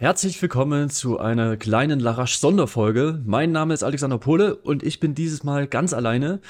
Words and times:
Herzlich 0.00 0.40
willkommen 0.40 0.90
zu 0.90 1.18
einer 1.18 1.56
kleinen 1.56 1.98
Larasch-Sonderfolge. 1.98 3.20
Mein 3.26 3.50
Name 3.50 3.74
ist 3.74 3.82
Alexander 3.82 4.18
Pohle 4.18 4.54
und 4.54 4.84
ich 4.84 5.00
bin 5.00 5.16
dieses 5.16 5.42
Mal 5.42 5.66
ganz 5.66 5.92
alleine 5.92 6.40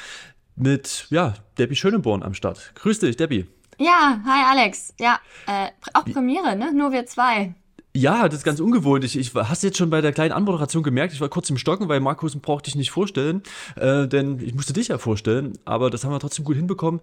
mit, 0.54 1.06
ja, 1.08 1.32
Debbie 1.56 1.74
Schönenborn 1.74 2.22
am 2.22 2.34
Start. 2.34 2.72
Grüß 2.74 2.98
dich, 2.98 3.16
Debbie. 3.16 3.46
Ja, 3.78 4.20
hi 4.22 4.42
Alex. 4.50 4.92
Ja, 5.00 5.18
äh, 5.46 5.68
auch 5.94 6.04
Premiere, 6.04 6.56
ne? 6.56 6.74
Nur 6.74 6.92
wir 6.92 7.06
zwei. 7.06 7.54
Ja, 7.96 8.28
das 8.28 8.40
ist 8.40 8.44
ganz 8.44 8.60
ungewohnt. 8.60 9.02
Ich, 9.04 9.18
ich 9.18 9.34
hast 9.34 9.62
jetzt 9.62 9.78
schon 9.78 9.88
bei 9.88 10.02
der 10.02 10.12
kleinen 10.12 10.32
Anmoderation 10.32 10.82
gemerkt, 10.82 11.14
ich 11.14 11.20
war 11.22 11.30
kurz 11.30 11.48
im 11.48 11.56
Stocken, 11.56 11.88
weil 11.88 12.00
Markus 12.00 12.36
brauchte 12.36 12.68
ich 12.68 12.76
nicht 12.76 12.90
vorstellen, 12.90 13.42
äh, 13.76 14.06
denn 14.06 14.40
ich 14.40 14.54
musste 14.54 14.74
dich 14.74 14.88
ja 14.88 14.98
vorstellen, 14.98 15.54
aber 15.64 15.88
das 15.88 16.04
haben 16.04 16.12
wir 16.12 16.20
trotzdem 16.20 16.44
gut 16.44 16.56
hinbekommen. 16.56 17.00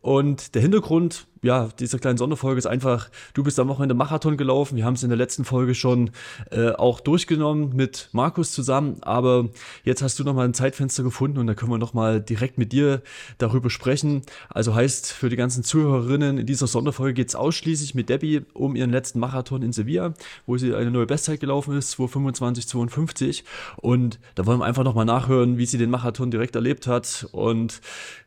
Und 0.00 0.54
der 0.54 0.62
Hintergrund 0.62 1.26
ja, 1.42 1.68
diese 1.78 1.98
kleine 1.98 2.18
Sonderfolge 2.18 2.58
ist 2.58 2.66
einfach, 2.66 3.10
du 3.34 3.42
bist 3.42 3.58
am 3.58 3.68
Wochenende 3.68 3.94
Marathon 3.94 4.36
gelaufen. 4.36 4.76
Wir 4.76 4.84
haben 4.84 4.94
es 4.94 5.02
in 5.02 5.08
der 5.08 5.18
letzten 5.18 5.44
Folge 5.44 5.74
schon 5.74 6.10
äh, 6.50 6.70
auch 6.70 7.00
durchgenommen 7.00 7.74
mit 7.74 8.08
Markus 8.12 8.52
zusammen. 8.52 8.96
Aber 9.02 9.48
jetzt 9.84 10.02
hast 10.02 10.18
du 10.18 10.24
nochmal 10.24 10.46
ein 10.46 10.54
Zeitfenster 10.54 11.02
gefunden 11.02 11.38
und 11.38 11.46
da 11.46 11.54
können 11.54 11.70
wir 11.70 11.78
nochmal 11.78 12.20
direkt 12.20 12.58
mit 12.58 12.72
dir 12.72 13.02
darüber 13.38 13.70
sprechen. 13.70 14.22
Also 14.48 14.74
heißt, 14.74 15.12
für 15.12 15.28
die 15.28 15.36
ganzen 15.36 15.64
Zuhörerinnen 15.64 16.38
in 16.38 16.46
dieser 16.46 16.66
Sonderfolge 16.66 17.14
geht 17.14 17.28
es 17.28 17.34
ausschließlich 17.34 17.94
mit 17.94 18.08
Debbie 18.08 18.42
um 18.54 18.76
ihren 18.76 18.90
letzten 18.90 19.20
Marathon 19.20 19.62
in 19.62 19.72
Sevilla, 19.72 20.14
wo 20.46 20.56
sie 20.56 20.74
eine 20.74 20.90
neue 20.90 21.06
Bestzeit 21.06 21.40
gelaufen 21.40 21.76
ist, 21.76 21.92
225, 21.92 23.44
Und 23.76 24.18
da 24.34 24.46
wollen 24.46 24.60
wir 24.60 24.64
einfach 24.64 24.84
nochmal 24.84 25.04
nachhören, 25.04 25.58
wie 25.58 25.66
sie 25.66 25.78
den 25.78 25.90
Marathon 25.90 26.30
direkt 26.30 26.54
erlebt 26.54 26.86
hat. 26.86 27.28
Und 27.32 27.80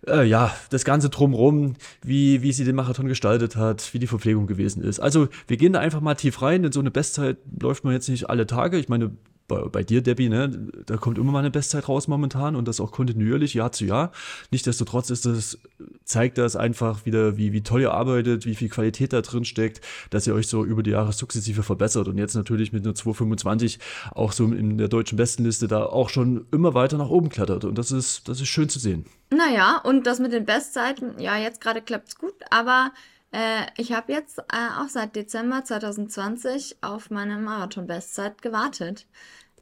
äh, 0.07 0.27
ja, 0.27 0.55
das 0.70 0.85
Ganze 0.85 1.09
drumrum, 1.09 1.75
wie, 2.01 2.41
wie 2.41 2.53
sie 2.53 2.63
den 2.63 2.75
Marathon 2.75 3.00
gestaltet 3.07 3.55
hat, 3.55 3.93
wie 3.93 3.99
die 3.99 4.07
Verpflegung 4.07 4.47
gewesen 4.47 4.83
ist. 4.83 4.99
Also 4.99 5.27
wir 5.47 5.57
gehen 5.57 5.73
da 5.73 5.79
einfach 5.79 6.01
mal 6.01 6.15
tief 6.15 6.41
rein, 6.41 6.63
denn 6.63 6.71
so 6.71 6.79
eine 6.79 6.91
Bestzeit 6.91 7.37
läuft 7.61 7.83
man 7.83 7.93
jetzt 7.93 8.09
nicht 8.09 8.29
alle 8.29 8.47
Tage. 8.47 8.77
Ich 8.77 8.89
meine, 8.89 9.11
bei, 9.51 9.69
bei, 9.69 9.83
dir, 9.83 10.01
Debbie, 10.01 10.29
ne, 10.29 10.49
da 10.85 10.97
kommt 10.97 11.17
immer 11.17 11.31
mal 11.31 11.39
eine 11.39 11.51
Bestzeit 11.51 11.87
raus 11.89 12.07
momentan 12.07 12.55
und 12.55 12.67
das 12.67 12.79
auch 12.79 12.91
kontinuierlich, 12.91 13.53
Jahr 13.53 13.71
zu 13.71 13.85
Jahr. 13.85 14.12
Nichtsdestotrotz 14.51 15.09
ist 15.09 15.26
das, 15.26 15.59
zeigt 16.05 16.37
das 16.37 16.55
einfach 16.55 17.05
wieder, 17.05 17.37
wie, 17.37 17.51
wie 17.51 17.61
toll 17.61 17.81
ihr 17.81 17.91
arbeitet, 17.91 18.45
wie 18.45 18.55
viel 18.55 18.70
Qualität 18.70 19.13
da 19.13 19.21
drin 19.21 19.45
steckt, 19.45 19.81
dass 20.09 20.26
ihr 20.26 20.34
euch 20.34 20.48
so 20.48 20.63
über 20.63 20.84
die 20.84 20.91
Jahre 20.91 21.11
sukzessive 21.11 21.63
verbessert 21.63 22.07
und 22.07 22.17
jetzt 22.17 22.35
natürlich 22.35 22.71
mit 22.71 22.85
einer 22.85 22.95
225 22.95 23.79
auch 24.11 24.31
so 24.31 24.45
in 24.45 24.77
der 24.77 24.87
deutschen 24.87 25.17
Bestenliste 25.17 25.67
da 25.67 25.85
auch 25.85 26.09
schon 26.09 26.45
immer 26.51 26.73
weiter 26.73 26.98
nach 26.98 27.09
oben 27.09 27.29
klettert 27.29 27.65
und 27.65 27.77
das 27.77 27.91
ist, 27.91 28.27
das 28.29 28.39
ist 28.39 28.48
schön 28.48 28.70
zu 28.70 28.79
sehen. 28.79 29.05
Naja, 29.29 29.81
und 29.83 30.07
das 30.07 30.20
mit 30.20 30.33
den 30.33 30.45
Bestzeiten, 30.45 31.20
ja, 31.20 31.37
jetzt 31.37 31.61
gerade 31.61 31.81
klappt 31.81 32.09
es 32.09 32.17
gut, 32.17 32.35
aber 32.49 32.91
äh, 33.31 33.65
ich 33.77 33.93
habe 33.93 34.11
jetzt 34.11 34.39
äh, 34.39 34.43
auch 34.79 34.89
seit 34.89 35.15
Dezember 35.15 35.63
2020 35.63 36.77
auf 36.81 37.09
meine 37.09 37.37
Marathon-Bestzeit 37.37 38.41
gewartet. 38.41 39.07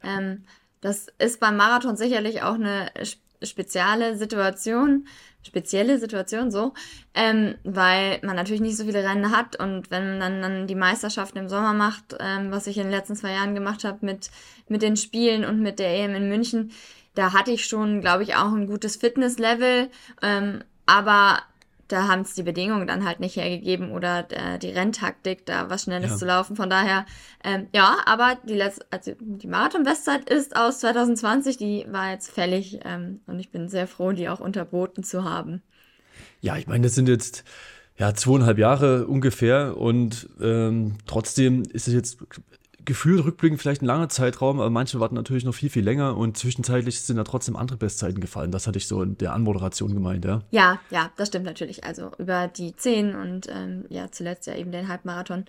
Ähm, 0.02 0.44
das 0.80 1.08
ist 1.18 1.40
beim 1.40 1.56
Marathon 1.56 1.96
sicherlich 1.96 2.42
auch 2.42 2.54
eine 2.54 2.90
spezielle 3.42 4.16
Situation, 4.16 5.06
spezielle 5.42 5.98
Situation 5.98 6.50
so, 6.50 6.74
ähm, 7.14 7.54
weil 7.64 8.20
man 8.22 8.36
natürlich 8.36 8.60
nicht 8.60 8.76
so 8.76 8.84
viele 8.84 9.02
Rennen 9.02 9.30
hat 9.34 9.56
und 9.56 9.90
wenn 9.90 10.18
man 10.18 10.20
dann, 10.20 10.42
dann 10.42 10.66
die 10.66 10.74
Meisterschaften 10.74 11.38
im 11.38 11.48
Sommer 11.48 11.72
macht, 11.72 12.16
ähm, 12.18 12.50
was 12.50 12.66
ich 12.66 12.76
in 12.76 12.84
den 12.84 12.92
letzten 12.92 13.16
zwei 13.16 13.32
Jahren 13.32 13.54
gemacht 13.54 13.84
habe 13.84 14.04
mit, 14.04 14.30
mit 14.68 14.82
den 14.82 14.96
Spielen 14.96 15.44
und 15.44 15.60
mit 15.60 15.78
der 15.78 15.94
EM 15.94 16.14
in 16.14 16.28
München, 16.28 16.72
da 17.14 17.32
hatte 17.32 17.50
ich 17.50 17.66
schon, 17.66 18.00
glaube 18.00 18.22
ich, 18.22 18.36
auch 18.36 18.52
ein 18.52 18.66
gutes 18.66 18.96
Fitnesslevel, 18.96 19.90
ähm, 20.22 20.62
aber 20.86 21.42
da 21.92 22.08
haben 22.08 22.22
es 22.22 22.34
die 22.34 22.42
Bedingungen 22.42 22.86
dann 22.86 23.04
halt 23.04 23.20
nicht 23.20 23.36
hergegeben 23.36 23.90
oder 23.90 24.26
äh, 24.30 24.58
die 24.58 24.70
Renntaktik, 24.70 25.44
da 25.46 25.70
was 25.70 25.82
Schnelles 25.84 26.12
ja. 26.12 26.16
zu 26.16 26.24
laufen. 26.24 26.56
Von 26.56 26.70
daher, 26.70 27.04
ähm, 27.44 27.66
ja, 27.74 27.98
aber 28.06 28.38
die 28.48 28.54
letzte, 28.54 28.86
also 28.90 29.12
die 29.18 29.46
Marathon-Bestzeit 29.46 30.30
ist 30.30 30.56
aus 30.56 30.80
2020, 30.80 31.56
die 31.56 31.86
war 31.90 32.10
jetzt 32.10 32.30
fällig 32.30 32.80
ähm, 32.84 33.20
und 33.26 33.40
ich 33.40 33.50
bin 33.50 33.68
sehr 33.68 33.86
froh, 33.86 34.12
die 34.12 34.28
auch 34.28 34.40
unterboten 34.40 35.02
zu 35.02 35.24
haben. 35.24 35.62
Ja, 36.40 36.56
ich 36.56 36.66
meine, 36.66 36.84
das 36.84 36.94
sind 36.94 37.08
jetzt 37.08 37.44
ja 37.98 38.14
zweieinhalb 38.14 38.58
Jahre 38.58 39.06
ungefähr 39.06 39.76
und 39.76 40.28
ähm, 40.40 40.96
trotzdem 41.06 41.62
ist 41.62 41.88
es 41.88 41.94
jetzt 41.94 42.18
gefühlt 42.84 43.24
rückblickend 43.24 43.60
vielleicht 43.60 43.82
ein 43.82 43.86
langer 43.86 44.08
Zeitraum, 44.08 44.60
aber 44.60 44.70
manche 44.70 45.00
warten 45.00 45.14
natürlich 45.14 45.44
noch 45.44 45.54
viel, 45.54 45.70
viel 45.70 45.84
länger 45.84 46.16
und 46.16 46.36
zwischenzeitlich 46.36 47.00
sind 47.00 47.16
da 47.16 47.24
trotzdem 47.24 47.56
andere 47.56 47.78
Bestzeiten 47.78 48.20
gefallen. 48.20 48.50
Das 48.50 48.66
hatte 48.66 48.78
ich 48.78 48.86
so 48.86 49.02
in 49.02 49.16
der 49.18 49.32
Anmoderation 49.32 49.94
gemeint, 49.94 50.24
ja. 50.24 50.42
Ja, 50.50 50.80
ja, 50.90 51.10
das 51.16 51.28
stimmt 51.28 51.44
natürlich. 51.44 51.84
Also 51.84 52.10
über 52.18 52.48
die 52.48 52.74
10 52.74 53.14
und 53.14 53.48
ähm, 53.48 53.84
ja, 53.88 54.10
zuletzt 54.10 54.46
ja 54.46 54.54
eben 54.54 54.72
den 54.72 54.88
Halbmarathon. 54.88 55.44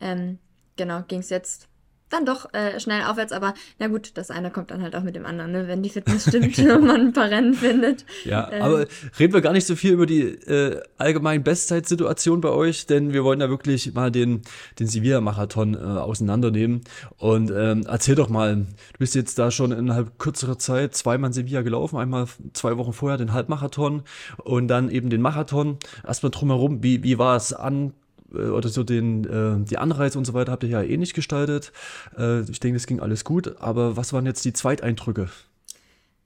Ähm, 0.00 0.38
genau, 0.76 1.02
ging 1.06 1.20
es 1.20 1.30
jetzt 1.30 1.68
dann 2.14 2.26
doch 2.26 2.52
äh, 2.54 2.78
schnell 2.80 3.02
aufwärts, 3.02 3.32
aber 3.32 3.54
na 3.78 3.88
gut, 3.88 4.12
das 4.14 4.30
eine 4.30 4.50
kommt 4.50 4.70
dann 4.70 4.82
halt 4.82 4.94
auch 4.96 5.02
mit 5.02 5.16
dem 5.16 5.26
anderen, 5.26 5.52
ne? 5.52 5.68
wenn 5.68 5.82
die 5.82 5.90
Fitness 5.90 6.28
stimmt 6.28 6.58
und 6.58 6.86
man 6.86 7.00
ein 7.00 7.12
paar 7.12 7.30
Rennen 7.30 7.54
findet. 7.54 8.04
Ja, 8.24 8.50
ähm. 8.52 8.62
aber 8.62 8.86
reden 9.18 9.32
wir 9.32 9.40
gar 9.40 9.52
nicht 9.52 9.66
so 9.66 9.76
viel 9.76 9.92
über 9.92 10.06
die 10.06 10.22
äh, 10.22 10.80
allgemeinen 10.98 11.42
Bestzeitsituation 11.42 12.40
bei 12.40 12.50
euch, 12.50 12.86
denn 12.86 13.12
wir 13.12 13.24
wollen 13.24 13.40
da 13.40 13.48
wirklich 13.48 13.92
mal 13.94 14.10
den, 14.10 14.42
den 14.78 14.86
Sevilla-Marathon 14.86 15.74
äh, 15.74 15.78
auseinandernehmen. 15.78 16.82
Und 17.18 17.50
ähm, 17.50 17.84
erzähl 17.86 18.14
doch 18.14 18.28
mal, 18.28 18.56
du 18.56 18.98
bist 18.98 19.14
jetzt 19.14 19.38
da 19.38 19.50
schon 19.50 19.72
innerhalb 19.72 20.18
kürzerer 20.18 20.58
Zeit 20.58 20.94
zweimal 20.94 21.30
in 21.30 21.34
Sevilla 21.34 21.62
gelaufen, 21.62 21.98
einmal 21.98 22.26
zwei 22.52 22.76
Wochen 22.76 22.92
vorher 22.92 23.18
den 23.18 23.32
Halbmarathon 23.32 24.02
und 24.38 24.68
dann 24.68 24.90
eben 24.90 25.10
den 25.10 25.20
Marathon. 25.20 25.78
Erstmal 26.06 26.30
drumherum, 26.30 26.82
wie, 26.82 27.02
wie 27.02 27.18
war 27.18 27.36
es 27.36 27.52
an 27.52 27.92
oder 28.34 28.68
so 28.68 28.84
den, 28.84 29.24
äh, 29.24 29.64
die 29.64 29.78
Anreise 29.78 30.18
und 30.18 30.24
so 30.24 30.34
weiter 30.34 30.52
habt 30.52 30.62
ihr 30.62 30.70
ja 30.70 30.82
eh 30.82 30.96
nicht 30.96 31.14
gestaltet. 31.14 31.72
Äh, 32.18 32.42
ich 32.42 32.60
denke, 32.60 32.78
das 32.78 32.86
ging 32.86 33.00
alles 33.00 33.24
gut. 33.24 33.56
Aber 33.60 33.96
was 33.96 34.12
waren 34.12 34.26
jetzt 34.26 34.44
die 34.44 34.52
Zweiteindrücke? 34.52 35.28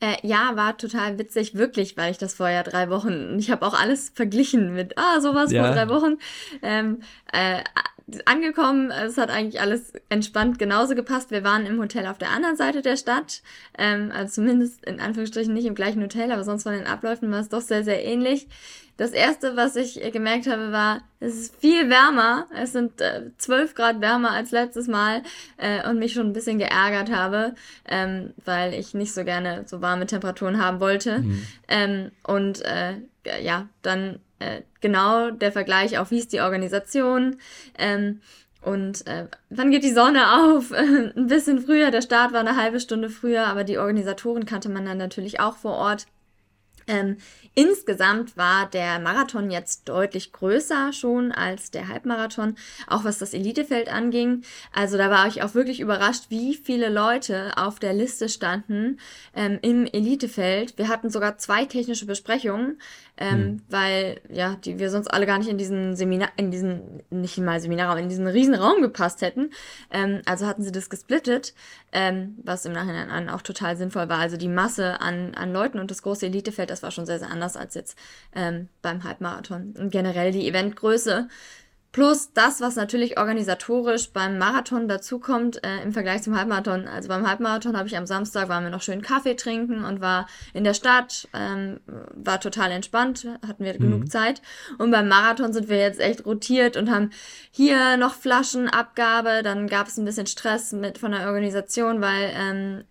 Äh, 0.01 0.15
ja, 0.23 0.53
war 0.55 0.77
total 0.79 1.19
witzig, 1.19 1.57
wirklich, 1.57 1.97
weil 1.97 2.13
ich 2.13 2.19
das 2.19 2.35
vorher 2.35 2.63
drei 2.63 2.89
Wochen, 2.89 3.37
ich 3.39 3.51
habe 3.51 3.67
auch 3.67 3.75
alles 3.75 4.13
verglichen 4.15 4.73
mit, 4.73 4.97
ah, 4.97 5.21
sowas 5.21 5.51
ja. 5.51 5.65
vor 5.65 5.75
drei 5.75 5.89
Wochen. 5.89 6.19
Ähm, 6.63 7.01
äh, 7.33 7.65
angekommen, 8.25 8.91
es 8.91 9.19
hat 9.19 9.31
eigentlich 9.31 9.61
alles 9.61 9.93
entspannt 10.09 10.59
genauso 10.59 10.95
gepasst. 10.95 11.31
Wir 11.31 11.45
waren 11.45 11.67
im 11.67 11.81
Hotel 11.81 12.07
auf 12.07 12.17
der 12.17 12.31
anderen 12.31 12.57
Seite 12.57 12.81
der 12.81 12.97
Stadt, 12.97 13.43
ähm, 13.77 14.13
also 14.15 14.35
zumindest 14.35 14.85
in 14.85 15.01
Anführungsstrichen 15.01 15.53
nicht 15.53 15.67
im 15.67 15.75
gleichen 15.75 16.03
Hotel, 16.03 16.33
aber 16.33 16.45
sonst 16.45 16.63
von 16.63 16.73
den 16.73 16.87
Abläufen 16.87 17.31
war 17.31 17.41
es 17.41 17.49
doch 17.49 17.61
sehr, 17.61 17.85
sehr 17.85 18.05
ähnlich. 18.05 18.47
Das 18.99 19.13
erste, 19.13 19.57
was 19.57 19.77
ich 19.77 20.01
gemerkt 20.13 20.49
habe, 20.49 20.73
war, 20.73 21.03
es 21.21 21.37
ist 21.37 21.57
viel 21.57 21.89
wärmer. 21.89 22.49
Es 22.53 22.73
sind 22.73 23.01
äh, 23.01 23.31
12 23.39 23.77
Grad 23.77 24.01
wärmer 24.01 24.33
als 24.33 24.51
letztes 24.51 24.89
Mal 24.89 25.23
äh, 25.57 25.89
und 25.89 26.01
mich 26.01 26.13
schon 26.13 26.27
ein 26.27 26.33
bisschen 26.33 26.59
geärgert 26.59 27.11
habe, 27.11 27.55
ähm, 27.87 28.35
weil 28.45 28.75
ich 28.75 28.95
nicht 28.95 29.15
so 29.15 29.23
gerne 29.23 29.63
so 29.67 29.81
warme 29.81 30.07
Temperaturen 30.07 30.61
haben 30.61 30.81
wollte. 30.81 31.21
Mhm. 31.21 31.47
Ähm, 31.69 32.11
und 32.27 32.61
äh, 32.65 32.95
ja, 33.41 33.69
dann 33.83 34.19
äh, 34.41 34.63
genau 34.81 35.31
der 35.31 35.53
Vergleich 35.53 35.97
auch, 35.99 36.11
wie 36.11 36.19
ist 36.19 36.33
die 36.33 36.41
Organisation. 36.41 37.37
Ähm, 37.79 38.21
und 38.63 39.07
äh, 39.07 39.29
wann 39.49 39.71
geht 39.71 39.85
die 39.85 39.93
Sonne 39.93 40.25
auf? 40.43 40.73
ein 40.73 41.29
bisschen 41.29 41.61
früher, 41.61 41.93
der 41.93 42.03
Start 42.03 42.33
war 42.33 42.41
eine 42.41 42.57
halbe 42.57 42.81
Stunde 42.81 43.11
früher, 43.11 43.47
aber 43.47 43.63
die 43.63 43.79
Organisatoren 43.79 44.45
kannte 44.45 44.69
man 44.69 44.85
dann 44.85 44.99
natürlich 44.99 45.39
auch 45.39 45.57
vor 45.57 45.75
Ort. 45.75 46.07
Ähm, 46.89 47.19
insgesamt 47.55 48.37
war 48.37 48.69
der 48.71 48.99
Marathon 48.99 49.51
jetzt 49.51 49.89
deutlich 49.89 50.33
größer 50.33 50.93
schon 50.93 51.33
als 51.33 51.71
der 51.71 51.89
Halbmarathon, 51.89 52.57
auch 52.87 53.05
was 53.05 53.19
das 53.19 53.35
Elitefeld 53.35 53.89
anging. 53.89 54.43
Also 54.73 54.97
da 54.97 55.11
war 55.11 55.27
ich 55.27 55.43
auch 55.43 55.55
wirklich 55.55 55.81
überrascht, 55.81 56.27
wie 56.31 56.55
viele 56.55 56.89
Leute 56.89 57.53
auf 57.57 57.79
der 57.79 57.93
Liste 57.93 58.29
standen 58.29 58.99
ähm, 59.35 59.59
im 59.63 59.87
Elitefeld. 59.87 60.79
Wir 60.79 60.89
hatten 60.89 61.11
sogar 61.11 61.39
zwei 61.39 61.67
technische 61.67 62.07
Besprechungen, 62.07 62.81
ähm, 63.17 63.31
hm. 63.31 63.63
weil 63.69 64.21
ja, 64.31 64.57
die 64.65 64.79
wir 64.79 64.91
sonst 64.91 65.09
alle 65.09 65.27
gar 65.27 65.39
nicht 65.39 65.49
in 65.49 65.59
diesen 65.59 65.97
Seminar, 65.97 66.31
in 66.37 66.51
diesen, 66.51 67.03
nicht 67.11 67.37
mal 67.39 67.61
Seminarraum, 67.61 67.99
in 67.99 68.09
diesen 68.09 68.27
riesen 68.27 68.55
Raum 68.55 68.81
gepasst 68.81 69.21
hätten. 69.21 69.51
Ähm, 69.91 70.23
also 70.25 70.47
hatten 70.47 70.63
sie 70.63 70.73
das 70.73 70.89
gesplittet, 70.89 71.55
ähm, 71.93 72.37
was 72.45 72.65
im 72.65 72.73
Nachhinein 72.73 73.29
auch 73.29 73.43
total 73.43 73.77
sinnvoll 73.77 74.09
war. 74.09 74.19
Also 74.19 74.37
die 74.37 74.49
Masse 74.49 75.01
an, 75.01 75.35
an 75.35 75.53
Leuten 75.53 75.81
und 75.81 75.91
das 75.91 76.03
große 76.03 76.27
Elitefeld, 76.27 76.71
das 76.71 76.78
war 76.83 76.91
schon 76.91 77.07
sehr, 77.07 77.19
sehr 77.19 77.31
anders 77.31 77.57
als 77.57 77.75
jetzt 77.75 77.99
ähm, 78.35 78.69
beim 78.83 79.05
Halbmarathon. 79.05 79.75
Und 79.79 79.91
generell 79.91 80.33
die 80.33 80.47
Eventgröße 80.49 81.29
Plus 81.91 82.35
das, 82.35 82.61
was 82.61 82.77
natürlich 82.77 83.19
organisatorisch 83.19 84.11
beim 84.13 84.37
Marathon 84.37 84.89
dazukommt 84.89 85.65
äh, 85.65 85.83
im 85.83 85.93
Vergleich 85.93 86.23
zum 86.23 86.37
Halbmarathon. 86.37 86.87
Also 86.87 87.09
beim 87.09 87.27
Halbmarathon 87.27 87.79
habe 87.79 87.89
ich 87.89 87.97
am 87.97 88.07
Samstag, 88.07 88.51
waren 88.51 88.63
wir 88.63 88.71
noch 88.71 88.83
schön 88.83 89.01
Kaffee 89.01 89.37
trinken 89.37 89.85
und 89.85 90.03
war 90.03 90.29
in 90.53 90.65
der 90.65 90.75
Stadt, 90.75 91.29
ähm, 91.33 91.81
war 92.15 92.41
total 92.41 92.73
entspannt, 92.73 93.27
hatten 93.47 93.65
wir 93.65 93.73
mhm. 93.73 93.79
genug 93.79 94.11
Zeit. 94.11 94.43
Und 94.77 94.91
beim 94.91 95.09
Marathon 95.09 95.55
sind 95.55 95.71
wir 95.71 95.79
jetzt 95.79 95.99
echt 95.99 96.27
rotiert 96.27 96.77
und 96.77 96.91
haben 96.91 97.09
hier 97.51 97.97
noch 97.97 98.15
Flaschenabgabe. 98.15 99.43
Dann 99.43 99.67
gab 99.67 99.87
es 99.87 99.97
ein 99.97 100.05
bisschen 100.05 100.27
Stress 100.27 100.73
mit 100.73 100.99
von 100.99 101.13
der 101.13 101.27
Organisation, 101.27 102.03
weil 102.03 102.33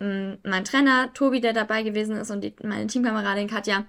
ähm, 0.02 0.38
mein 0.44 0.66
Trainer 0.66 1.14
Tobi, 1.14 1.40
der 1.40 1.54
dabei 1.54 1.84
gewesen 1.84 2.18
ist 2.18 2.32
und 2.32 2.42
die, 2.42 2.56
meine 2.64 2.88
Teamkameradin 2.88 3.48
Katja, 3.48 3.86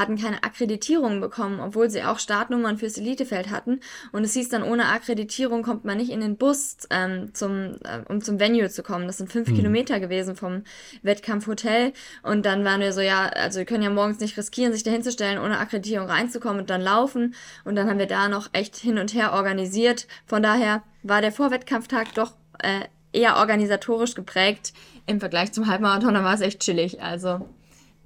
hatten 0.00 0.16
keine 0.16 0.42
Akkreditierung 0.42 1.20
bekommen, 1.20 1.60
obwohl 1.60 1.90
sie 1.90 2.02
auch 2.02 2.18
Startnummern 2.18 2.78
fürs 2.78 2.98
Elitefeld 2.98 3.50
hatten. 3.50 3.80
Und 4.12 4.24
es 4.24 4.32
hieß 4.32 4.48
dann, 4.48 4.62
ohne 4.62 4.86
Akkreditierung 4.86 5.62
kommt 5.62 5.84
man 5.84 5.98
nicht 5.98 6.10
in 6.10 6.20
den 6.20 6.36
Bus, 6.36 6.78
ähm, 6.90 7.32
zum, 7.34 7.76
äh, 7.84 8.02
um 8.08 8.20
zum 8.20 8.40
Venue 8.40 8.68
zu 8.70 8.82
kommen. 8.82 9.06
Das 9.06 9.18
sind 9.18 9.30
fünf 9.30 9.48
hm. 9.48 9.56
Kilometer 9.56 10.00
gewesen 10.00 10.34
vom 10.34 10.64
Wettkampfhotel. 11.02 11.92
Und 12.22 12.46
dann 12.46 12.64
waren 12.64 12.80
wir 12.80 12.92
so, 12.92 13.00
ja, 13.00 13.26
also 13.26 13.58
wir 13.58 13.66
können 13.66 13.82
ja 13.82 13.90
morgens 13.90 14.20
nicht 14.20 14.36
riskieren, 14.36 14.72
sich 14.72 14.82
da 14.82 14.90
hinzustellen, 14.90 15.38
ohne 15.38 15.58
Akkreditierung 15.58 16.08
reinzukommen 16.08 16.60
und 16.60 16.70
dann 16.70 16.80
laufen. 16.80 17.34
Und 17.64 17.76
dann 17.76 17.88
haben 17.88 17.98
wir 17.98 18.06
da 18.06 18.28
noch 18.28 18.48
echt 18.52 18.76
hin 18.76 18.98
und 18.98 19.14
her 19.14 19.32
organisiert. 19.34 20.06
Von 20.26 20.42
daher 20.42 20.82
war 21.02 21.20
der 21.20 21.32
Vorwettkampftag 21.32 22.14
doch 22.14 22.32
äh, 22.58 22.86
eher 23.12 23.36
organisatorisch 23.36 24.14
geprägt. 24.14 24.72
Im 25.06 25.20
Vergleich 25.20 25.52
zum 25.52 25.66
Halbmarathon, 25.66 26.14
da 26.14 26.24
war 26.24 26.34
es 26.34 26.40
echt 26.40 26.60
chillig. 26.60 27.02
Also, 27.02 27.48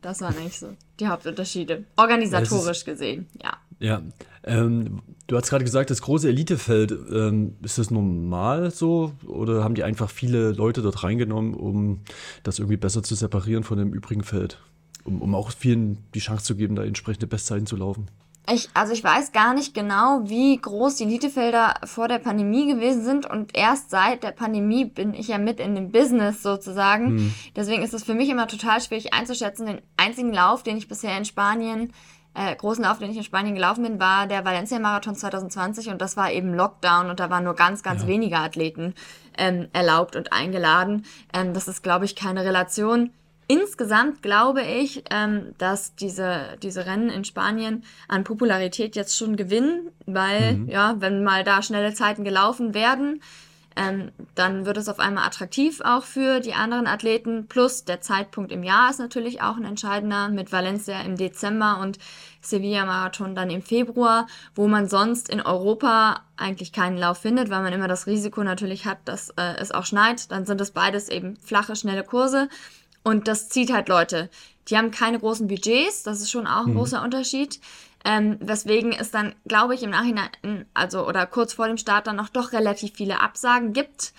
das 0.05 0.21
waren 0.21 0.37
eigentlich 0.37 0.59
so 0.59 0.69
die 1.01 1.09
Hauptunterschiede. 1.09 1.85
Organisatorisch 1.97 2.79
ist, 2.79 2.85
gesehen, 2.85 3.27
ja. 3.43 3.57
Ja. 3.81 4.03
Ähm, 4.45 5.01
du 5.27 5.37
hast 5.37 5.49
gerade 5.49 5.65
gesagt, 5.65 5.91
das 5.91 6.03
große 6.03 6.29
Elitefeld, 6.29 6.93
ähm, 6.93 7.57
ist 7.63 7.79
das 7.79 7.91
normal 7.91 8.71
so? 8.71 9.13
Oder 9.27 9.65
haben 9.65 9.75
die 9.75 9.83
einfach 9.83 10.11
viele 10.11 10.53
Leute 10.53 10.83
dort 10.83 11.03
reingenommen, 11.03 11.55
um 11.55 12.01
das 12.43 12.59
irgendwie 12.59 12.77
besser 12.77 13.03
zu 13.03 13.15
separieren 13.15 13.65
von 13.65 13.79
dem 13.79 13.93
übrigen 13.93 14.23
Feld? 14.23 14.59
Um, 15.05 15.23
um 15.23 15.35
auch 15.35 15.51
vielen 15.51 15.99
die 16.15 16.21
Chance 16.21 16.45
zu 16.45 16.57
geben, 16.57 16.77
da 16.77 16.85
entsprechende 16.85 17.27
Bestzeiten 17.27 17.67
zu 17.67 17.77
laufen? 17.77 18.09
Ich, 18.51 18.69
also 18.75 18.93
ich 18.93 19.03
weiß 19.03 19.33
gar 19.33 19.55
nicht 19.55 19.73
genau, 19.73 20.21
wie 20.25 20.59
groß 20.59 20.97
die 20.97 21.05
Elitefelder 21.05 21.75
vor 21.85 22.09
der 22.09 22.19
Pandemie 22.19 22.67
gewesen 22.67 23.03
sind 23.03 23.25
und 23.25 23.57
erst 23.57 23.89
seit 23.89 24.23
der 24.23 24.33
Pandemie 24.33 24.85
bin 24.85 25.15
ich 25.15 25.29
ja 25.29 25.39
mit 25.39 25.61
in 25.61 25.75
dem 25.75 25.91
Business 25.91 26.43
sozusagen. 26.43 27.07
Hm. 27.07 27.35
Deswegen 27.57 27.83
ist 27.83 27.95
es 27.95 28.05
für 28.05 28.15
mich 28.15 28.29
immer 28.29 28.47
total 28.47 28.83
schwierig 28.83 29.15
einzuschätzen. 29.15 29.67
Den 29.67 29.83
einzigen 29.97 30.33
Lauf, 30.33 30.63
den 30.63 30.77
ich 30.77 30.89
bisher 30.89 31.17
in 31.17 31.25
Spanien, 31.25 31.91
äh, 32.35 32.55
großen 32.55 32.85
Lauf, 32.85 32.99
den 32.99 33.11
ich 33.11 33.17
in 33.17 33.25
Spanien 33.25 33.55
gelaufen 33.55 33.83
bin, 33.85 33.99
war 33.99 34.27
der 34.27 34.45
Valencia 34.45 34.79
Marathon 34.79 35.15
2020 35.15 35.89
und 35.89 36.03
das 36.03 36.17
war 36.17 36.31
eben 36.31 36.53
Lockdown 36.53 37.09
und 37.09 37.21
da 37.21 37.31
waren 37.31 37.45
nur 37.45 37.55
ganz, 37.55 37.83
ganz 37.83 38.03
ja. 38.03 38.09
wenige 38.09 38.37
Athleten 38.37 38.95
ähm, 39.39 39.69
erlaubt 39.73 40.17
und 40.17 40.33
eingeladen. 40.33 41.07
Ähm, 41.33 41.55
das 41.55 41.67
ist, 41.67 41.83
glaube 41.83 42.05
ich, 42.05 42.15
keine 42.15 42.45
Relation 42.45 43.11
Insgesamt 43.47 44.23
glaube 44.23 44.63
ich, 44.63 45.05
ähm, 45.11 45.55
dass 45.59 45.95
diese, 45.95 46.57
diese 46.63 46.87
Rennen 46.87 47.11
in 47.11 47.25
Spanien 47.25 47.85
an 48.09 48.25
Popularität 48.25 48.97
jetzt 48.97 49.17
schon 49.17 49.37
gewinnen, 49.37 49.91
weil, 50.07 50.57
mhm. 50.57 50.69
ja, 50.69 50.97
wenn 50.99 51.23
mal 51.25 51.45
da 51.45 51.63
schnelle 51.63 51.93
Zeiten 51.95 52.25
gelaufen 52.25 52.73
werden, 52.75 53.21
ähm, 53.77 54.13
dann 54.35 54.67
wird 54.67 54.77
es 54.77 54.89
auf 54.89 55.01
einmal 55.01 55.27
attraktiv 55.27 55.81
auch 55.85 56.05
für 56.05 56.41
die 56.41 56.55
anderen 56.55 56.87
Athleten. 56.87 57.47
Plus 57.49 57.85
der 57.85 58.01
Zeitpunkt 58.01 58.53
im 58.53 58.63
Jahr 58.63 58.91
ist 58.91 59.01
natürlich 59.01 59.43
auch 59.43 59.57
ein 59.57 59.65
entscheidender 59.65 60.29
mit 60.29 60.53
Valencia 60.53 61.01
im 61.03 61.17
Dezember 61.17 61.81
und 61.81 61.99
Sevilla 62.41 62.85
Marathon 62.85 63.35
dann 63.35 63.51
im 63.51 63.63
Februar, 63.63 64.27
wo 64.55 64.69
man 64.69 64.89
sonst 64.89 65.29
in 65.29 65.41
Europa 65.41 66.21
eigentlich 66.37 66.73
keinen 66.73 66.99
Lauf 66.99 67.19
findet, 67.19 67.51
weil 67.51 67.63
man 67.63 67.73
immer 67.73 67.89
das 67.89 68.07
Risiko 68.07 68.45
natürlich 68.45 68.87
hat, 68.87 68.99
dass 69.07 69.31
äh, 69.31 69.57
es 69.59 69.73
auch 69.73 69.87
schneit. 69.87 70.31
Dann 70.31 70.47
sind 70.47 70.61
es 70.61 70.71
beides 70.71 71.09
eben 71.09 71.37
flache, 71.37 71.75
schnelle 71.75 72.05
Kurse. 72.05 72.49
Und 73.05 73.29
das 73.29 73.49
zieht 73.49 73.73
halt 73.73 73.89
Leute. 73.89 74.31
Die 74.69 74.77
haben 74.77 74.91
keine 74.91 75.21
großen 75.21 75.47
Budgets, 75.47 76.03
das 76.03 76.21
ist 76.21 76.31
schon 76.31 76.47
auch 76.47 76.67
ein 76.67 76.73
mhm. 76.73 76.79
großer 76.79 77.03
Unterschied. 77.03 77.61
Ähm, 78.07 78.37
weswegen 78.41 78.93
es 78.93 79.11
dann, 79.11 79.35
glaube 79.47 79.75
ich, 79.75 79.83
im 79.83 79.91
Nachhinein, 79.91 80.29
also 80.75 81.07
oder 81.09 81.25
kurz 81.27 81.55
vor 81.55 81.69
dem 81.69 81.79
Start 81.79 82.07
dann 82.07 82.17
noch 82.17 82.29
doch 82.29 82.53
relativ 82.53 82.95
viele 82.95 83.21
Absagen 83.21 83.73
gibt. 83.73 84.13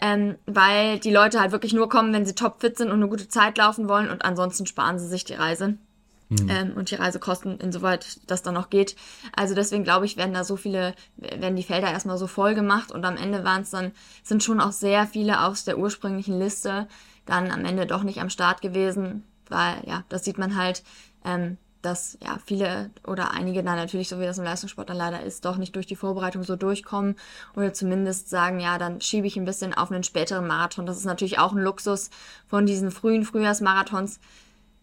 Ähm, 0.00 0.36
weil 0.46 1.00
die 1.00 1.10
Leute 1.10 1.40
halt 1.40 1.50
wirklich 1.50 1.72
nur 1.72 1.88
kommen, 1.88 2.12
wenn 2.12 2.24
sie 2.24 2.34
topfit 2.34 2.78
sind 2.78 2.88
und 2.88 2.94
eine 2.94 3.08
gute 3.08 3.28
Zeit 3.28 3.58
laufen 3.58 3.88
wollen 3.88 4.10
und 4.10 4.24
ansonsten 4.24 4.64
sparen 4.64 4.98
sie 4.98 5.08
sich 5.08 5.24
die 5.24 5.34
Reise. 5.34 5.76
Mhm. 6.28 6.48
Ähm, 6.50 6.72
und 6.76 6.90
die 6.90 6.94
Reisekosten, 6.94 7.58
insoweit 7.58 8.20
das 8.26 8.42
dann 8.42 8.54
noch 8.54 8.70
geht. 8.70 8.96
Also 9.34 9.54
deswegen 9.54 9.82
glaube 9.82 10.06
ich, 10.06 10.16
werden 10.16 10.34
da 10.34 10.44
so 10.44 10.56
viele, 10.56 10.94
werden 11.16 11.56
die 11.56 11.62
Felder 11.62 11.90
erstmal 11.90 12.18
so 12.18 12.26
voll 12.26 12.54
gemacht 12.54 12.92
und 12.92 13.04
am 13.04 13.16
Ende 13.16 13.44
waren 13.44 13.62
es 13.62 13.70
dann, 13.70 13.92
sind 14.22 14.44
schon 14.44 14.60
auch 14.60 14.72
sehr 14.72 15.06
viele 15.06 15.42
aus 15.42 15.64
der 15.64 15.78
ursprünglichen 15.78 16.38
Liste, 16.38 16.86
dann 17.28 17.50
am 17.50 17.64
Ende 17.64 17.86
doch 17.86 18.02
nicht 18.02 18.20
am 18.20 18.30
Start 18.30 18.60
gewesen, 18.60 19.24
weil 19.48 19.82
ja, 19.86 20.04
das 20.08 20.24
sieht 20.24 20.38
man 20.38 20.56
halt, 20.56 20.82
ähm, 21.24 21.58
dass 21.82 22.18
ja 22.22 22.38
viele 22.44 22.90
oder 23.06 23.30
einige 23.30 23.62
dann 23.62 23.76
natürlich, 23.76 24.08
so 24.08 24.18
wie 24.18 24.24
das 24.24 24.38
im 24.38 24.44
Leistungssport 24.44 24.90
dann 24.90 24.96
leider 24.96 25.22
ist, 25.22 25.44
doch 25.44 25.56
nicht 25.56 25.76
durch 25.76 25.86
die 25.86 25.96
Vorbereitung 25.96 26.42
so 26.42 26.56
durchkommen 26.56 27.16
oder 27.54 27.72
zumindest 27.72 28.30
sagen, 28.30 28.58
ja, 28.58 28.78
dann 28.78 29.00
schiebe 29.00 29.26
ich 29.26 29.36
ein 29.36 29.44
bisschen 29.44 29.74
auf 29.74 29.90
einen 29.90 30.02
späteren 30.02 30.46
Marathon. 30.46 30.86
Das 30.86 30.96
ist 30.96 31.04
natürlich 31.04 31.38
auch 31.38 31.52
ein 31.52 31.62
Luxus 31.62 32.10
von 32.48 32.66
diesen 32.66 32.90
frühen 32.90 33.24
Frühjahrsmarathons. 33.24 34.18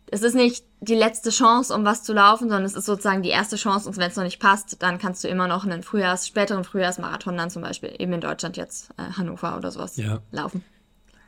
Es 0.09 0.21
ist 0.21 0.35
nicht 0.35 0.63
die 0.81 0.95
letzte 0.95 1.31
Chance, 1.31 1.73
um 1.73 1.83
was 1.83 2.03
zu 2.03 2.13
laufen, 2.13 2.47
sondern 2.47 2.63
es 2.63 2.75
ist 2.75 2.85
sozusagen 2.85 3.23
die 3.23 3.29
erste 3.29 3.55
Chance 3.55 3.89
und 3.89 3.97
wenn 3.97 4.09
es 4.09 4.15
noch 4.15 4.23
nicht 4.23 4.39
passt, 4.39 4.81
dann 4.81 4.99
kannst 4.99 5.23
du 5.23 5.27
immer 5.27 5.47
noch 5.47 5.65
einen 5.65 5.83
Frühjahrs-, 5.83 6.27
späteren 6.27 6.63
Frühjahrsmarathon 6.63 7.35
dann 7.35 7.49
zum 7.49 7.63
Beispiel 7.63 7.93
eben 7.97 8.13
in 8.13 8.21
Deutschland 8.21 8.55
jetzt 8.55 8.91
äh, 8.97 9.17
Hannover 9.17 9.57
oder 9.57 9.71
sowas 9.71 9.97
ja. 9.97 10.21
laufen. 10.31 10.63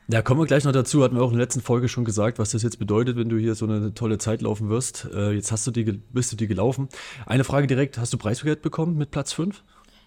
Ja, 0.10 0.22
kommen 0.22 0.40
wir 0.40 0.46
gleich 0.46 0.64
noch 0.64 0.72
dazu. 0.72 1.04
Hatten 1.04 1.16
wir 1.16 1.24
auch 1.24 1.32
in 1.32 1.38
der 1.38 1.44
letzten 1.44 1.62
Folge 1.62 1.90
schon 1.90 2.06
gesagt, 2.06 2.40
was 2.40 2.52
das 2.52 2.64
jetzt 2.64 2.80
bedeutet, 2.80 3.18
wenn 3.18 3.28
du 3.28 3.38
hier 3.38 3.56
so 3.56 3.66
eine 3.66 3.94
tolle 3.94 4.18
Zeit 4.18 4.42
laufen 4.42 4.70
wirst. 4.70 5.08
Äh, 5.14 5.32
jetzt 5.32 5.52
hast 5.52 5.68
du 5.68 5.72
die, 5.72 5.84
bist 5.84 6.32
du 6.32 6.38
die 6.38 6.48
gelaufen. 6.48 6.88
Eine 7.26 7.44
Frage 7.44 7.68
direkt: 7.68 7.98
Hast 7.98 8.14
du 8.14 8.18
Preisgeld 8.18 8.62
bekommen 8.62 8.98
mit 8.98 9.12
Platz 9.12 9.34
5? 9.34 9.62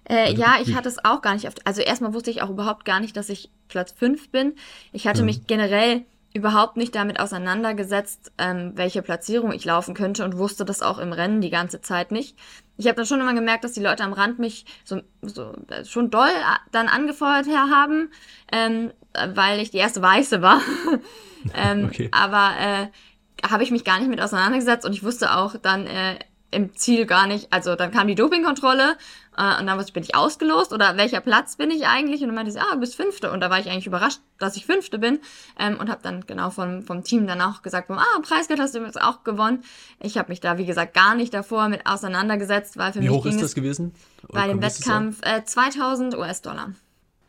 Äh, 0.08 0.32
ja, 0.34 0.56
ich 0.62 0.74
hatte 0.74 0.88
es 0.88 1.04
auch 1.04 1.20
gar 1.20 1.34
nicht. 1.34 1.46
Auf, 1.46 1.54
also 1.64 1.82
erstmal 1.82 2.14
wusste 2.14 2.30
ich 2.30 2.40
auch 2.40 2.48
überhaupt 2.48 2.86
gar 2.86 3.00
nicht, 3.00 3.14
dass 3.16 3.28
ich 3.28 3.50
Platz 3.68 3.92
5 3.92 4.30
bin. 4.30 4.54
Ich 4.92 5.06
hatte 5.06 5.20
mhm. 5.20 5.26
mich 5.26 5.46
generell 5.46 6.04
überhaupt 6.32 6.76
nicht 6.76 6.94
damit 6.94 7.18
auseinandergesetzt, 7.18 8.32
ähm, 8.38 8.72
welche 8.76 9.02
Platzierung 9.02 9.52
ich 9.52 9.64
laufen 9.64 9.94
könnte 9.94 10.24
und 10.24 10.38
wusste 10.38 10.64
das 10.64 10.80
auch 10.80 10.98
im 10.98 11.12
Rennen 11.12 11.40
die 11.40 11.50
ganze 11.50 11.80
Zeit 11.80 12.12
nicht. 12.12 12.36
Ich 12.76 12.86
habe 12.86 12.96
dann 12.96 13.06
schon 13.06 13.20
immer 13.20 13.34
gemerkt, 13.34 13.64
dass 13.64 13.72
die 13.72 13.82
Leute 13.82 14.04
am 14.04 14.12
Rand 14.12 14.38
mich 14.38 14.64
so, 14.84 15.00
so 15.22 15.52
äh, 15.68 15.84
schon 15.84 16.10
doll 16.10 16.28
äh, 16.28 16.70
dann 16.70 16.88
angefeuert 16.88 17.46
haben, 17.48 18.10
ähm, 18.52 18.92
weil 19.14 19.60
ich 19.60 19.70
die 19.70 19.78
erste 19.78 20.02
Weiße 20.02 20.42
war. 20.42 20.60
ähm, 21.54 21.86
okay. 21.86 22.08
Aber 22.12 22.52
äh, 22.58 23.46
habe 23.48 23.62
ich 23.62 23.70
mich 23.70 23.84
gar 23.84 23.98
nicht 23.98 24.08
mit 24.08 24.20
auseinandergesetzt 24.20 24.84
und 24.84 24.92
ich 24.92 25.02
wusste 25.02 25.34
auch 25.36 25.56
dann 25.60 25.86
äh, 25.86 26.18
im 26.50 26.74
Ziel 26.74 27.06
gar 27.06 27.26
nicht, 27.26 27.52
also 27.52 27.76
dann 27.76 27.92
kam 27.92 28.08
die 28.08 28.14
Dopingkontrolle 28.14 28.96
äh, 29.36 29.60
und 29.60 29.66
dann 29.66 29.84
bin 29.92 30.02
ich 30.02 30.14
ausgelost 30.14 30.72
oder 30.72 30.96
welcher 30.96 31.20
Platz 31.20 31.56
bin 31.56 31.70
ich 31.70 31.86
eigentlich? 31.86 32.22
Und 32.22 32.28
dann 32.28 32.34
meinte 32.34 32.50
sie, 32.50 32.58
ah, 32.58 32.74
du 32.74 32.80
bist 32.80 32.96
Fünfte. 32.96 33.30
Und 33.30 33.40
da 33.40 33.50
war 33.50 33.58
ich 33.60 33.70
eigentlich 33.70 33.86
überrascht, 33.86 34.20
dass 34.38 34.56
ich 34.56 34.66
Fünfte 34.66 34.98
bin 34.98 35.20
ähm, 35.58 35.78
und 35.78 35.88
habe 35.88 36.00
dann 36.02 36.26
genau 36.26 36.50
vom, 36.50 36.82
vom 36.82 37.04
Team 37.04 37.26
dann 37.26 37.40
auch 37.40 37.62
gesagt, 37.62 37.90
ah, 37.90 38.04
Preisgeld 38.22 38.60
hast 38.60 38.74
du 38.74 38.80
jetzt 38.80 39.00
auch 39.00 39.22
gewonnen. 39.22 39.62
Ich 40.00 40.18
habe 40.18 40.30
mich 40.30 40.40
da, 40.40 40.58
wie 40.58 40.66
gesagt, 40.66 40.94
gar 40.94 41.14
nicht 41.14 41.32
davor 41.32 41.68
mit 41.68 41.86
auseinandergesetzt, 41.86 42.76
weil 42.76 42.92
für 42.92 43.00
wie 43.00 43.08
mich 43.08 43.16
hoch 43.16 43.26
ist 43.26 43.40
das 43.40 43.54
gewesen? 43.54 43.94
Bei 44.28 44.48
dem 44.48 44.60
Wettkampf 44.60 45.20
äh, 45.22 45.44
2000 45.44 46.16
US-Dollar. 46.16 46.72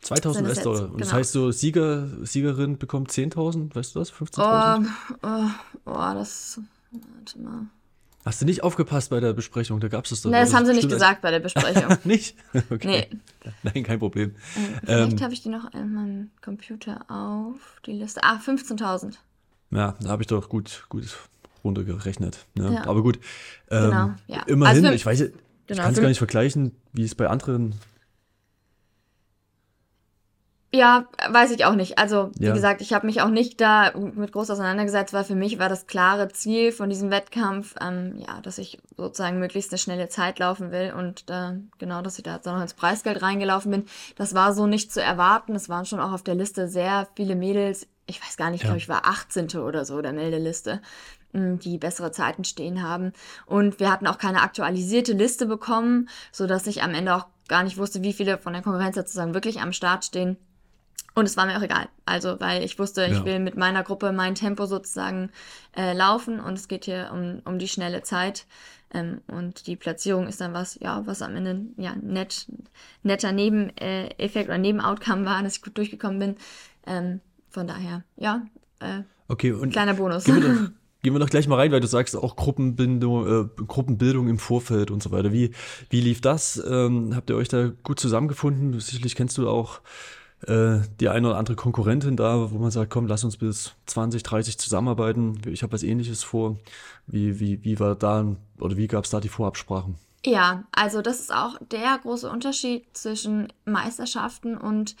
2000 0.02 0.48
US-Dollar. 0.48 0.82
Und 0.82 0.86
genau. 0.88 0.98
das 0.98 1.12
heißt 1.12 1.32
so, 1.32 1.50
Sieger, 1.50 2.08
Siegerin 2.22 2.76
bekommt 2.78 3.10
10.000, 3.10 3.74
weißt 3.74 3.94
du 3.94 4.00
das? 4.00 4.12
15.000? 4.12 4.86
Oh, 5.22 5.26
oh, 5.26 5.50
oh, 5.86 6.14
das. 6.14 6.60
Warte 6.90 7.38
mal. 7.38 7.66
Hast 8.24 8.40
du 8.40 8.44
nicht 8.44 8.62
aufgepasst 8.62 9.10
bei 9.10 9.18
der 9.18 9.32
Besprechung? 9.32 9.80
Da 9.80 9.88
gab 9.88 10.04
es 10.04 10.10
das 10.10 10.22
doch. 10.22 10.30
Nee, 10.30 10.40
das 10.40 10.54
haben 10.54 10.64
sie 10.64 10.74
nicht 10.74 10.88
gesagt 10.88 11.22
bei 11.22 11.30
der 11.30 11.40
Besprechung. 11.40 11.96
nicht? 12.04 12.36
Okay. 12.70 13.08
Nee. 13.10 13.52
Nein, 13.62 13.82
kein 13.82 13.98
Problem. 13.98 14.34
Ähm, 14.56 14.72
vielleicht 14.86 15.12
ähm, 15.12 15.20
habe 15.22 15.34
ich 15.34 15.42
die 15.42 15.48
noch 15.48 15.72
in 15.74 15.92
meinem 15.92 16.30
Computer 16.40 17.04
auf, 17.08 17.80
die 17.86 17.92
Liste. 17.92 18.22
Ah, 18.22 18.38
15.000. 18.38 19.14
Ja, 19.70 19.96
da 20.00 20.08
habe 20.08 20.22
ich 20.22 20.28
doch 20.28 20.48
gut, 20.48 20.84
gut 20.88 21.16
runtergerechnet. 21.64 22.46
Ne? 22.54 22.74
Ja. 22.74 22.86
Aber 22.86 23.02
gut. 23.02 23.18
Ähm, 23.70 23.84
genau, 23.84 24.10
ja. 24.28 24.42
Immerhin, 24.46 24.84
also, 24.84 24.94
ich 24.94 25.06
weiß, 25.06 25.20
ich 25.20 25.32
genau, 25.66 25.82
kann 25.82 25.92
es 25.92 26.00
gar 26.00 26.08
nicht 26.08 26.18
vergleichen, 26.18 26.76
wie 26.92 27.02
es 27.02 27.14
bei 27.14 27.28
anderen 27.28 27.74
ja, 30.74 31.06
weiß 31.28 31.50
ich 31.50 31.66
auch 31.66 31.74
nicht. 31.74 31.98
Also, 31.98 32.30
wie 32.38 32.46
ja. 32.46 32.54
gesagt, 32.54 32.80
ich 32.80 32.94
habe 32.94 33.06
mich 33.06 33.20
auch 33.20 33.28
nicht 33.28 33.60
da 33.60 33.92
mit 33.94 34.32
groß 34.32 34.50
auseinandergesetzt, 34.50 35.12
weil 35.12 35.24
für 35.24 35.34
mich 35.34 35.58
war 35.58 35.68
das 35.68 35.86
klare 35.86 36.28
Ziel 36.28 36.72
von 36.72 36.88
diesem 36.88 37.10
Wettkampf, 37.10 37.74
ähm, 37.78 38.14
ja, 38.16 38.40
dass 38.40 38.56
ich 38.56 38.78
sozusagen 38.96 39.38
möglichst 39.38 39.70
eine 39.70 39.78
schnelle 39.78 40.08
Zeit 40.08 40.38
laufen 40.38 40.70
will 40.70 40.94
und 40.96 41.28
äh, 41.28 41.58
genau, 41.78 42.00
dass 42.00 42.16
ich 42.16 42.24
da 42.24 42.36
jetzt 42.36 42.48
auch 42.48 42.54
noch 42.54 42.62
ins 42.62 42.72
Preisgeld 42.72 43.20
reingelaufen 43.20 43.70
bin. 43.70 43.84
Das 44.16 44.34
war 44.34 44.54
so 44.54 44.66
nicht 44.66 44.90
zu 44.90 45.02
erwarten. 45.02 45.54
Es 45.54 45.68
waren 45.68 45.84
schon 45.84 46.00
auch 46.00 46.12
auf 46.12 46.22
der 46.22 46.36
Liste 46.36 46.68
sehr 46.68 47.06
viele 47.16 47.36
Mädels. 47.36 47.86
Ich 48.06 48.22
weiß 48.22 48.38
gar 48.38 48.50
nicht, 48.50 48.62
ja. 48.62 48.68
glaube 48.68 48.78
ich, 48.78 48.88
war 48.88 49.06
18. 49.06 49.48
oder 49.58 49.84
so 49.84 50.00
der 50.00 50.14
Meldeliste 50.14 50.80
hm, 51.34 51.58
die 51.58 51.76
bessere 51.76 52.12
Zeiten 52.12 52.44
stehen 52.44 52.82
haben. 52.82 53.12
Und 53.44 53.78
wir 53.78 53.90
hatten 53.90 54.06
auch 54.06 54.16
keine 54.16 54.40
aktualisierte 54.40 55.12
Liste 55.12 55.44
bekommen, 55.44 56.08
so 56.30 56.46
dass 56.46 56.66
ich 56.66 56.82
am 56.82 56.94
Ende 56.94 57.14
auch 57.14 57.26
gar 57.48 57.62
nicht 57.62 57.76
wusste, 57.76 58.02
wie 58.02 58.14
viele 58.14 58.38
von 58.38 58.54
der 58.54 58.62
Konkurrenz 58.62 58.96
sozusagen 58.96 59.34
wirklich 59.34 59.60
am 59.60 59.74
Start 59.74 60.06
stehen. 60.06 60.38
Und 61.14 61.26
es 61.26 61.36
war 61.36 61.44
mir 61.44 61.58
auch 61.58 61.62
egal. 61.62 61.88
Also, 62.06 62.40
weil 62.40 62.64
ich 62.64 62.78
wusste, 62.78 63.06
ich 63.06 63.24
will 63.24 63.38
mit 63.38 63.56
meiner 63.56 63.82
Gruppe 63.82 64.12
mein 64.12 64.34
Tempo 64.34 64.64
sozusagen 64.64 65.30
äh, 65.76 65.92
laufen 65.92 66.40
und 66.40 66.54
es 66.54 66.68
geht 66.68 66.86
hier 66.86 67.10
um, 67.12 67.42
um 67.44 67.58
die 67.58 67.68
schnelle 67.68 68.02
Zeit. 68.02 68.46
Ähm, 68.94 69.20
und 69.26 69.66
die 69.66 69.76
Platzierung 69.76 70.26
ist 70.26 70.40
dann 70.40 70.54
was, 70.54 70.78
ja, 70.80 71.06
was 71.06 71.22
am 71.22 71.36
Ende 71.36 71.66
ja 71.76 71.94
nett, 71.96 72.46
netter 73.02 73.32
Nebeneffekt 73.32 74.48
oder 74.48 74.58
Nebenoutcome 74.58 75.24
war, 75.24 75.42
dass 75.42 75.56
ich 75.56 75.62
gut 75.62 75.76
durchgekommen 75.76 76.18
bin. 76.18 76.36
Ähm, 76.86 77.20
von 77.50 77.66
daher, 77.66 78.04
ja, 78.16 78.46
äh, 78.80 79.02
okay, 79.28 79.52
und 79.52 79.70
kleiner 79.70 79.94
Bonus. 79.94 80.24
Gib 80.24 80.36
mir, 80.36 80.40
doch, 80.40 80.70
gehen 81.02 81.14
wir 81.14 81.18
doch 81.18 81.30
gleich 81.30 81.46
mal 81.46 81.56
rein, 81.56 81.72
weil 81.72 81.80
du 81.80 81.86
sagst 81.86 82.16
auch 82.16 82.36
Gruppenbindung, 82.36 83.26
äh, 83.26 83.64
Gruppenbildung 83.66 84.28
im 84.28 84.38
Vorfeld 84.38 84.90
und 84.90 85.02
so 85.02 85.10
weiter. 85.10 85.32
Wie, 85.32 85.52
wie 85.90 86.00
lief 86.00 86.22
das? 86.22 86.62
Ähm, 86.66 87.14
habt 87.14 87.28
ihr 87.28 87.36
euch 87.36 87.48
da 87.48 87.70
gut 87.82 88.00
zusammengefunden? 88.00 88.78
Sicherlich 88.80 89.14
kennst 89.14 89.36
du 89.38 89.48
auch 89.48 89.80
äh, 90.46 90.80
die 91.00 91.08
eine 91.08 91.28
oder 91.28 91.38
andere 91.38 91.56
Konkurrentin 91.56 92.16
da, 92.16 92.50
wo 92.50 92.58
man 92.58 92.70
sagt, 92.70 92.90
komm, 92.90 93.06
lass 93.06 93.24
uns 93.24 93.36
bis 93.36 93.72
20, 93.86 94.22
30 94.22 94.58
zusammenarbeiten. 94.58 95.40
Ich 95.46 95.62
habe 95.62 95.72
was 95.72 95.82
ähnliches 95.82 96.22
vor. 96.24 96.56
Wie, 97.06 97.40
wie, 97.40 97.64
wie 97.64 97.78
war 97.80 97.94
da 97.94 98.26
oder 98.58 98.76
wie 98.76 98.86
gab 98.86 99.04
es 99.04 99.10
da 99.10 99.20
die 99.20 99.28
Vorabsprachen? 99.28 99.96
Ja, 100.24 100.64
also 100.72 101.02
das 101.02 101.20
ist 101.20 101.34
auch 101.34 101.58
der 101.60 101.98
große 102.00 102.30
Unterschied 102.30 102.84
zwischen 102.92 103.52
Meisterschaften 103.64 104.56
und 104.56 104.94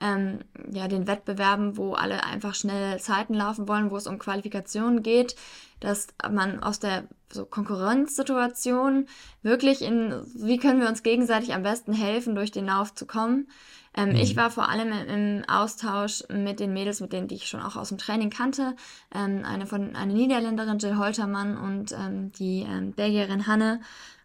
ähm, 0.00 0.40
ja, 0.70 0.86
den 0.86 1.08
Wettbewerben, 1.08 1.76
wo 1.76 1.94
alle 1.94 2.22
einfach 2.24 2.54
schnell 2.54 3.00
Zeiten 3.00 3.34
laufen 3.34 3.66
wollen, 3.66 3.90
wo 3.90 3.96
es 3.96 4.06
um 4.06 4.18
Qualifikationen 4.18 5.02
geht, 5.02 5.34
dass 5.80 6.08
man 6.30 6.62
aus 6.62 6.78
der 6.78 7.04
so 7.32 7.44
Konkurrenzsituation 7.44 9.06
wirklich 9.42 9.82
in, 9.82 10.14
wie 10.34 10.58
können 10.58 10.80
wir 10.80 10.88
uns 10.88 11.02
gegenseitig 11.02 11.52
am 11.52 11.62
besten 11.62 11.92
helfen, 11.92 12.34
durch 12.34 12.52
den 12.52 12.66
Lauf 12.66 12.94
zu 12.94 13.06
kommen. 13.06 13.48
Ähm, 13.96 14.10
mhm. 14.10 14.16
Ich 14.16 14.36
war 14.36 14.50
vor 14.50 14.68
allem 14.68 14.92
im 14.92 15.44
Austausch 15.48 16.24
mit 16.28 16.60
den 16.60 16.72
Mädels, 16.72 17.00
mit 17.00 17.12
denen, 17.12 17.28
die 17.28 17.36
ich 17.36 17.48
schon 17.48 17.62
auch 17.62 17.76
aus 17.76 17.88
dem 17.88 17.98
Training 17.98 18.30
kannte. 18.30 18.74
Ähm, 19.14 19.42
eine 19.44 19.66
von 19.66 19.96
eine 19.96 20.12
Niederländerin, 20.12 20.78
Jill 20.78 20.98
Holtermann 20.98 21.56
und 21.56 21.92
ähm, 21.92 22.32
die 22.32 22.66
ähm, 22.68 22.92
Belgierin 22.92 23.46
Hanne 23.46 23.80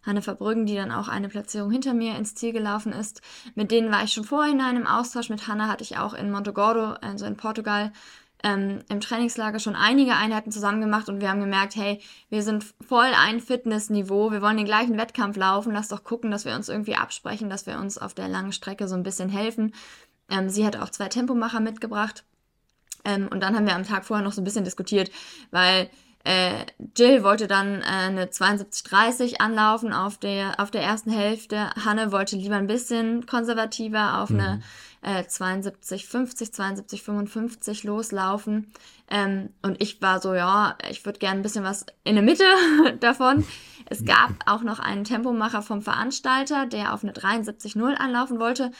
Hanne 0.06 0.22
Verbrüggen, 0.22 0.66
die 0.66 0.76
dann 0.76 0.92
auch 0.92 1.08
eine 1.08 1.30
Platzierung 1.30 1.72
hinter 1.72 1.94
mir 1.94 2.18
ins 2.18 2.36
Ziel 2.36 2.52
gelaufen 2.52 2.92
ist. 2.92 3.22
Mit 3.56 3.72
denen 3.72 3.92
war 3.92 4.04
ich 4.04 4.12
schon 4.12 4.26
vorhinein 4.26 4.76
im 4.76 4.86
Austausch. 4.86 5.30
Mit 5.30 5.48
Hanne 5.48 5.70
hatte 5.70 5.84
ich 5.84 5.98
auch 5.98 6.14
in 6.14 6.30
Montegordo, 6.30 6.96
also 7.02 7.26
in 7.26 7.38
Portugal, 7.38 7.94
ähm, 8.44 8.80
im 8.90 9.00
Trainingslager 9.00 9.60
schon 9.60 9.76
einige 9.76 10.16
Einheiten 10.16 10.52
zusammen 10.52 10.82
gemacht 10.82 11.08
und 11.10 11.22
wir 11.22 11.30
haben 11.30 11.40
gemerkt, 11.40 11.76
hey, 11.76 12.02
wir 12.30 12.44
sind 12.44 12.66
voll 12.86 13.12
ein 13.18 13.40
Fitnessniveau, 13.40 14.32
wir 14.32 14.42
wollen 14.42 14.58
den 14.58 14.66
gleichen 14.66 14.98
Wettkampf 14.98 15.38
laufen, 15.38 15.74
lass 15.74 15.88
doch 15.88 16.04
gucken, 16.04 16.30
dass 16.30 16.46
wir 16.46 16.54
uns 16.56 16.70
irgendwie 16.70 16.96
absprechen, 16.96 17.50
dass 17.50 17.66
wir 17.66 17.80
uns 17.80 17.98
auf 17.98 18.14
der 18.14 18.28
langen 18.28 18.52
Strecke 18.52 18.88
so 18.88 18.96
ein 18.96 19.04
bisschen 19.04 19.30
helfen. 19.30 19.74
Ähm, 20.30 20.50
sie 20.50 20.66
hat 20.66 20.76
auch 20.76 20.90
zwei 20.90 21.08
Tempomacher 21.08 21.62
mitgebracht. 21.62 22.26
Ähm, 23.06 23.28
und 23.32 23.42
dann 23.42 23.56
haben 23.56 23.66
wir 23.66 23.76
am 23.76 23.84
Tag 23.84 24.06
vorher 24.06 24.24
noch 24.24 24.34
so 24.34 24.42
ein 24.42 24.46
bisschen 24.46 24.64
diskutiert, 24.64 25.10
weil 25.52 25.90
äh, 26.26 26.66
Jill 26.98 27.24
wollte 27.24 27.48
dann 27.48 27.82
äh, 27.82 27.86
eine 27.86 28.26
72-30 28.26 29.40
anlaufen 29.40 29.92
auf 29.92 30.18
der, 30.18 30.60
auf 30.60 30.72
der 30.72 30.82
ersten 30.82 31.12
Hälfte. 31.12 31.70
Hanne 31.84 32.12
wollte 32.12 32.38
lieber 32.38 32.56
ein 32.56 32.68
bisschen 32.68 33.26
konservativer 33.26 34.22
auf 34.22 34.30
mhm. 34.30 34.40
eine 34.40 34.62
äh, 35.04 35.22
72-50, 35.22 36.54
72-55 36.54 37.86
loslaufen. 37.86 38.72
Ähm, 39.10 39.50
und 39.62 39.82
ich 39.82 40.02
war 40.02 40.20
so, 40.20 40.34
ja, 40.34 40.78
ich 40.90 41.06
würde 41.06 41.20
gerne 41.20 41.40
ein 41.40 41.44
bisschen 41.44 41.64
was 41.64 41.86
in 42.04 42.16
der 42.16 42.24
Mitte 42.24 42.46
davon. 43.00 43.46
Es 43.86 44.06
gab 44.06 44.32
auch 44.46 44.64
noch 44.64 44.80
einen 44.80 45.04
Tempomacher 45.04 45.62
vom 45.62 45.82
Veranstalter, 45.82 46.66
der 46.66 46.94
auf 46.94 47.04
eine 47.04 47.14
73-0 47.14 47.94
anlaufen 47.96 48.40
wollte. 48.40 48.72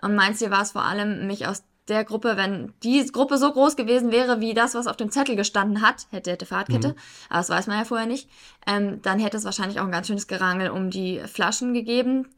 Und 0.00 0.14
mein 0.14 0.34
Ziel 0.34 0.50
war 0.50 0.62
es 0.62 0.72
vor 0.72 0.84
allem, 0.84 1.26
mich 1.26 1.46
aus 1.46 1.62
der 1.92 2.04
Gruppe, 2.04 2.36
wenn 2.36 2.72
die 2.82 3.04
Gruppe 3.06 3.38
so 3.38 3.52
groß 3.52 3.76
gewesen 3.76 4.10
wäre 4.10 4.40
wie 4.40 4.54
das, 4.54 4.74
was 4.74 4.86
auf 4.86 4.96
dem 4.96 5.10
Zettel 5.10 5.36
gestanden 5.36 5.82
hat, 5.82 6.06
hätte, 6.10 6.32
hätte 6.32 6.46
Fahrtkette, 6.46 6.88
mhm. 6.88 6.94
aber 7.28 7.38
das 7.38 7.50
weiß 7.50 7.66
man 7.68 7.78
ja 7.78 7.84
vorher 7.84 8.06
nicht, 8.06 8.28
ähm, 8.66 9.00
dann 9.02 9.18
hätte 9.18 9.36
es 9.36 9.44
wahrscheinlich 9.44 9.80
auch 9.80 9.84
ein 9.84 9.92
ganz 9.92 10.06
schönes 10.06 10.26
Gerangel 10.26 10.70
um 10.70 10.90
die 10.90 11.20
Flaschen 11.26 11.74
gegeben, 11.74 12.28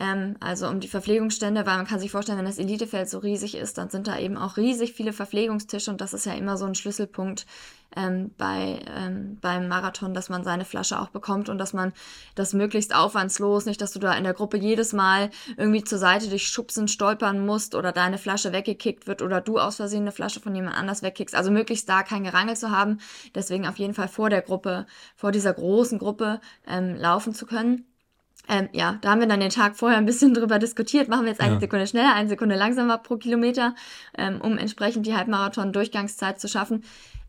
ähm, 0.00 0.36
also 0.40 0.68
um 0.68 0.80
die 0.80 0.88
Verpflegungsstände, 0.88 1.66
weil 1.66 1.76
man 1.76 1.86
kann 1.86 2.00
sich 2.00 2.10
vorstellen, 2.10 2.38
wenn 2.38 2.44
das 2.44 2.58
Elitefeld 2.58 3.08
so 3.08 3.18
riesig 3.18 3.54
ist, 3.54 3.78
dann 3.78 3.90
sind 3.90 4.06
da 4.06 4.18
eben 4.18 4.36
auch 4.36 4.56
riesig 4.56 4.92
viele 4.92 5.12
Verpflegungstische 5.12 5.90
und 5.90 6.00
das 6.00 6.12
ist 6.12 6.26
ja 6.26 6.34
immer 6.34 6.56
so 6.56 6.64
ein 6.66 6.74
Schlüsselpunkt 6.74 7.46
ähm, 7.96 8.30
bei, 8.36 8.80
ähm, 8.96 9.38
beim 9.40 9.68
Marathon, 9.68 10.14
dass 10.14 10.28
man 10.28 10.44
seine 10.44 10.64
Flasche 10.64 11.00
auch 11.00 11.08
bekommt 11.08 11.48
und 11.48 11.58
dass 11.58 11.72
man 11.72 11.92
das 12.34 12.52
möglichst 12.52 12.94
aufwandslos, 12.94 13.66
nicht, 13.66 13.80
dass 13.80 13.92
du 13.92 13.98
da 13.98 14.14
in 14.14 14.24
der 14.24 14.34
Gruppe 14.34 14.56
jedes 14.56 14.92
Mal 14.92 15.30
irgendwie 15.56 15.84
zur 15.84 15.98
Seite 15.98 16.28
dich 16.28 16.48
schubsen, 16.48 16.88
stolpern 16.88 17.44
musst 17.44 17.74
oder 17.74 17.92
deine 17.92 18.18
Flasche 18.18 18.52
weggekickt 18.52 19.06
wird 19.06 19.22
oder 19.22 19.40
du 19.40 19.58
aus 19.58 19.76
Versehen 19.76 20.02
eine 20.02 20.12
Flasche 20.12 20.40
von 20.40 20.54
jemand 20.54 20.76
anders 20.76 21.02
wegkickst. 21.02 21.34
Also 21.34 21.50
möglichst 21.50 21.88
da 21.88 22.02
kein 22.02 22.24
Gerangel 22.24 22.56
zu 22.56 22.70
haben. 22.70 22.98
Deswegen 23.34 23.66
auf 23.66 23.76
jeden 23.76 23.94
Fall 23.94 24.08
vor 24.08 24.30
der 24.30 24.42
Gruppe, 24.42 24.86
vor 25.16 25.32
dieser 25.32 25.52
großen 25.52 25.98
Gruppe 25.98 26.40
ähm, 26.66 26.96
laufen 26.96 27.34
zu 27.34 27.46
können. 27.46 27.86
Ähm, 28.46 28.68
ja, 28.72 28.98
da 29.00 29.10
haben 29.10 29.20
wir 29.20 29.26
dann 29.26 29.40
den 29.40 29.50
Tag 29.50 29.76
vorher 29.76 29.96
ein 29.96 30.04
bisschen 30.04 30.34
drüber 30.34 30.58
diskutiert. 30.58 31.08
Machen 31.08 31.24
wir 31.24 31.30
jetzt 31.30 31.40
eine 31.40 31.54
ja. 31.54 31.60
Sekunde 31.60 31.86
schneller, 31.86 32.14
eine 32.14 32.28
Sekunde 32.28 32.56
langsamer 32.56 32.98
pro 32.98 33.16
Kilometer, 33.16 33.74
ähm, 34.18 34.40
um 34.40 34.58
entsprechend 34.58 35.06
die 35.06 35.14
Halbmarathon-Durchgangszeit 35.14 36.40
zu 36.40 36.48
schaffen 36.48 36.82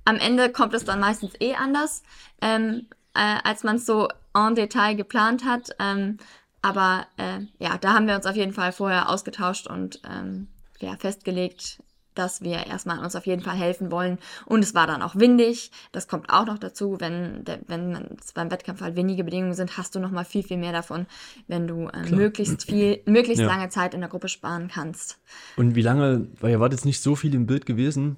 am 0.06 0.18
Ende 0.18 0.52
kommt 0.52 0.74
es 0.74 0.86
dann 0.86 1.00
meistens 1.00 1.34
eh 1.40 1.56
anders, 1.56 2.04
ähm, 2.42 2.88
äh, 3.14 3.38
als 3.44 3.64
man 3.64 3.78
es 3.78 3.86
so 3.86 4.08
en 4.34 4.56
Detail 4.56 4.96
geplant 4.96 5.46
hat. 5.46 5.72
Ähm, 5.80 6.18
aber 6.62 7.06
äh, 7.18 7.42
ja, 7.60 7.78
da 7.78 7.94
haben 7.94 8.08
wir 8.08 8.16
uns 8.16 8.26
auf 8.26 8.36
jeden 8.36 8.54
Fall 8.54 8.72
vorher 8.72 9.10
ausgetauscht 9.10 9.68
und 9.68 10.02
ähm, 10.10 10.48
ja, 10.80 10.96
festgelegt, 10.98 11.80
dass 12.16 12.42
wir 12.42 12.66
erstmal 12.66 13.00
uns 13.00 13.16
auf 13.16 13.26
jeden 13.26 13.42
Fall 13.42 13.56
helfen 13.56 13.92
wollen. 13.92 14.18
Und 14.46 14.64
es 14.64 14.74
war 14.74 14.88
dann 14.88 15.02
auch 15.02 15.16
windig. 15.16 15.72
Das 15.92 16.08
kommt 16.08 16.30
auch 16.30 16.46
noch 16.46 16.58
dazu. 16.58 16.98
Wenn, 17.00 17.44
der, 17.44 17.60
wenn 17.68 18.18
es 18.20 18.32
beim 18.32 18.50
Wettkampf 18.50 18.82
halt 18.82 18.96
windige 18.96 19.24
Bedingungen 19.24 19.54
sind, 19.54 19.78
hast 19.78 19.96
du 19.96 20.00
noch 20.00 20.12
mal 20.12 20.26
viel, 20.26 20.44
viel 20.44 20.58
mehr 20.58 20.72
davon, 20.72 21.06
wenn 21.48 21.68
du 21.68 21.88
äh, 21.90 22.10
möglichst 22.10 22.64
viel, 22.66 23.02
möglichst 23.06 23.42
ja. 23.42 23.48
lange 23.48 23.70
Zeit 23.70 23.94
in 23.94 24.00
der 24.00 24.10
Gruppe 24.10 24.30
sparen 24.30 24.70
kannst. 24.70 25.20
Und 25.58 25.76
wie 25.76 25.82
lange, 25.82 26.28
weil 26.40 26.52
ihr 26.52 26.60
wart 26.60 26.72
jetzt 26.72 26.86
nicht 26.86 27.02
so 27.02 27.16
viel 27.16 27.36
im 27.36 27.46
Bild 27.46 27.66
gewesen, 27.66 28.16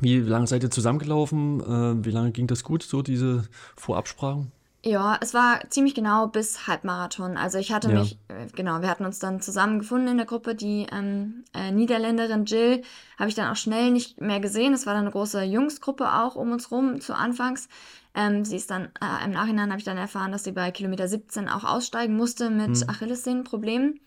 wie 0.00 0.18
lange 0.18 0.46
seid 0.46 0.62
ihr 0.62 0.70
zusammengelaufen? 0.70 1.60
Äh, 1.60 2.04
wie 2.04 2.10
lange 2.10 2.32
ging 2.32 2.46
das 2.46 2.64
gut, 2.64 2.82
so 2.82 3.02
diese 3.02 3.44
Vorabsprachen? 3.76 4.52
Ja, 4.84 5.16
es 5.20 5.32
war 5.32 5.60
ziemlich 5.70 5.94
genau 5.94 6.26
bis 6.26 6.66
Halbmarathon. 6.66 7.36
Also 7.36 7.58
ich 7.58 7.72
hatte 7.72 7.92
ja. 7.92 8.00
mich, 8.00 8.18
äh, 8.26 8.48
genau, 8.52 8.80
wir 8.80 8.88
hatten 8.88 9.04
uns 9.04 9.20
dann 9.20 9.40
zusammengefunden 9.40 10.08
in 10.08 10.16
der 10.16 10.26
Gruppe. 10.26 10.56
Die 10.56 10.86
ähm, 10.90 11.44
äh, 11.54 11.70
Niederländerin 11.70 12.46
Jill 12.46 12.82
habe 13.16 13.28
ich 13.28 13.36
dann 13.36 13.48
auch 13.48 13.56
schnell 13.56 13.92
nicht 13.92 14.20
mehr 14.20 14.40
gesehen. 14.40 14.74
Es 14.74 14.84
war 14.84 14.94
dann 14.94 15.02
eine 15.02 15.12
große 15.12 15.42
Jungsgruppe 15.44 16.12
auch 16.12 16.34
um 16.34 16.50
uns 16.50 16.72
rum 16.72 17.00
zu 17.00 17.14
Anfangs. 17.14 17.68
Ähm, 18.14 18.44
sie 18.44 18.56
ist 18.56 18.72
dann, 18.72 18.86
äh, 19.00 19.24
im 19.24 19.30
Nachhinein 19.30 19.70
habe 19.70 19.78
ich 19.78 19.84
dann 19.84 19.98
erfahren, 19.98 20.32
dass 20.32 20.42
sie 20.42 20.52
bei 20.52 20.72
Kilometer 20.72 21.06
17 21.06 21.48
auch 21.48 21.62
aussteigen 21.62 22.16
musste 22.16 22.50
mit 22.50 22.76
hm. 22.76 22.90
Achillessehnenproblemen. 22.90 24.00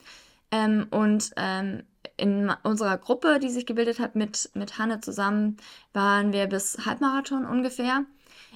Ähm, 0.52 0.88
und 0.92 1.32
ähm, 1.38 1.84
in 2.18 2.52
unserer 2.64 2.98
Gruppe, 2.98 3.40
die 3.40 3.50
sich 3.50 3.66
gebildet 3.66 4.00
hat 4.00 4.16
mit, 4.16 4.50
mit 4.54 4.78
Hanne 4.78 5.02
zusammen, 5.02 5.58
waren 5.94 6.34
wir 6.34 6.48
bis 6.48 6.86
Halbmarathon 6.86 7.46
ungefähr. 7.46 8.06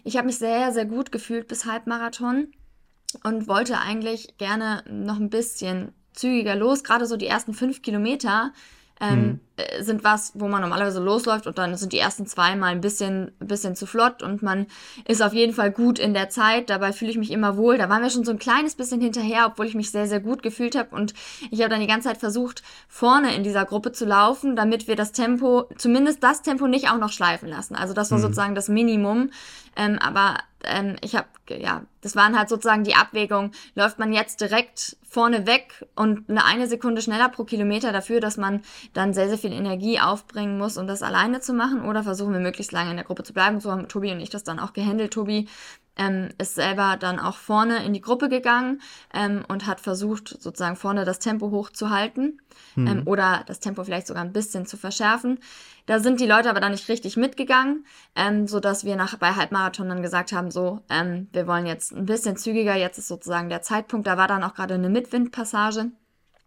Ich 0.03 0.17
habe 0.17 0.27
mich 0.27 0.37
sehr, 0.37 0.71
sehr 0.71 0.85
gut 0.85 1.11
gefühlt 1.11 1.47
bis 1.47 1.65
Halbmarathon 1.65 2.51
und 3.23 3.47
wollte 3.47 3.79
eigentlich 3.79 4.37
gerne 4.37 4.83
noch 4.89 5.17
ein 5.17 5.29
bisschen 5.29 5.93
zügiger 6.13 6.55
los. 6.55 6.83
Gerade 6.83 7.05
so 7.05 7.17
die 7.17 7.27
ersten 7.27 7.53
fünf 7.53 7.81
Kilometer 7.81 8.53
ähm, 9.01 9.19
mhm. 9.19 9.39
Äh, 9.59 9.83
sind 9.83 10.03
was, 10.03 10.31
wo 10.35 10.47
man 10.47 10.61
normalerweise 10.61 10.99
losläuft 10.99 11.47
und 11.47 11.57
dann 11.57 11.75
sind 11.75 11.93
die 11.93 11.99
ersten 11.99 12.25
zwei 12.25 12.55
mal 12.55 12.67
ein 12.67 12.81
bisschen, 12.81 13.31
bisschen 13.39 13.75
zu 13.75 13.85
flott 13.85 14.23
und 14.23 14.41
man 14.41 14.67
ist 15.05 15.21
auf 15.21 15.33
jeden 15.33 15.53
Fall 15.53 15.71
gut 15.71 15.99
in 15.99 16.13
der 16.13 16.29
Zeit. 16.29 16.69
Dabei 16.69 16.93
fühle 16.93 17.11
ich 17.11 17.17
mich 17.17 17.31
immer 17.31 17.57
wohl. 17.57 17.77
Da 17.77 17.89
waren 17.89 18.01
wir 18.01 18.09
schon 18.09 18.23
so 18.23 18.31
ein 18.31 18.39
kleines 18.39 18.75
bisschen 18.75 19.01
hinterher, 19.01 19.47
obwohl 19.47 19.65
ich 19.65 19.75
mich 19.75 19.91
sehr, 19.91 20.07
sehr 20.07 20.19
gut 20.19 20.43
gefühlt 20.43 20.75
habe 20.75 20.95
und 20.95 21.13
ich 21.51 21.59
habe 21.61 21.69
dann 21.69 21.81
die 21.81 21.87
ganze 21.87 22.07
Zeit 22.07 22.17
versucht, 22.17 22.63
vorne 22.87 23.35
in 23.35 23.43
dieser 23.43 23.65
Gruppe 23.65 23.91
zu 23.91 24.05
laufen, 24.05 24.55
damit 24.55 24.87
wir 24.87 24.95
das 24.95 25.11
Tempo, 25.11 25.67
zumindest 25.77 26.23
das 26.23 26.41
Tempo 26.41 26.67
nicht 26.67 26.89
auch 26.89 26.97
noch 26.97 27.11
schleifen 27.11 27.49
lassen. 27.49 27.75
Also 27.75 27.93
das 27.93 28.11
war 28.11 28.17
mhm. 28.17 28.23
sozusagen 28.23 28.55
das 28.55 28.69
Minimum. 28.69 29.31
Ähm, 29.75 29.97
aber 29.99 30.37
ähm, 30.63 30.95
ich 31.01 31.15
habe, 31.15 31.27
ja, 31.47 31.83
das 32.01 32.15
waren 32.15 32.37
halt 32.37 32.49
sozusagen 32.49 32.83
die 32.83 32.95
Abwägung, 32.95 33.51
läuft 33.75 33.99
man 33.99 34.13
jetzt 34.13 34.41
direkt 34.41 34.97
vorne 35.07 35.47
weg 35.47 35.87
und 35.95 36.29
eine 36.29 36.45
eine 36.45 36.67
Sekunde 36.67 37.01
schneller 37.01 37.29
pro 37.29 37.43
Kilometer 37.43 37.91
dafür, 37.91 38.19
dass 38.19 38.37
man 38.37 38.61
dann 38.93 39.13
sehr, 39.13 39.27
sehr 39.27 39.37
viel 39.37 39.48
Energie 39.51 39.99
aufbringen 39.99 40.57
muss, 40.57 40.77
um 40.77 40.87
das 40.87 41.03
alleine 41.03 41.39
zu 41.41 41.53
machen, 41.53 41.83
oder 41.83 42.03
versuchen 42.03 42.33
wir 42.33 42.39
möglichst 42.39 42.71
lange 42.71 42.91
in 42.91 42.97
der 42.97 43.05
Gruppe 43.05 43.23
zu 43.23 43.33
bleiben. 43.33 43.59
So 43.59 43.71
haben 43.71 43.87
Tobi 43.87 44.11
und 44.11 44.19
ich 44.19 44.29
das 44.29 44.43
dann 44.43 44.59
auch 44.59 44.73
gehandelt. 44.73 45.13
Tobi 45.13 45.47
ähm, 45.99 46.29
ist 46.37 46.55
selber 46.55 46.97
dann 46.97 47.19
auch 47.19 47.35
vorne 47.35 47.83
in 47.85 47.93
die 47.93 48.01
Gruppe 48.01 48.29
gegangen 48.29 48.81
ähm, 49.13 49.43
und 49.47 49.67
hat 49.67 49.81
versucht, 49.81 50.41
sozusagen 50.41 50.77
vorne 50.77 51.03
das 51.03 51.19
Tempo 51.19 51.51
hochzuhalten 51.51 52.41
mhm. 52.75 52.87
ähm, 52.87 53.01
oder 53.05 53.43
das 53.45 53.59
Tempo 53.59 53.83
vielleicht 53.83 54.07
sogar 54.07 54.23
ein 54.23 54.33
bisschen 54.33 54.65
zu 54.65 54.77
verschärfen. 54.77 55.39
Da 55.85 55.99
sind 55.99 56.19
die 56.19 56.25
Leute 56.25 56.49
aber 56.49 56.61
dann 56.61 56.71
nicht 56.71 56.87
richtig 56.87 57.17
mitgegangen, 57.17 57.85
ähm, 58.15 58.47
so 58.47 58.59
dass 58.59 58.85
wir 58.85 58.95
nach 58.95 59.17
bei 59.17 59.33
Halbmarathon 59.33 59.89
dann 59.89 60.01
gesagt 60.01 60.31
haben, 60.31 60.51
so, 60.51 60.81
ähm, 60.89 61.27
wir 61.33 61.47
wollen 61.47 61.65
jetzt 61.65 61.91
ein 61.91 62.05
bisschen 62.05 62.37
zügiger, 62.37 62.75
jetzt 62.75 62.97
ist 62.97 63.07
sozusagen 63.07 63.49
der 63.49 63.61
Zeitpunkt. 63.61 64.07
Da 64.07 64.15
war 64.15 64.27
dann 64.27 64.43
auch 64.43 64.53
gerade 64.53 64.75
eine 64.75 64.89
Mitwindpassage. 64.89 65.91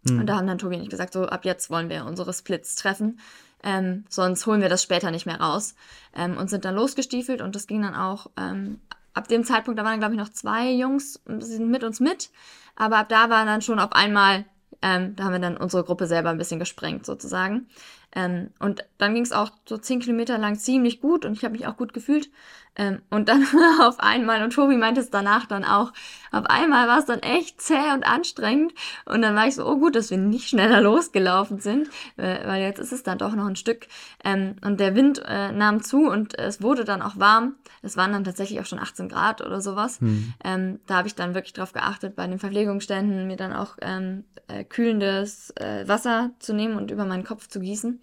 Mhm. 0.03 0.19
Und 0.21 0.25
da 0.27 0.37
haben 0.37 0.47
dann 0.47 0.57
Tobi 0.57 0.75
und 0.75 0.83
ich 0.83 0.89
gesagt, 0.89 1.13
so 1.13 1.25
ab 1.25 1.45
jetzt 1.45 1.69
wollen 1.69 1.89
wir 1.89 2.05
unsere 2.05 2.33
Splits 2.33 2.75
treffen. 2.75 3.19
Ähm, 3.63 4.03
sonst 4.09 4.45
holen 4.45 4.61
wir 4.61 4.69
das 4.69 4.83
später 4.83 5.09
nicht 5.11 5.25
mehr 5.25 5.39
raus. 5.39 5.75
Ähm, 6.15 6.37
und 6.37 6.49
sind 6.49 6.65
dann 6.65 6.75
losgestiefelt 6.75 7.41
und 7.41 7.55
das 7.55 7.67
ging 7.67 7.81
dann 7.81 7.95
auch 7.95 8.27
ähm, 8.37 8.79
ab 9.13 9.27
dem 9.27 9.43
Zeitpunkt, 9.43 9.79
da 9.79 9.83
waren 9.83 9.99
glaube 9.99 10.13
ich 10.13 10.19
noch 10.19 10.29
zwei 10.29 10.71
Jungs, 10.71 11.21
sie 11.25 11.55
sind 11.55 11.69
mit 11.69 11.83
uns 11.83 11.99
mit, 11.99 12.29
aber 12.75 12.97
ab 12.97 13.09
da 13.09 13.29
war 13.29 13.45
dann 13.45 13.61
schon 13.61 13.79
auf 13.79 13.93
einmal, 13.93 14.45
ähm, 14.81 15.15
da 15.15 15.25
haben 15.25 15.33
wir 15.33 15.39
dann 15.39 15.57
unsere 15.57 15.83
Gruppe 15.83 16.07
selber 16.07 16.29
ein 16.29 16.37
bisschen 16.37 16.59
gesprengt 16.59 17.05
sozusagen. 17.05 17.67
Ähm, 18.15 18.51
und 18.59 18.85
dann 18.97 19.13
ging 19.13 19.23
es 19.23 19.31
auch 19.31 19.51
so 19.67 19.77
zehn 19.77 19.99
Kilometer 19.99 20.37
lang 20.37 20.55
ziemlich 20.55 21.01
gut 21.01 21.25
und 21.25 21.33
ich 21.33 21.43
habe 21.43 21.53
mich 21.53 21.67
auch 21.67 21.77
gut 21.77 21.93
gefühlt. 21.93 22.29
Ähm, 22.75 23.01
und 23.11 23.29
dann 23.29 23.45
auf 23.81 23.99
einmal, 23.99 24.43
und 24.43 24.53
Tobi 24.53 24.77
meinte 24.77 25.01
es 25.01 25.09
danach 25.09 25.45
dann 25.45 25.63
auch, 25.63 25.93
auf 26.31 26.45
einmal 26.47 26.87
war 26.87 26.99
es 26.99 27.05
dann 27.05 27.19
echt 27.19 27.61
zäh 27.61 27.91
und 27.93 28.03
anstrengend. 28.03 28.73
Und 29.05 29.21
dann 29.21 29.35
war 29.35 29.47
ich 29.47 29.55
so, 29.55 29.65
oh 29.65 29.77
gut, 29.77 29.95
dass 29.95 30.09
wir 30.09 30.17
nicht 30.17 30.49
schneller 30.49 30.81
losgelaufen 30.81 31.59
sind, 31.59 31.89
äh, 32.17 32.47
weil 32.47 32.63
jetzt 32.63 32.79
ist 32.79 32.91
es 32.91 33.03
dann 33.03 33.17
doch 33.17 33.35
noch 33.35 33.45
ein 33.45 33.55
Stück. 33.55 33.87
Ähm, 34.23 34.55
und 34.63 34.79
der 34.79 34.95
Wind 34.95 35.21
äh, 35.25 35.51
nahm 35.51 35.83
zu 35.83 36.09
und 36.09 36.37
es 36.37 36.61
wurde 36.61 36.83
dann 36.83 37.01
auch 37.01 37.17
warm. 37.19 37.55
Es 37.81 37.97
waren 37.97 38.13
dann 38.13 38.23
tatsächlich 38.23 38.59
auch 38.59 38.65
schon 38.65 38.79
18 38.79 39.09
Grad 39.09 39.41
oder 39.41 39.61
sowas. 39.61 39.99
Hm. 39.99 40.33
Ähm, 40.43 40.79
da 40.87 40.95
habe 40.95 41.07
ich 41.07 41.15
dann 41.15 41.35
wirklich 41.35 41.53
drauf 41.53 41.73
geachtet, 41.73 42.15
bei 42.15 42.25
den 42.25 42.39
Verpflegungsständen 42.39 43.27
mir 43.27 43.37
dann 43.37 43.53
auch 43.53 43.77
ähm, 43.81 44.23
äh, 44.47 44.63
kühlendes 44.63 45.51
äh, 45.57 45.87
Wasser 45.87 46.31
zu 46.39 46.53
nehmen 46.53 46.77
und 46.77 46.89
über 46.89 47.05
meinen 47.05 47.23
Kopf 47.23 47.47
zu 47.47 47.59
gießen 47.59 47.99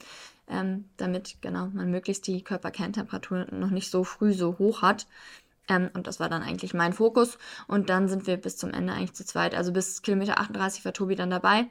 ähm, 0.49 0.88
damit 0.97 1.37
genau 1.40 1.66
man 1.69 1.90
möglichst 1.90 2.26
die 2.26 2.42
Körperkerntemperatur 2.42 3.47
noch 3.52 3.71
nicht 3.71 3.90
so 3.90 4.04
früh 4.04 4.33
so 4.33 4.59
hoch 4.59 4.83
hat. 4.83 5.07
Ähm, 5.69 5.90
und 5.95 6.07
das 6.07 6.21
war 6.21 6.28
dann 6.28 6.42
eigentlich 6.42 6.75
mein 6.75 6.92
Fokus. 6.92 7.38
Und 7.69 7.90
dann 7.90 8.09
sind 8.09 8.26
wir 8.26 8.37
bis 8.37 8.57
zum 8.57 8.73
Ende 8.73 8.92
eigentlich 8.92 9.14
zu 9.14 9.25
zweit. 9.25 9.54
Also 9.54 9.73
bis 9.73 10.02
Kilometer 10.02 10.38
38 10.38 10.85
war 10.85 10.92
Tobi 10.92 11.14
dann 11.14 11.30
dabei. 11.30 11.66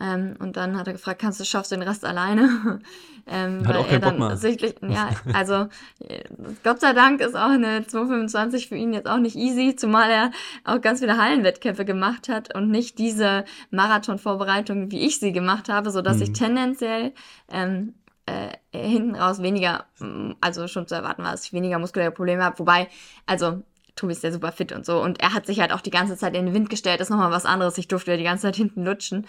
Ähm, 0.00 0.36
und 0.38 0.56
dann 0.56 0.78
hat 0.78 0.86
er 0.86 0.92
gefragt, 0.92 1.20
kannst 1.20 1.40
du 1.40 1.44
schaffst 1.44 1.72
du 1.72 1.76
den 1.76 1.86
Rest 1.86 2.04
alleine? 2.04 2.80
ähm, 3.26 3.66
hat 3.66 3.76
auch 3.76 3.88
keinen 3.88 4.00
Bock 4.00 4.18
mehr. 4.18 4.36
Sichtlich, 4.36 4.74
ja, 4.88 5.10
also 5.32 5.68
Gott 6.62 6.80
sei 6.80 6.92
Dank 6.92 7.20
ist 7.20 7.34
auch 7.34 7.50
eine 7.50 7.86
225 7.86 8.68
für 8.68 8.76
ihn 8.76 8.92
jetzt 8.92 9.08
auch 9.08 9.18
nicht 9.18 9.36
easy, 9.36 9.74
zumal 9.76 10.10
er 10.10 10.30
auch 10.64 10.80
ganz 10.80 11.00
viele 11.00 11.16
Hallenwettkämpfe 11.16 11.84
gemacht 11.84 12.28
hat 12.28 12.54
und 12.54 12.70
nicht 12.70 12.98
diese 12.98 13.44
Marathonvorbereitung, 13.70 14.90
wie 14.90 15.06
ich 15.06 15.18
sie 15.18 15.32
gemacht 15.32 15.68
habe, 15.68 15.90
so 15.90 16.00
dass 16.00 16.18
mhm. 16.18 16.22
ich 16.22 16.32
tendenziell 16.32 17.12
ähm, 17.50 17.94
äh, 18.26 18.50
hinten 18.72 19.14
raus 19.14 19.42
weniger, 19.42 19.86
also 20.40 20.68
schon 20.68 20.86
zu 20.86 20.94
erwarten 20.94 21.24
war, 21.24 21.32
dass 21.32 21.44
ich 21.44 21.52
weniger 21.52 21.78
muskuläre 21.78 22.12
Probleme 22.12 22.44
habe. 22.44 22.58
Wobei, 22.58 22.88
also 23.26 23.62
Tobi 23.96 24.12
ist 24.12 24.22
ja 24.22 24.30
super 24.30 24.52
fit 24.52 24.72
und 24.72 24.86
so. 24.86 25.02
Und 25.02 25.20
er 25.20 25.34
hat 25.34 25.46
sich 25.46 25.60
halt 25.60 25.72
auch 25.72 25.80
die 25.80 25.90
ganze 25.90 26.16
Zeit 26.16 26.36
in 26.36 26.46
den 26.46 26.54
Wind 26.54 26.70
gestellt. 26.70 27.00
Das 27.00 27.08
ist 27.08 27.10
nochmal 27.10 27.30
was 27.30 27.44
anderes. 27.44 27.78
Ich 27.78 27.88
durfte 27.88 28.12
ja 28.12 28.16
die 28.16 28.24
ganze 28.24 28.42
Zeit 28.42 28.56
hinten 28.56 28.84
lutschen. 28.84 29.26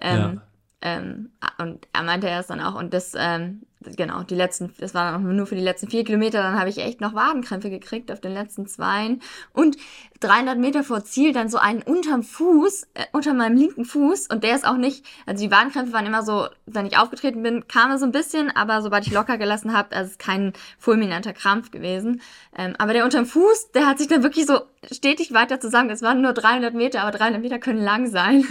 Ähm, 0.00 0.40
ja. 0.82 0.98
ähm, 0.98 1.30
und 1.58 1.88
er 1.92 2.02
meinte 2.02 2.26
erst 2.26 2.50
dann 2.50 2.60
auch, 2.60 2.74
und 2.74 2.94
das, 2.94 3.12
ähm, 3.16 3.62
genau, 3.96 4.22
die 4.22 4.34
letzten, 4.34 4.72
das 4.78 4.94
war 4.94 5.12
dann 5.12 5.36
nur 5.36 5.46
für 5.46 5.54
die 5.54 5.62
letzten 5.62 5.88
vier 5.88 6.04
Kilometer, 6.04 6.42
dann 6.42 6.58
habe 6.58 6.68
ich 6.68 6.78
echt 6.78 7.00
noch 7.00 7.14
Wadenkrämpfe 7.14 7.70
gekriegt 7.70 8.10
auf 8.10 8.20
den 8.20 8.32
letzten 8.32 8.66
zweien. 8.66 9.22
Und 9.52 9.76
300 10.20 10.58
Meter 10.58 10.84
vor 10.84 11.04
Ziel 11.04 11.32
dann 11.32 11.48
so 11.48 11.58
einen 11.58 11.82
unterm 11.82 12.22
Fuß, 12.22 12.88
äh, 12.94 13.04
unter 13.12 13.34
meinem 13.34 13.56
linken 13.56 13.84
Fuß. 13.84 14.28
Und 14.28 14.44
der 14.44 14.54
ist 14.54 14.66
auch 14.66 14.76
nicht, 14.76 15.04
also 15.26 15.44
die 15.44 15.50
Wadenkrämpfe 15.50 15.92
waren 15.92 16.06
immer 16.06 16.22
so, 16.22 16.48
wenn 16.66 16.86
ich 16.86 16.98
aufgetreten 16.98 17.42
bin, 17.42 17.68
kam 17.68 17.90
er 17.90 17.98
so 17.98 18.04
ein 18.04 18.12
bisschen, 18.12 18.54
aber 18.54 18.82
sobald 18.82 19.06
ich 19.06 19.12
locker 19.12 19.38
gelassen 19.38 19.72
habe, 19.72 19.94
also 19.96 20.10
ist 20.10 20.18
kein 20.18 20.52
fulminanter 20.78 21.32
Krampf 21.32 21.70
gewesen. 21.70 22.20
Ähm, 22.56 22.74
aber 22.78 22.92
der 22.92 23.04
unterm 23.04 23.26
Fuß, 23.26 23.72
der 23.72 23.86
hat 23.86 23.98
sich 23.98 24.08
dann 24.08 24.22
wirklich 24.22 24.46
so 24.46 24.60
stetig 24.90 25.32
weiter 25.32 25.60
zusammen. 25.60 25.90
Es 25.90 26.02
waren 26.02 26.20
nur 26.20 26.32
300 26.32 26.74
Meter, 26.74 27.02
aber 27.02 27.16
300 27.16 27.40
Meter 27.40 27.58
können 27.58 27.82
lang 27.82 28.06
sein. 28.08 28.46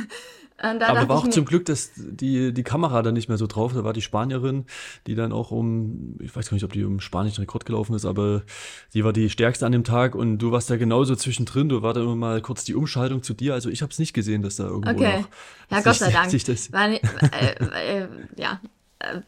Aber 0.62 1.08
war 1.08 1.18
auch 1.18 1.30
zum 1.30 1.46
Glück, 1.46 1.66
dass 1.66 1.92
die, 1.96 2.54
die 2.54 2.64
Kamera 2.64 3.02
da 3.02 3.12
nicht 3.12 3.30
mehr 3.30 3.38
so 3.38 3.48
drauf. 3.48 3.74
Da 3.74 3.84
war 3.84 3.94
die 3.94 4.02
Spanierin, 4.02 4.66
die 5.08 5.16
dann 5.16 5.32
auch 5.32 5.52
um, 5.52 6.18
ich 6.22 6.36
weiß 6.36 6.50
gar 6.50 6.56
nicht, 6.56 6.64
ob 6.64 6.74
die 6.74 6.84
um 6.84 7.00
spanischen 7.00 7.42
Rekord 7.42 7.66
gelaufen 7.66 7.96
ist, 7.96 8.06
aber 8.06 8.44
die 8.94 9.04
war 9.04 9.14
die 9.14 9.30
stärkste 9.30 9.66
an 9.66 9.72
dem 9.72 9.84
Tag 9.84 10.16
und 10.16 10.38
du 10.40 10.52
warst 10.52 10.70
da 10.70 10.78
genauso 10.78 11.16
zwischendrin. 11.16 11.70
Du 11.70 11.82
war 11.82 11.94
dann 11.94 12.04
immer 12.04 12.16
mal 12.16 12.42
kurz 12.42 12.64
die 12.66 12.76
Umschaltung 12.76 13.24
zu 13.24 13.34
dir. 13.34 13.54
Also 13.54 13.70
ich 13.70 13.82
habe 13.82 13.92
es 13.92 14.00
nicht 14.00 14.14
gesehen, 14.14 14.42
dass 14.42 14.58
da 14.58 14.66
irgendwo 14.66 14.92
okay. 14.92 15.20
noch 15.20 15.78
ja, 15.78 15.82
Gott 15.82 15.96
sei 15.96 16.12
Dank. 16.12 16.30
Sich 16.30 16.44
das 16.44 16.72
Weil, 16.74 16.96
äh, 17.32 18.02
äh, 18.02 18.08
ja, 18.36 18.60
äh, 19.00 19.22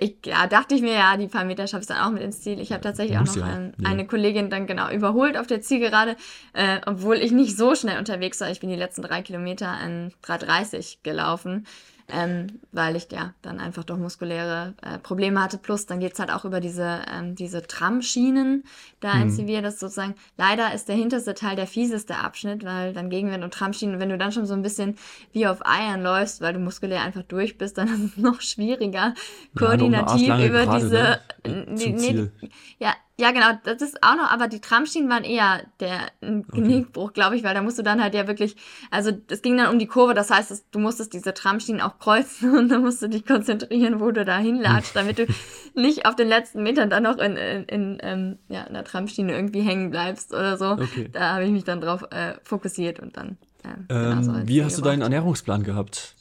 ich, 0.00 0.16
ja, 0.24 0.46
dachte 0.46 0.74
ich 0.74 0.82
mir, 0.82 0.94
ja, 0.94 1.16
die 1.16 1.28
paar 1.28 1.44
Meter 1.44 1.66
schaffe 1.66 1.82
ich 1.82 1.86
dann 1.88 1.98
auch 1.98 2.10
mit 2.10 2.22
ins 2.22 2.40
Ziel. 2.40 2.60
Ich 2.60 2.72
habe 2.72 2.82
tatsächlich 2.82 3.18
auch 3.18 3.24
noch 3.24 3.36
ähm, 3.36 3.72
ja. 3.78 3.88
eine 3.88 4.06
Kollegin 4.06 4.50
dann 4.50 4.66
genau 4.66 4.90
überholt 4.90 5.36
auf 5.36 5.46
der 5.46 5.60
Zielgerade, 5.60 6.16
äh, 6.52 6.80
obwohl 6.86 7.16
ich 7.16 7.32
nicht 7.32 7.56
so 7.56 7.74
schnell 7.74 7.98
unterwegs 7.98 8.40
war. 8.40 8.50
Ich 8.50 8.60
bin 8.60 8.70
die 8.70 8.76
letzten 8.76 9.02
drei 9.02 9.22
Kilometer 9.22 9.74
in 9.84 10.12
3,30 10.24 10.98
gelaufen 11.02 11.66
ähm, 12.08 12.60
weil 12.72 12.96
ich 12.96 13.10
ja 13.10 13.32
dann 13.40 13.60
einfach 13.60 13.84
doch 13.84 13.96
muskuläre 13.96 14.74
äh, 14.82 14.98
Probleme 14.98 15.42
hatte. 15.42 15.56
Plus 15.58 15.86
dann 15.86 16.00
geht's 16.00 16.18
halt 16.18 16.30
auch 16.30 16.44
über 16.44 16.60
diese, 16.60 17.02
ähm, 17.10 17.34
diese 17.34 17.66
Tramschienen 17.66 18.64
da 19.00 19.14
mhm. 19.14 19.22
in 19.22 19.30
Sevilla. 19.30 19.62
Das 19.62 19.80
sozusagen, 19.80 20.14
leider 20.36 20.74
ist 20.74 20.88
der 20.88 20.96
hinterste 20.96 21.34
Teil 21.34 21.56
der 21.56 21.66
fieseste 21.66 22.16
Abschnitt, 22.16 22.64
weil 22.64 22.92
dann 22.92 23.08
Gegenwind 23.08 23.42
und 23.42 23.54
Tramschienen, 23.54 24.00
wenn 24.00 24.10
du 24.10 24.18
dann 24.18 24.32
schon 24.32 24.46
so 24.46 24.54
ein 24.54 24.62
bisschen 24.62 24.96
wie 25.32 25.46
auf 25.46 25.64
Eiern 25.64 26.02
läufst, 26.02 26.40
weil 26.40 26.52
du 26.52 26.58
muskulär 26.58 27.02
einfach 27.02 27.22
durch 27.22 27.56
bist, 27.56 27.78
dann 27.78 27.88
ist 27.94 28.16
es 28.16 28.16
noch 28.18 28.40
schwieriger, 28.40 29.14
koordinativ 29.56 30.28
ja, 30.28 30.44
über 30.44 30.64
Grade, 30.66 30.84
diese. 30.84 31.20
Ne? 31.46 31.66
Nee, 31.68 31.90
nee, 31.90 32.30
ja, 32.78 32.94
ja, 33.16 33.30
genau, 33.30 33.46
das 33.62 33.80
ist 33.80 34.02
auch 34.02 34.16
noch, 34.16 34.28
aber 34.32 34.48
die 34.48 34.60
Tramschienen 34.60 35.08
waren 35.08 35.22
eher 35.22 35.62
der 35.78 36.10
Genickbruch, 36.20 37.04
okay. 37.04 37.14
glaube 37.14 37.36
ich, 37.36 37.44
weil 37.44 37.54
da 37.54 37.62
musst 37.62 37.78
du 37.78 37.84
dann 37.84 38.02
halt 38.02 38.12
ja 38.12 38.26
wirklich, 38.26 38.56
also 38.90 39.12
es 39.30 39.40
ging 39.40 39.56
dann 39.56 39.72
um 39.72 39.78
die 39.78 39.86
Kurve, 39.86 40.14
das 40.14 40.30
heißt, 40.30 40.66
du 40.72 40.78
musstest 40.80 41.12
diese 41.12 41.32
Tramschienen 41.32 41.80
auch 41.80 42.00
kreuzen 42.00 42.50
und 42.58 42.68
dann 42.70 42.82
musst 42.82 43.02
du 43.02 43.08
dich 43.08 43.24
konzentrieren, 43.24 44.00
wo 44.00 44.10
du 44.10 44.24
da 44.24 44.38
hinlatscht, 44.38 44.90
damit 44.96 45.20
du 45.20 45.26
nicht 45.74 46.06
auf 46.06 46.16
den 46.16 46.26
letzten 46.26 46.64
Metern 46.64 46.90
dann 46.90 47.04
noch 47.04 47.18
in, 47.18 47.36
in, 47.36 47.64
in, 47.66 47.98
ähm, 48.02 48.38
ja, 48.48 48.64
in 48.64 48.74
der 48.74 48.84
Tramschiene 48.84 49.32
irgendwie 49.32 49.62
hängen 49.62 49.90
bleibst 49.90 50.34
oder 50.34 50.58
so. 50.58 50.72
Okay. 50.72 51.08
Da 51.12 51.34
habe 51.34 51.44
ich 51.44 51.52
mich 51.52 51.64
dann 51.64 51.80
drauf 51.80 52.02
äh, 52.10 52.34
fokussiert 52.42 52.98
und 52.98 53.16
dann. 53.16 53.38
Äh, 53.62 53.68
ähm, 53.68 53.86
genau 53.88 54.22
so 54.22 54.48
wie 54.48 54.64
hast 54.64 54.76
du 54.76 54.82
deinen 54.82 55.02
Ernährungsplan 55.02 55.62
gehabt? 55.62 56.16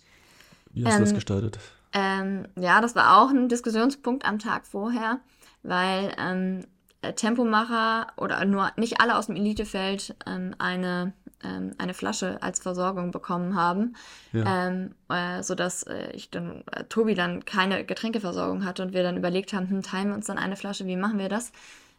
Wie 0.73 0.85
hast 0.85 0.93
ähm, 0.93 0.99
du 0.99 1.03
das 1.05 1.09
ähm, 1.09 1.15
gestaltet? 1.15 1.59
Ähm, 1.93 2.47
ja, 2.55 2.81
das 2.81 2.95
war 2.95 3.17
auch 3.17 3.31
ein 3.31 3.49
Diskussionspunkt 3.49 4.25
am 4.25 4.37
Tag 4.37 4.67
vorher, 4.67 5.19
weil 5.63 6.11
ähm, 6.19 6.59
äh, 6.59 6.65
Tempomacher 7.11 8.07
oder 8.15 8.43
nur 8.45 8.71
nicht 8.77 9.01
alle 9.01 9.17
aus 9.17 9.27
dem 9.27 9.35
Elitefeld 9.35 10.15
ähm, 10.25 10.55
eine, 10.57 11.13
ähm, 11.43 11.71
eine 11.77 11.93
Flasche 11.93 12.41
als 12.41 12.59
Versorgung 12.59 13.11
bekommen 13.11 13.55
haben, 13.55 13.95
ja. 14.31 14.67
ähm, 14.67 14.95
äh, 15.09 15.43
sodass 15.43 15.83
äh, 15.83 16.11
ich 16.13 16.31
dann, 16.31 16.63
äh, 16.71 16.85
Tobi 16.85 17.15
dann 17.15 17.43
keine 17.43 17.83
Getränkeversorgung 17.83 18.63
hatte 18.63 18.83
und 18.83 18.93
wir 18.93 19.03
dann 19.03 19.17
überlegt 19.17 19.53
haben, 19.53 19.69
hm, 19.69 19.83
teilen 19.83 20.09
wir 20.09 20.15
uns 20.15 20.27
dann 20.27 20.37
eine 20.37 20.55
Flasche, 20.55 20.85
wie 20.85 20.95
machen 20.95 21.19
wir 21.19 21.29
das? 21.29 21.51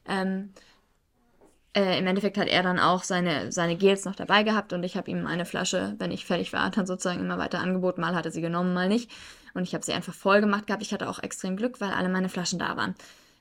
Ähm, 0.06 0.50
äh, 1.76 1.98
Im 1.98 2.06
Endeffekt 2.06 2.38
hat 2.38 2.46
er 2.48 2.62
dann 2.62 2.78
auch 2.78 3.02
seine, 3.02 3.50
seine 3.50 3.76
Gels 3.76 4.04
noch 4.04 4.14
dabei 4.14 4.44
gehabt 4.44 4.72
und 4.72 4.84
ich 4.84 4.96
habe 4.96 5.10
ihm 5.10 5.26
eine 5.26 5.44
Flasche, 5.44 5.94
wenn 5.98 6.12
ich 6.12 6.24
fertig 6.24 6.52
war, 6.52 6.70
dann 6.70 6.86
sozusagen 6.86 7.20
immer 7.20 7.38
weiter 7.38 7.58
angeboten. 7.58 8.00
Mal 8.00 8.14
hat 8.14 8.26
er 8.26 8.32
sie 8.32 8.40
genommen, 8.40 8.74
mal 8.74 8.88
nicht. 8.88 9.10
Und 9.54 9.64
ich 9.64 9.74
habe 9.74 9.84
sie 9.84 9.92
einfach 9.92 10.14
voll 10.14 10.40
gemacht 10.40 10.66
gehabt. 10.66 10.82
Ich 10.82 10.92
hatte 10.92 11.08
auch 11.08 11.20
extrem 11.20 11.56
Glück, 11.56 11.80
weil 11.80 11.90
alle 11.90 12.08
meine 12.08 12.28
Flaschen 12.28 12.58
da 12.58 12.76
waren. 12.76 12.94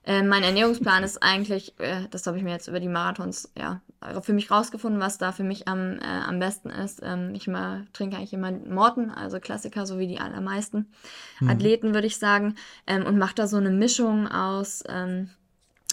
Äh, 0.05 0.23
mein 0.23 0.43
Ernährungsplan 0.43 1.03
ist 1.03 1.23
eigentlich, 1.23 1.79
äh, 1.79 2.07
das 2.09 2.27
habe 2.27 2.37
ich 2.37 2.43
mir 2.43 2.51
jetzt 2.51 2.67
über 2.67 2.79
die 2.79 2.89
Marathons 2.89 3.51
ja 3.57 3.81
für 4.21 4.33
mich 4.33 4.51
rausgefunden, 4.51 4.99
was 4.99 5.17
da 5.17 5.31
für 5.31 5.43
mich 5.43 5.67
am, 5.67 5.99
äh, 5.99 6.03
am 6.03 6.39
besten 6.39 6.69
ist. 6.69 7.01
Ähm, 7.03 7.33
ich 7.35 7.47
immer, 7.47 7.85
trinke 7.93 8.17
eigentlich 8.17 8.33
immer 8.33 8.51
Morten, 8.51 9.09
also 9.09 9.39
Klassiker, 9.39 9.85
so 9.85 9.99
wie 9.99 10.07
die 10.07 10.19
allermeisten 10.19 10.91
mhm. 11.39 11.49
Athleten, 11.49 11.93
würde 11.93 12.07
ich 12.07 12.17
sagen, 12.17 12.55
ähm, 12.87 13.05
und 13.05 13.17
mache 13.17 13.35
da 13.35 13.47
so 13.47 13.57
eine 13.57 13.71
Mischung 13.71 14.27
aus 14.27 14.83
ähm, 14.87 15.29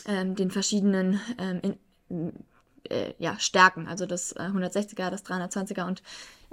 ähm 0.07 0.35
den 0.35 0.51
verschiedenen 0.51 1.21
ähm, 1.39 1.61
in, 2.09 2.33
äh, 2.89 3.13
ja, 3.19 3.39
Stärken, 3.39 3.87
also 3.87 4.07
das 4.07 4.35
160er, 4.37 5.07
äh, 5.07 5.11
das 5.11 5.25
320er 5.25 5.87
und 5.87 6.03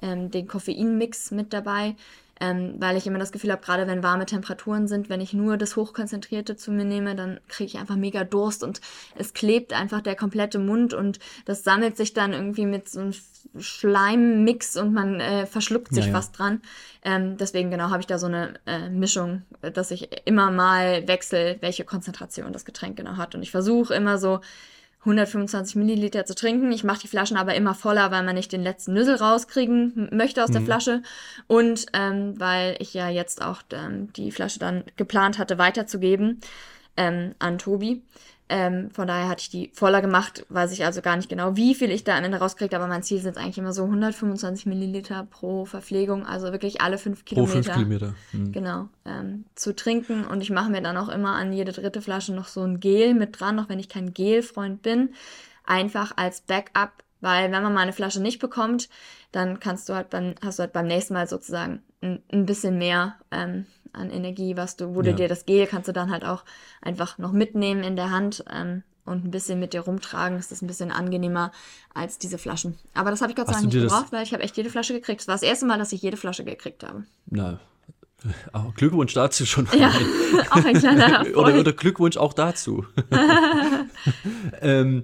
ähm, 0.01 0.29
den 0.29 0.47
Koffeinmix 0.47 1.31
mit 1.31 1.53
dabei 1.53 1.95
ähm, 2.39 2.75
weil 2.79 2.97
ich 2.97 3.07
immer 3.07 3.19
das 3.19 3.31
Gefühl 3.31 3.51
habe, 3.51 3.63
gerade 3.63 3.87
wenn 3.87 4.03
warme 4.03 4.25
Temperaturen 4.25 4.87
sind, 4.87 5.09
wenn 5.09 5.21
ich 5.21 5.33
nur 5.33 5.57
das 5.57 5.75
Hochkonzentrierte 5.75 6.55
zu 6.55 6.71
mir 6.71 6.85
nehme, 6.85 7.15
dann 7.15 7.39
kriege 7.47 7.67
ich 7.67 7.77
einfach 7.77 7.95
mega 7.95 8.23
Durst 8.23 8.63
und 8.63 8.81
es 9.15 9.33
klebt 9.33 9.73
einfach 9.73 10.01
der 10.01 10.15
komplette 10.15 10.59
Mund 10.59 10.93
und 10.93 11.19
das 11.45 11.63
sammelt 11.63 11.97
sich 11.97 12.13
dann 12.13 12.33
irgendwie 12.33 12.65
mit 12.65 12.89
so 12.89 12.99
einem 12.99 13.13
Schleimmix 13.57 14.77
und 14.77 14.93
man 14.93 15.19
äh, 15.19 15.45
verschluckt 15.45 15.93
sich 15.93 16.05
ja, 16.05 16.11
ja. 16.11 16.15
fast 16.15 16.37
dran. 16.37 16.61
Ähm, 17.03 17.37
deswegen 17.37 17.71
genau 17.71 17.89
habe 17.89 18.01
ich 18.01 18.07
da 18.07 18.19
so 18.19 18.27
eine 18.27 18.53
äh, 18.65 18.89
Mischung, 18.89 19.43
dass 19.61 19.91
ich 19.91 20.09
immer 20.25 20.51
mal 20.51 21.07
wechsle, 21.07 21.57
welche 21.61 21.85
Konzentration 21.85 22.53
das 22.53 22.65
Getränk 22.65 22.97
genau 22.97 23.17
hat 23.17 23.35
und 23.35 23.41
ich 23.41 23.51
versuche 23.51 23.93
immer 23.93 24.17
so 24.17 24.41
125 24.99 25.75
Milliliter 25.75 26.25
zu 26.25 26.35
trinken. 26.35 26.71
Ich 26.71 26.83
mache 26.83 26.99
die 26.99 27.07
Flaschen 27.07 27.37
aber 27.37 27.55
immer 27.55 27.73
voller, 27.75 28.11
weil 28.11 28.23
man 28.23 28.35
nicht 28.35 28.51
den 28.51 28.63
letzten 28.63 28.93
Nüssel 28.93 29.15
rauskriegen 29.15 30.09
möchte 30.11 30.43
aus 30.43 30.49
mhm. 30.49 30.53
der 30.53 30.61
Flasche. 30.63 31.01
Und 31.47 31.85
ähm, 31.93 32.39
weil 32.39 32.75
ich 32.79 32.93
ja 32.93 33.09
jetzt 33.09 33.41
auch 33.41 33.61
ähm, 33.71 34.11
die 34.13 34.31
Flasche 34.31 34.59
dann 34.59 34.83
geplant 34.95 35.37
hatte 35.37 35.57
weiterzugeben 35.57 36.41
ähm, 36.97 37.35
an 37.39 37.57
Tobi. 37.57 38.01
Ähm, 38.49 38.91
von 38.91 39.07
daher 39.07 39.27
hatte 39.27 39.41
ich 39.41 39.49
die 39.49 39.71
voller 39.73 40.01
gemacht, 40.01 40.45
weiß 40.47 40.71
ich 40.71 40.85
also 40.85 41.01
gar 41.01 41.17
nicht 41.17 41.27
genau, 41.27 41.57
wie 41.57 41.75
viel 41.75 41.91
ich 41.91 42.05
da 42.05 42.17
am 42.17 42.23
Ende 42.23 42.37
rauskriege, 42.37 42.75
aber 42.77 42.87
mein 42.87 43.03
Ziel 43.03 43.19
sind 43.19 43.37
eigentlich 43.37 43.57
immer 43.57 43.73
so 43.73 43.83
125 43.83 44.65
Milliliter 44.67 45.27
pro 45.29 45.65
Verpflegung, 45.65 46.25
also 46.25 46.53
wirklich 46.53 46.79
alle 46.79 46.97
fünf 46.97 47.25
Kilometer. 47.25 47.53
Pro 47.53 47.61
fünf 47.61 47.75
Kilometer. 47.75 48.15
Mhm. 48.31 48.51
Genau, 48.53 48.87
ähm, 49.05 49.45
zu 49.55 49.75
trinken 49.75 50.23
und 50.23 50.39
ich 50.41 50.49
mache 50.49 50.71
mir 50.71 50.81
dann 50.81 50.95
auch 50.95 51.09
immer 51.09 51.35
an 51.35 51.51
jede 51.51 51.73
dritte 51.73 52.01
Flasche 52.01 52.33
noch 52.33 52.47
so 52.47 52.61
ein 52.61 52.79
Gel 52.79 53.13
mit 53.15 53.37
dran, 53.37 53.59
auch 53.59 53.67
wenn 53.67 53.79
ich 53.79 53.89
kein 53.89 54.13
Gelfreund 54.13 54.81
bin, 54.81 55.09
einfach 55.65 56.13
als 56.15 56.39
Backup, 56.39 57.03
weil 57.19 57.51
wenn 57.51 57.63
man 57.63 57.73
mal 57.73 57.81
eine 57.81 57.93
Flasche 57.93 58.21
nicht 58.21 58.39
bekommt, 58.39 58.87
dann 59.33 59.59
kannst 59.59 59.89
du 59.89 59.93
halt 59.93 60.09
beim, 60.09 60.35
hast 60.41 60.59
du 60.59 60.63
halt 60.63 60.73
beim 60.73 60.87
nächsten 60.87 61.15
Mal 61.15 61.27
sozusagen 61.27 61.81
ein, 62.01 62.23
ein 62.31 62.45
bisschen 62.45 62.77
mehr 62.77 63.15
ähm, 63.31 63.65
an 63.97 64.09
Energie, 64.09 64.55
was 64.55 64.75
du, 64.75 64.95
wo 64.95 65.01
ja. 65.01 65.11
du 65.11 65.15
dir 65.15 65.27
das 65.27 65.45
Gel 65.45 65.67
kannst 65.67 65.87
du 65.87 65.93
dann 65.93 66.11
halt 66.11 66.23
auch 66.23 66.43
einfach 66.81 67.17
noch 67.17 67.31
mitnehmen 67.31 67.83
in 67.83 67.95
der 67.95 68.11
Hand 68.11 68.43
ähm, 68.51 68.83
und 69.05 69.25
ein 69.25 69.31
bisschen 69.31 69.59
mit 69.59 69.73
dir 69.73 69.81
rumtragen. 69.81 70.37
Das 70.37 70.51
ist 70.51 70.61
ein 70.61 70.67
bisschen 70.67 70.91
angenehmer 70.91 71.51
als 71.93 72.17
diese 72.17 72.37
Flaschen. 72.37 72.77
Aber 72.93 73.09
das 73.09 73.21
habe 73.21 73.31
ich 73.31 73.35
Gott 73.35 73.47
sei 73.47 73.53
Dank 73.53 73.65
nicht 73.65 73.73
gebraucht, 73.73 74.11
weil 74.11 74.23
ich 74.23 74.33
habe 74.33 74.43
echt 74.43 74.57
jede 74.57 74.69
Flasche 74.69 74.93
gekriegt. 74.93 75.21
Das 75.21 75.27
war 75.27 75.35
das 75.35 75.43
erste 75.43 75.65
Mal, 75.65 75.77
dass 75.77 75.91
ich 75.91 76.01
jede 76.01 76.17
Flasche 76.17 76.43
gekriegt 76.43 76.83
habe. 76.83 77.05
Na, 77.27 77.59
Oh, 78.51 78.71
Glückwunsch 78.75 79.13
dazu 79.13 79.45
schon. 79.45 79.67
Ja, 79.77 79.89
auch 80.49 80.65
ein 80.65 80.77
kleiner 80.77 81.25
oder, 81.35 81.59
oder 81.59 81.73
Glückwunsch 81.73 82.17
auch 82.17 82.33
dazu. 82.33 82.85
ähm, 84.61 85.03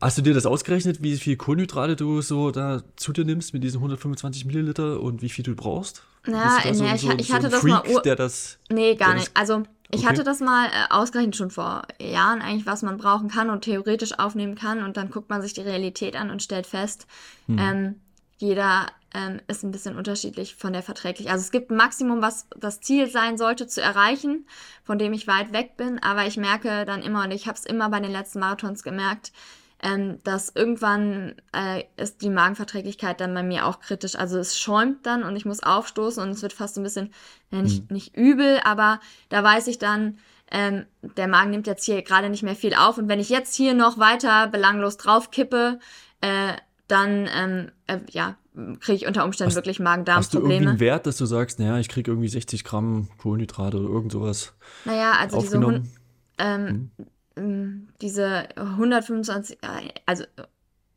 hast 0.00 0.18
du 0.18 0.22
dir 0.22 0.34
das 0.34 0.44
ausgerechnet, 0.44 1.02
wie 1.02 1.16
viel 1.16 1.36
Kohlenhydrate 1.36 1.96
du 1.96 2.20
so 2.20 2.50
da 2.50 2.82
zu 2.96 3.12
dir 3.12 3.24
nimmst 3.24 3.54
mit 3.54 3.64
diesen 3.64 3.78
125 3.78 4.44
Milliliter 4.44 5.00
und 5.00 5.22
wie 5.22 5.30
viel 5.30 5.44
du 5.44 5.56
brauchst? 5.56 6.04
Ja, 6.26 6.58
nee, 6.64 6.74
so, 6.74 6.84
ich, 6.84 7.00
so, 7.00 7.10
ich, 7.12 7.32
hatte 7.32 7.44
so 7.44 7.48
das 7.48 7.60
Freak, 7.60 7.94
mal. 7.94 8.02
Der 8.02 8.16
das, 8.16 8.58
nee, 8.68 8.94
gar 8.96 9.14
nicht. 9.14 9.30
Also, 9.34 9.62
ich 9.90 10.00
okay. 10.00 10.08
hatte 10.08 10.24
das 10.24 10.40
mal 10.40 10.66
äh, 10.66 10.70
ausgerechnet 10.90 11.36
schon 11.36 11.50
vor 11.50 11.82
Jahren, 11.98 12.42
eigentlich, 12.42 12.66
was 12.66 12.82
man 12.82 12.98
brauchen 12.98 13.28
kann 13.28 13.48
und 13.48 13.62
theoretisch 13.62 14.18
aufnehmen 14.18 14.56
kann. 14.56 14.84
Und 14.84 14.98
dann 14.98 15.10
guckt 15.10 15.30
man 15.30 15.40
sich 15.40 15.54
die 15.54 15.62
Realität 15.62 16.16
an 16.16 16.30
und 16.30 16.42
stellt 16.42 16.66
fest, 16.66 17.06
hm. 17.46 17.58
ähm, 17.58 17.94
jeder 18.38 18.86
ähm, 19.14 19.40
ist 19.46 19.62
ein 19.62 19.70
bisschen 19.70 19.96
unterschiedlich 19.96 20.54
von 20.54 20.72
der 20.72 20.82
Verträglichkeit. 20.82 21.32
Also 21.32 21.44
es 21.44 21.50
gibt 21.50 21.70
ein 21.70 21.76
Maximum, 21.76 22.22
was 22.22 22.46
das 22.56 22.80
Ziel 22.80 23.08
sein 23.08 23.36
sollte 23.36 23.66
zu 23.66 23.80
erreichen, 23.82 24.46
von 24.84 24.98
dem 24.98 25.12
ich 25.12 25.26
weit 25.26 25.52
weg 25.52 25.76
bin, 25.76 26.02
aber 26.02 26.26
ich 26.26 26.36
merke 26.36 26.84
dann 26.84 27.02
immer, 27.02 27.24
und 27.24 27.30
ich 27.30 27.46
habe 27.46 27.58
es 27.58 27.66
immer 27.66 27.90
bei 27.90 28.00
den 28.00 28.12
letzten 28.12 28.40
Marathons 28.40 28.82
gemerkt, 28.82 29.32
ähm, 29.82 30.18
dass 30.22 30.52
irgendwann 30.54 31.34
äh, 31.52 31.84
ist 31.96 32.22
die 32.22 32.30
Magenverträglichkeit 32.30 33.20
dann 33.20 33.34
bei 33.34 33.42
mir 33.42 33.66
auch 33.66 33.80
kritisch. 33.80 34.14
Also 34.14 34.38
es 34.38 34.58
schäumt 34.58 35.04
dann 35.06 35.24
und 35.24 35.34
ich 35.36 35.44
muss 35.44 35.62
aufstoßen 35.62 36.22
und 36.22 36.30
es 36.30 36.42
wird 36.42 36.52
fast 36.52 36.76
ein 36.78 36.84
bisschen, 36.84 37.12
ja, 37.50 37.60
nicht, 37.60 37.90
mhm. 37.90 37.94
nicht 37.94 38.16
übel, 38.16 38.60
aber 38.64 39.00
da 39.28 39.42
weiß 39.42 39.66
ich 39.66 39.78
dann, 39.78 40.18
ähm, 40.52 40.86
der 41.02 41.28
Magen 41.28 41.50
nimmt 41.50 41.66
jetzt 41.66 41.84
hier 41.84 42.02
gerade 42.02 42.30
nicht 42.30 42.42
mehr 42.42 42.54
viel 42.54 42.74
auf 42.74 42.96
und 42.98 43.08
wenn 43.08 43.20
ich 43.20 43.28
jetzt 43.28 43.54
hier 43.54 43.74
noch 43.74 43.98
weiter 43.98 44.46
belanglos 44.46 44.98
draufkippe, 44.98 45.80
äh, 46.20 46.52
dann 46.86 47.28
ähm, 47.34 47.72
äh, 47.86 47.98
ja, 48.10 48.36
kriege 48.80 48.96
ich 48.96 49.06
unter 49.06 49.24
Umständen 49.24 49.50
hast, 49.50 49.56
wirklich 49.56 49.80
Magen-Darm-Probleme. 49.80 50.18
Hast 50.18 50.34
du 50.34 50.38
irgendwie 50.38 50.68
einen 50.68 50.80
Wert, 50.80 51.06
dass 51.06 51.16
du 51.16 51.26
sagst, 51.26 51.58
naja, 51.58 51.78
ich 51.78 51.88
kriege 51.88 52.10
irgendwie 52.10 52.28
60 52.28 52.64
Gramm 52.64 53.08
Kohlenhydrate 53.18 53.78
oder 53.78 53.88
irgend 53.88 54.12
sowas 54.12 54.52
Naja, 54.84 55.12
also 55.18 55.40
diese, 55.40 55.82
ähm, 56.38 56.90
hm. 57.36 57.88
diese 58.00 58.48
125, 58.56 59.58
also 60.06 60.24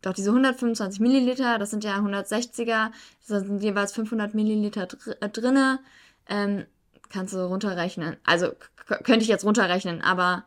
doch 0.01 0.13
diese 0.13 0.29
125 0.29 0.99
Milliliter, 0.99 1.57
das 1.57 1.71
sind 1.71 1.83
ja 1.83 1.97
160er, 1.97 2.91
das 3.27 3.43
sind 3.43 3.63
jeweils 3.63 3.93
500 3.93 4.35
Milliliter 4.35 4.85
dr 4.85 5.15
äh, 5.21 5.29
drinne, 5.29 5.79
ähm, 6.27 6.65
kannst 7.09 7.33
du 7.33 7.39
runterrechnen. 7.39 8.17
Also 8.25 8.51
könnte 8.85 9.21
ich 9.21 9.27
jetzt 9.27 9.45
runterrechnen, 9.45 10.01
aber 10.01 10.43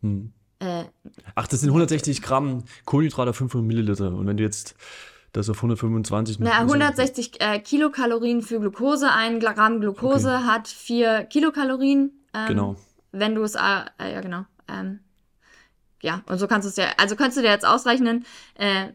hm. 0.00 0.32
Äh, 0.62 0.84
Ach, 1.34 1.48
das 1.48 1.60
sind 1.60 1.70
160 1.70 2.22
Gramm 2.22 2.62
Kohlenhydrate, 2.84 3.32
500 3.32 3.66
Milliliter. 3.66 4.14
Und 4.14 4.28
wenn 4.28 4.36
du 4.36 4.44
jetzt 4.44 4.76
das 5.32 5.48
auf 5.48 5.56
125 5.56 6.38
Na, 6.40 6.58
160 6.58 7.40
äh, 7.40 7.58
Kilokalorien 7.58 8.42
für 8.42 8.60
Glucose. 8.60 9.10
Ein 9.10 9.40
Gramm 9.40 9.80
Glucose 9.80 10.34
okay. 10.34 10.44
hat 10.44 10.68
4 10.68 11.24
Kilokalorien. 11.24 12.12
Ähm, 12.34 12.48
genau. 12.48 12.76
Wenn 13.12 13.34
du 13.34 13.42
es, 13.42 13.54
äh, 13.54 13.60
äh, 13.98 14.12
ja 14.12 14.20
genau. 14.20 14.44
Ähm, 14.68 15.00
ja, 16.02 16.22
und 16.26 16.38
so 16.38 16.48
kannst 16.48 16.66
du 16.66 16.68
es 16.68 16.76
ja, 16.76 16.86
also 16.98 17.14
könntest 17.14 17.38
du 17.38 17.42
dir 17.42 17.50
jetzt 17.50 17.64
ausrechnen, 17.64 18.26
äh, 18.54 18.88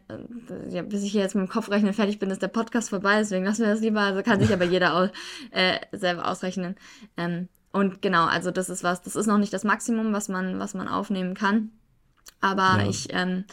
ja, 0.68 0.82
bis 0.82 1.02
ich 1.02 1.10
hier 1.10 1.22
jetzt 1.22 1.34
mit 1.34 1.46
dem 1.46 1.50
Kopf 1.50 1.70
rechnen 1.70 1.94
fertig 1.94 2.18
bin, 2.18 2.30
ist 2.30 2.42
der 2.42 2.48
Podcast 2.48 2.90
vorbei, 2.90 3.16
deswegen 3.18 3.46
lassen 3.46 3.62
wir 3.62 3.70
das 3.70 3.80
lieber, 3.80 4.00
also 4.00 4.22
kann 4.22 4.40
sich 4.40 4.52
aber 4.52 4.64
jeder 4.66 4.94
auch, 4.94 5.08
äh, 5.50 5.78
selber 5.92 6.28
ausrechnen. 6.28 6.76
Ähm, 7.16 7.48
und 7.72 8.02
genau, 8.02 8.26
also 8.26 8.50
das 8.50 8.68
ist 8.68 8.84
was, 8.84 9.00
das 9.02 9.16
ist 9.16 9.26
noch 9.26 9.38
nicht 9.38 9.54
das 9.54 9.64
Maximum, 9.64 10.12
was 10.12 10.28
man, 10.28 10.58
was 10.58 10.74
man 10.74 10.86
aufnehmen 10.86 11.32
kann. 11.32 11.70
Aber 12.42 12.82
ja. 12.82 12.88
ich, 12.88 13.08
ähm, 13.10 13.44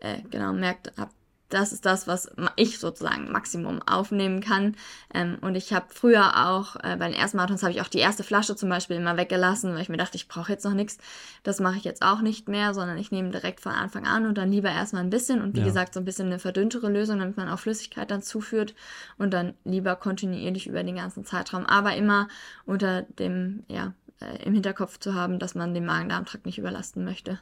äh, 0.00 0.22
genau, 0.30 0.54
merkt, 0.54 0.92
hab 0.96 1.10
das 1.52 1.72
ist 1.72 1.84
das, 1.84 2.06
was 2.06 2.30
ich 2.56 2.78
sozusagen 2.78 3.30
Maximum 3.30 3.82
aufnehmen 3.82 4.40
kann. 4.40 4.76
Ähm, 5.12 5.38
und 5.40 5.54
ich 5.54 5.72
habe 5.72 5.86
früher 5.88 6.48
auch, 6.48 6.76
äh, 6.76 6.96
bei 6.96 7.08
den 7.08 7.14
ersten 7.14 7.36
Marathons 7.36 7.62
habe 7.62 7.72
ich 7.72 7.80
auch 7.82 7.88
die 7.88 7.98
erste 7.98 8.22
Flasche 8.22 8.56
zum 8.56 8.68
Beispiel 8.68 8.96
immer 8.96 9.16
weggelassen, 9.16 9.74
weil 9.74 9.82
ich 9.82 9.88
mir 9.88 9.96
dachte, 9.96 10.16
ich 10.16 10.28
brauche 10.28 10.52
jetzt 10.52 10.64
noch 10.64 10.74
nichts. 10.74 10.98
Das 11.42 11.60
mache 11.60 11.76
ich 11.76 11.84
jetzt 11.84 12.02
auch 12.02 12.20
nicht 12.20 12.48
mehr, 12.48 12.74
sondern 12.74 12.96
ich 12.96 13.10
nehme 13.10 13.30
direkt 13.30 13.60
von 13.60 13.72
Anfang 13.72 14.06
an 14.06 14.26
und 14.26 14.38
dann 14.38 14.50
lieber 14.50 14.70
erstmal 14.70 15.02
ein 15.02 15.10
bisschen 15.10 15.42
und 15.42 15.54
wie 15.54 15.60
ja. 15.60 15.66
gesagt 15.66 15.94
so 15.94 16.00
ein 16.00 16.04
bisschen 16.04 16.26
eine 16.26 16.38
verdünntere 16.38 16.88
Lösung, 16.90 17.18
damit 17.18 17.36
man 17.36 17.48
auch 17.48 17.58
Flüssigkeit 17.58 18.10
dann 18.10 18.22
zuführt 18.22 18.74
und 19.18 19.32
dann 19.32 19.54
lieber 19.64 19.96
kontinuierlich 19.96 20.66
über 20.66 20.82
den 20.82 20.96
ganzen 20.96 21.24
Zeitraum, 21.24 21.66
aber 21.66 21.94
immer 21.96 22.28
unter 22.64 23.02
dem, 23.02 23.64
ja, 23.68 23.92
äh, 24.20 24.44
im 24.44 24.54
Hinterkopf 24.54 24.98
zu 24.98 25.14
haben, 25.14 25.38
dass 25.38 25.54
man 25.54 25.74
den 25.74 25.84
Magen-Darm-Trakt 25.84 26.46
nicht 26.46 26.58
überlasten 26.58 27.04
möchte. 27.04 27.40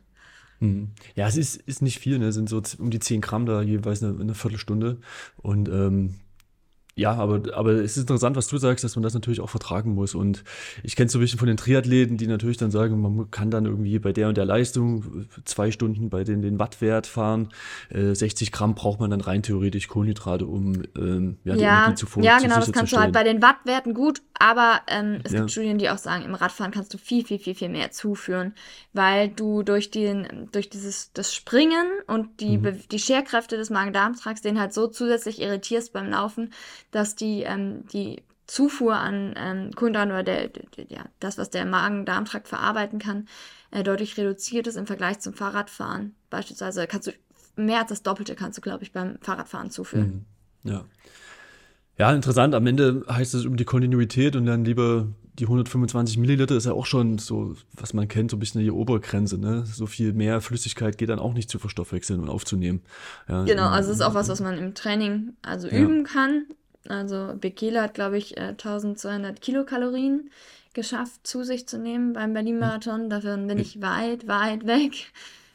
Mhm. 0.60 0.90
Ja, 1.14 1.26
es 1.26 1.36
ist, 1.36 1.56
ist 1.56 1.82
nicht 1.82 1.98
viel, 1.98 2.18
ne? 2.18 2.32
sind 2.32 2.48
so 2.48 2.62
um 2.78 2.90
die 2.90 2.98
10 2.98 3.20
Gramm 3.20 3.46
da 3.46 3.62
jeweils 3.62 4.02
eine, 4.02 4.18
eine 4.20 4.34
Viertelstunde. 4.34 4.98
Und 5.38 5.68
ähm, 5.68 6.14
ja, 7.00 7.14
aber, 7.14 7.40
aber 7.54 7.72
es 7.72 7.96
ist 7.96 8.02
interessant, 8.02 8.36
was 8.36 8.46
du 8.46 8.58
sagst, 8.58 8.84
dass 8.84 8.94
man 8.94 9.02
das 9.02 9.14
natürlich 9.14 9.40
auch 9.40 9.48
vertragen 9.48 9.94
muss. 9.94 10.14
Und 10.14 10.44
ich 10.82 10.96
kenne 10.96 11.06
es 11.06 11.12
so 11.12 11.18
ein 11.18 11.22
bisschen 11.22 11.38
von 11.38 11.48
den 11.48 11.56
Triathleten, 11.56 12.18
die 12.18 12.26
natürlich 12.26 12.58
dann 12.58 12.70
sagen, 12.70 13.00
man 13.00 13.30
kann 13.30 13.50
dann 13.50 13.64
irgendwie 13.64 13.98
bei 13.98 14.12
der 14.12 14.28
und 14.28 14.36
der 14.36 14.44
Leistung 14.44 15.26
zwei 15.46 15.70
Stunden 15.70 16.10
bei 16.10 16.24
den, 16.24 16.42
den 16.42 16.58
Wattwert 16.58 17.06
fahren. 17.06 17.48
Äh, 17.88 18.14
60 18.14 18.52
Gramm 18.52 18.74
braucht 18.74 19.00
man 19.00 19.10
dann 19.10 19.22
rein 19.22 19.42
theoretisch 19.42 19.88
Kohlenhydrate, 19.88 20.44
um 20.44 20.82
ähm, 20.94 21.38
ja, 21.44 21.54
die 21.54 21.62
ja, 21.62 21.84
Energie 21.84 21.94
zu 21.94 22.20
Ja, 22.20 22.38
genau, 22.38 22.56
das 22.56 22.70
kannst 22.70 22.92
du 22.92 22.98
halt 22.98 23.14
bei 23.14 23.24
den 23.24 23.40
Wattwerten 23.40 23.94
gut, 23.94 24.20
aber 24.38 24.82
ähm, 24.86 25.20
es 25.24 25.32
ja. 25.32 25.38
gibt 25.38 25.52
Studien, 25.52 25.78
die 25.78 25.88
auch 25.88 25.96
sagen, 25.96 26.26
im 26.26 26.34
Radfahren 26.34 26.70
kannst 26.70 26.92
du 26.92 26.98
viel, 26.98 27.24
viel, 27.24 27.38
viel, 27.38 27.54
viel 27.54 27.70
mehr 27.70 27.92
zuführen, 27.92 28.52
weil 28.92 29.30
du 29.30 29.62
durch 29.62 29.90
den, 29.90 30.48
durch 30.52 30.68
dieses 30.68 31.14
das 31.14 31.34
Springen 31.34 31.86
und 32.06 32.40
die, 32.40 32.58
mhm. 32.58 32.78
die 32.90 32.98
Scherkräfte 32.98 33.56
des 33.56 33.70
Magen-Darm-Trakts 33.70 34.42
den 34.42 34.60
halt 34.60 34.74
so 34.74 34.86
zusätzlich 34.86 35.40
irritierst 35.40 35.94
beim 35.94 36.10
Laufen, 36.10 36.52
dass 36.90 37.14
die, 37.14 37.42
ähm, 37.42 37.86
die 37.92 38.22
Zufuhr 38.46 38.96
an 38.96 39.34
ähm, 39.36 39.70
Kohlenhydraten 39.74 40.12
oder 40.12 40.22
der, 40.22 40.48
der, 40.48 40.64
ja, 40.88 41.04
das, 41.20 41.38
was 41.38 41.50
der 41.50 41.64
Magen-Darm-Trakt 41.64 42.48
verarbeiten 42.48 42.98
kann, 42.98 43.28
äh, 43.70 43.84
deutlich 43.84 44.16
reduziert 44.16 44.66
ist 44.66 44.76
im 44.76 44.86
Vergleich 44.86 45.20
zum 45.20 45.34
Fahrradfahren. 45.34 46.14
Beispielsweise 46.30 46.86
kannst 46.86 47.06
du 47.06 47.12
mehr 47.56 47.80
als 47.80 47.90
das 47.90 48.02
Doppelte 48.02 48.34
kannst 48.34 48.58
du, 48.58 48.62
glaube 48.62 48.82
ich, 48.82 48.92
beim 48.92 49.18
Fahrradfahren 49.20 49.70
zuführen. 49.70 50.26
Mhm. 50.62 50.70
Ja. 50.70 50.84
Ja, 51.98 52.14
interessant. 52.14 52.54
Am 52.54 52.66
Ende 52.66 53.04
heißt 53.10 53.34
es 53.34 53.44
um 53.44 53.56
die 53.56 53.66
Kontinuität 53.66 54.34
und 54.34 54.46
dann 54.46 54.64
lieber 54.64 55.08
die 55.38 55.44
125 55.44 56.18
Milliliter 56.18 56.56
ist 56.56 56.66
ja 56.66 56.72
auch 56.72 56.86
schon 56.86 57.18
so, 57.18 57.54
was 57.72 57.92
man 57.92 58.08
kennt, 58.08 58.30
so 58.30 58.36
ein 58.36 58.40
bisschen 58.40 58.62
die 58.62 58.70
Obergrenze. 58.70 59.38
Ne? 59.38 59.64
So 59.66 59.86
viel 59.86 60.12
mehr 60.12 60.40
Flüssigkeit 60.40 60.98
geht 60.98 61.10
dann 61.10 61.18
auch 61.18 61.34
nicht 61.34 61.50
zu 61.50 61.58
verstoffwechseln 61.58 62.20
und 62.20 62.28
aufzunehmen. 62.28 62.80
Ja, 63.28 63.44
genau, 63.44 63.68
also 63.68 63.90
es 63.90 63.96
ist 63.96 64.02
auch 64.02 64.14
was, 64.14 64.28
was 64.28 64.40
man 64.40 64.56
im 64.58 64.74
Training 64.74 65.34
also 65.42 65.68
üben 65.68 66.06
ja. 66.06 66.12
kann. 66.12 66.46
Also 66.88 67.34
Bekele 67.38 67.82
hat, 67.82 67.94
glaube 67.94 68.18
ich, 68.18 68.38
1200 68.38 69.36
äh, 69.36 69.40
Kilokalorien 69.40 70.30
geschafft, 70.72 71.26
zu 71.26 71.42
sich 71.42 71.66
zu 71.66 71.78
nehmen 71.78 72.12
beim 72.12 72.32
Berlin-Marathon. 72.32 73.10
Dafür 73.10 73.36
bin 73.36 73.58
ich 73.58 73.82
weit, 73.82 74.28
weit 74.28 74.66
weg. 74.66 75.12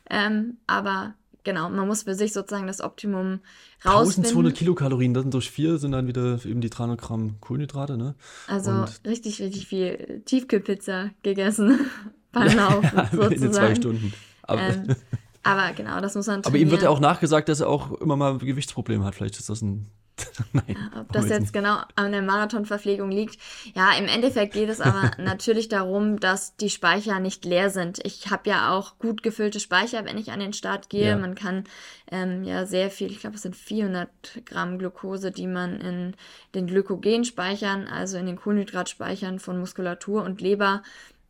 Ähm, 0.09 0.57
aber 0.67 1.15
genau, 1.43 1.69
man 1.69 1.87
muss 1.87 2.03
für 2.03 2.15
sich 2.15 2.33
sozusagen 2.33 2.67
das 2.67 2.81
Optimum 2.81 3.39
rausfinden. 3.85 4.29
1200 4.29 4.55
Kilokalorien, 4.55 5.13
das 5.13 5.23
sind 5.23 5.33
durch 5.33 5.49
vier, 5.49 5.77
sind 5.77 5.93
dann 5.93 6.07
wieder 6.07 6.43
eben 6.45 6.61
die 6.61 6.69
300 6.69 6.99
Gramm 6.99 7.39
Kohlenhydrate, 7.39 7.97
ne? 7.97 8.15
Also 8.47 8.71
Und 8.71 9.01
richtig, 9.05 9.41
richtig 9.41 9.67
viel 9.67 10.21
Tiefkühlpizza 10.25 11.11
gegessen 11.23 11.79
beim 12.31 12.55
Laufen 12.55 12.83
ja, 12.97 13.05
sozusagen. 13.05 13.33
In 13.33 13.41
den 13.41 13.53
zwei 13.53 13.75
Stunden. 13.75 14.13
Aber, 14.43 14.61
ähm, 14.61 14.95
aber 15.43 15.73
genau, 15.73 16.01
das 16.01 16.15
muss 16.15 16.27
man 16.27 16.43
trainieren. 16.43 16.47
Aber 16.47 16.57
ihm 16.57 16.71
wird 16.71 16.83
ja 16.83 16.89
auch 16.89 16.99
nachgesagt, 16.99 17.47
dass 17.49 17.61
er 17.61 17.69
auch 17.69 17.93
immer 18.01 18.15
mal 18.15 18.37
Gewichtsprobleme 18.37 19.05
hat. 19.05 19.15
Vielleicht 19.15 19.39
ist 19.39 19.49
das 19.49 19.61
ein 19.61 19.87
Nein, 20.53 20.91
ob 20.97 21.11
das 21.11 21.29
jetzt 21.29 21.41
nicht. 21.41 21.53
genau 21.53 21.77
an 21.95 22.11
der 22.11 22.21
Marathonverpflegung 22.21 23.11
liegt. 23.11 23.37
Ja, 23.75 23.91
im 23.97 24.07
Endeffekt 24.07 24.53
geht 24.53 24.69
es 24.69 24.81
aber 24.81 25.11
natürlich 25.17 25.67
darum, 25.67 26.19
dass 26.19 26.55
die 26.55 26.69
Speicher 26.69 27.19
nicht 27.19 27.45
leer 27.45 27.69
sind. 27.69 27.99
Ich 28.03 28.31
habe 28.31 28.49
ja 28.49 28.71
auch 28.71 28.97
gut 28.97 29.23
gefüllte 29.23 29.59
Speicher, 29.59 30.05
wenn 30.05 30.17
ich 30.17 30.31
an 30.31 30.39
den 30.39 30.53
Start 30.53 30.89
gehe. 30.89 31.09
Ja. 31.09 31.17
Man 31.17 31.35
kann 31.35 31.65
ähm, 32.11 32.43
ja 32.43 32.65
sehr 32.65 32.89
viel, 32.89 33.11
ich 33.11 33.19
glaube, 33.19 33.35
es 33.35 33.41
sind 33.41 33.55
400 33.55 34.09
Gramm 34.45 34.79
Glucose, 34.79 35.31
die 35.31 35.47
man 35.47 35.81
in 35.81 36.15
den 36.53 36.67
Glykogenspeichern, 36.67 37.87
also 37.87 38.17
in 38.17 38.25
den 38.25 38.37
Kohlenhydratspeichern 38.37 39.39
von 39.39 39.59
Muskulatur 39.59 40.23
und 40.23 40.41
Leber, 40.41 40.83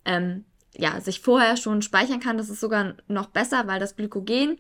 ähm, 0.06 0.46
ja, 0.78 1.00
sich 1.00 1.22
vorher 1.22 1.58
schon 1.58 1.82
speichern 1.82 2.20
kann. 2.20 2.38
Das 2.38 2.50
ist 2.50 2.60
sogar 2.60 2.96
noch 3.08 3.28
besser, 3.28 3.68
weil 3.68 3.80
das 3.80 3.96
Glykogen 3.96 4.58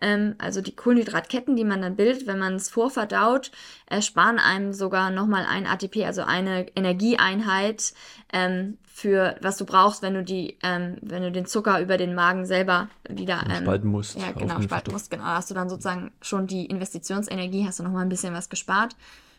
ähm, 0.00 0.34
also 0.38 0.60
die 0.60 0.74
Kohlenhydratketten, 0.74 1.56
die 1.56 1.64
man 1.64 1.82
dann 1.82 1.96
bildet, 1.96 2.26
wenn 2.26 2.38
man 2.38 2.54
es 2.54 2.68
vorverdaut, 2.68 3.50
ersparen 3.86 4.38
einem 4.38 4.72
sogar 4.72 5.10
nochmal 5.10 5.46
ein 5.48 5.66
ATP, 5.66 6.04
also 6.04 6.22
eine 6.22 6.66
Energieeinheit 6.76 7.94
ähm, 8.32 8.78
für 8.84 9.36
was 9.40 9.56
du 9.58 9.66
brauchst, 9.66 10.02
wenn 10.02 10.14
du 10.14 10.24
die, 10.24 10.56
ähm, 10.62 10.96
wenn 11.02 11.22
du 11.22 11.30
den 11.30 11.46
Zucker 11.46 11.80
über 11.80 11.96
den 11.96 12.14
Magen 12.14 12.46
selber 12.46 12.88
wieder 13.08 13.44
ähm, 13.48 13.62
spalten 13.62 13.88
musst. 13.88 14.18
Ja, 14.18 14.32
genau, 14.32 14.60
spalten 14.60 14.92
musst, 14.92 15.10
genau. 15.10 15.24
Hast 15.24 15.50
du 15.50 15.54
dann 15.54 15.68
sozusagen 15.68 16.12
schon 16.20 16.46
die 16.46 16.66
Investitionsenergie, 16.66 17.66
hast 17.66 17.78
du 17.78 17.82
nochmal 17.82 18.02
ein 18.02 18.08
bisschen 18.08 18.34
was 18.34 18.48
gespart. 18.48 18.96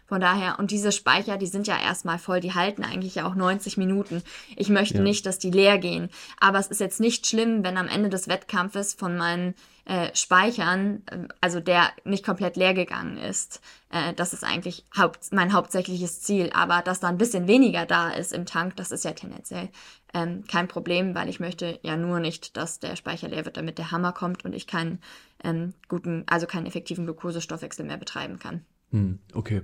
Von 0.08 0.22
daher, 0.22 0.58
und 0.58 0.72
diese 0.72 0.94
Speicher, 0.94 1.38
die 1.38 1.48
sind 1.48 1.68
ja 1.68 1.78
erstmal 1.78 2.18
voll, 2.18 2.40
die 2.40 2.54
halten 2.54 2.86
eigentlich 2.86 3.16
ja 3.16 3.28
auch 3.28 3.36
90 3.36 3.76
Minuten. 3.76 4.24
Ich 4.56 4.70
möchte 4.70 5.00
ja. 5.00 5.04
nicht, 5.04 5.26
dass 5.26 5.38
die 5.38 5.52
leer 5.52 5.80
gehen. 5.80 6.10
Aber 6.40 6.60
es 6.60 6.68
ist 6.68 6.80
jetzt 6.80 7.02
nicht 7.02 7.28
schlimm, 7.28 7.64
wenn 7.66 7.78
am 7.78 7.90
Ende 7.90 8.10
des 8.10 8.30
Wettkampfes 8.30 8.94
von 8.94 9.18
meinen 9.18 9.54
äh, 9.88 10.14
Speichern, 10.14 11.02
äh, 11.10 11.28
also 11.40 11.62
der 11.62 11.92
nicht 12.04 12.26
komplett 12.26 12.58
leer 12.58 12.74
gegangen 12.74 13.18
ist. 13.18 13.62
Äh, 13.90 14.14
das 14.14 14.34
ist 14.34 14.44
eigentlich 14.44 14.84
haupt, 14.98 15.32
mein 15.32 15.54
hauptsächliches 15.54 16.22
Ziel. 16.22 16.50
Aber 16.54 16.82
dass 16.82 17.00
da 17.00 17.08
ein 17.08 17.18
bisschen 17.18 17.48
weniger 17.48 17.86
da 17.86 18.10
ist 18.10 18.34
im 18.34 18.46
Tank, 18.46 18.76
das 18.76 18.92
ist 18.92 19.06
ja 19.06 19.14
tendenziell 19.14 19.70
ähm, 20.14 20.44
kein 20.46 20.68
Problem, 20.68 21.16
weil 21.16 21.30
ich 21.30 21.40
möchte 21.40 21.80
ja 21.84 21.96
nur 21.96 22.20
nicht, 22.20 22.58
dass 22.58 22.80
der 22.80 22.98
Speicher 22.98 23.30
leer 23.30 23.46
wird, 23.46 23.56
damit 23.56 23.78
der 23.78 23.92
Hammer 23.92 24.12
kommt 24.12 24.44
und 24.44 24.54
ich 24.54 24.68
keinen 24.68 25.00
ähm, 25.42 25.74
guten, 25.88 26.26
also 26.28 26.48
keinen 26.48 26.66
effektiven 26.66 27.06
Glukosestoffwechsel 27.06 27.86
mehr 27.86 27.98
betreiben 27.98 28.40
kann. 28.40 28.66
Hm, 28.92 29.20
okay. 29.34 29.62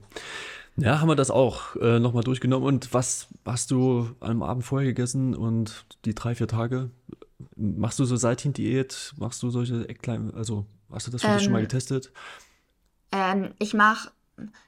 Ja, 0.77 0.99
haben 0.99 1.07
wir 1.07 1.15
das 1.15 1.29
auch 1.29 1.75
äh, 1.75 1.99
nochmal 1.99 2.23
durchgenommen. 2.23 2.67
Und 2.67 2.93
was 2.93 3.27
hast 3.45 3.71
du 3.71 4.09
am 4.19 4.41
Abend 4.41 4.65
vorher 4.65 4.87
gegessen 4.87 5.35
und 5.35 5.85
die 6.05 6.15
drei, 6.15 6.35
vier 6.35 6.47
Tage? 6.47 6.89
Machst 7.55 7.99
du 7.99 8.05
so 8.05 8.15
Seithin-Diät? 8.15 9.13
Machst 9.17 9.43
du 9.43 9.49
solche 9.49 9.87
Ecklein, 9.87 10.33
also 10.33 10.65
hast 10.91 11.07
du 11.07 11.11
das 11.11 11.21
für 11.21 11.27
ähm, 11.27 11.33
dich 11.35 11.43
schon 11.43 11.53
mal 11.53 11.59
ähm, 11.59 11.65
getestet? 11.65 12.11
Ähm, 13.11 13.53
ich 13.59 13.73
mache, 13.73 14.11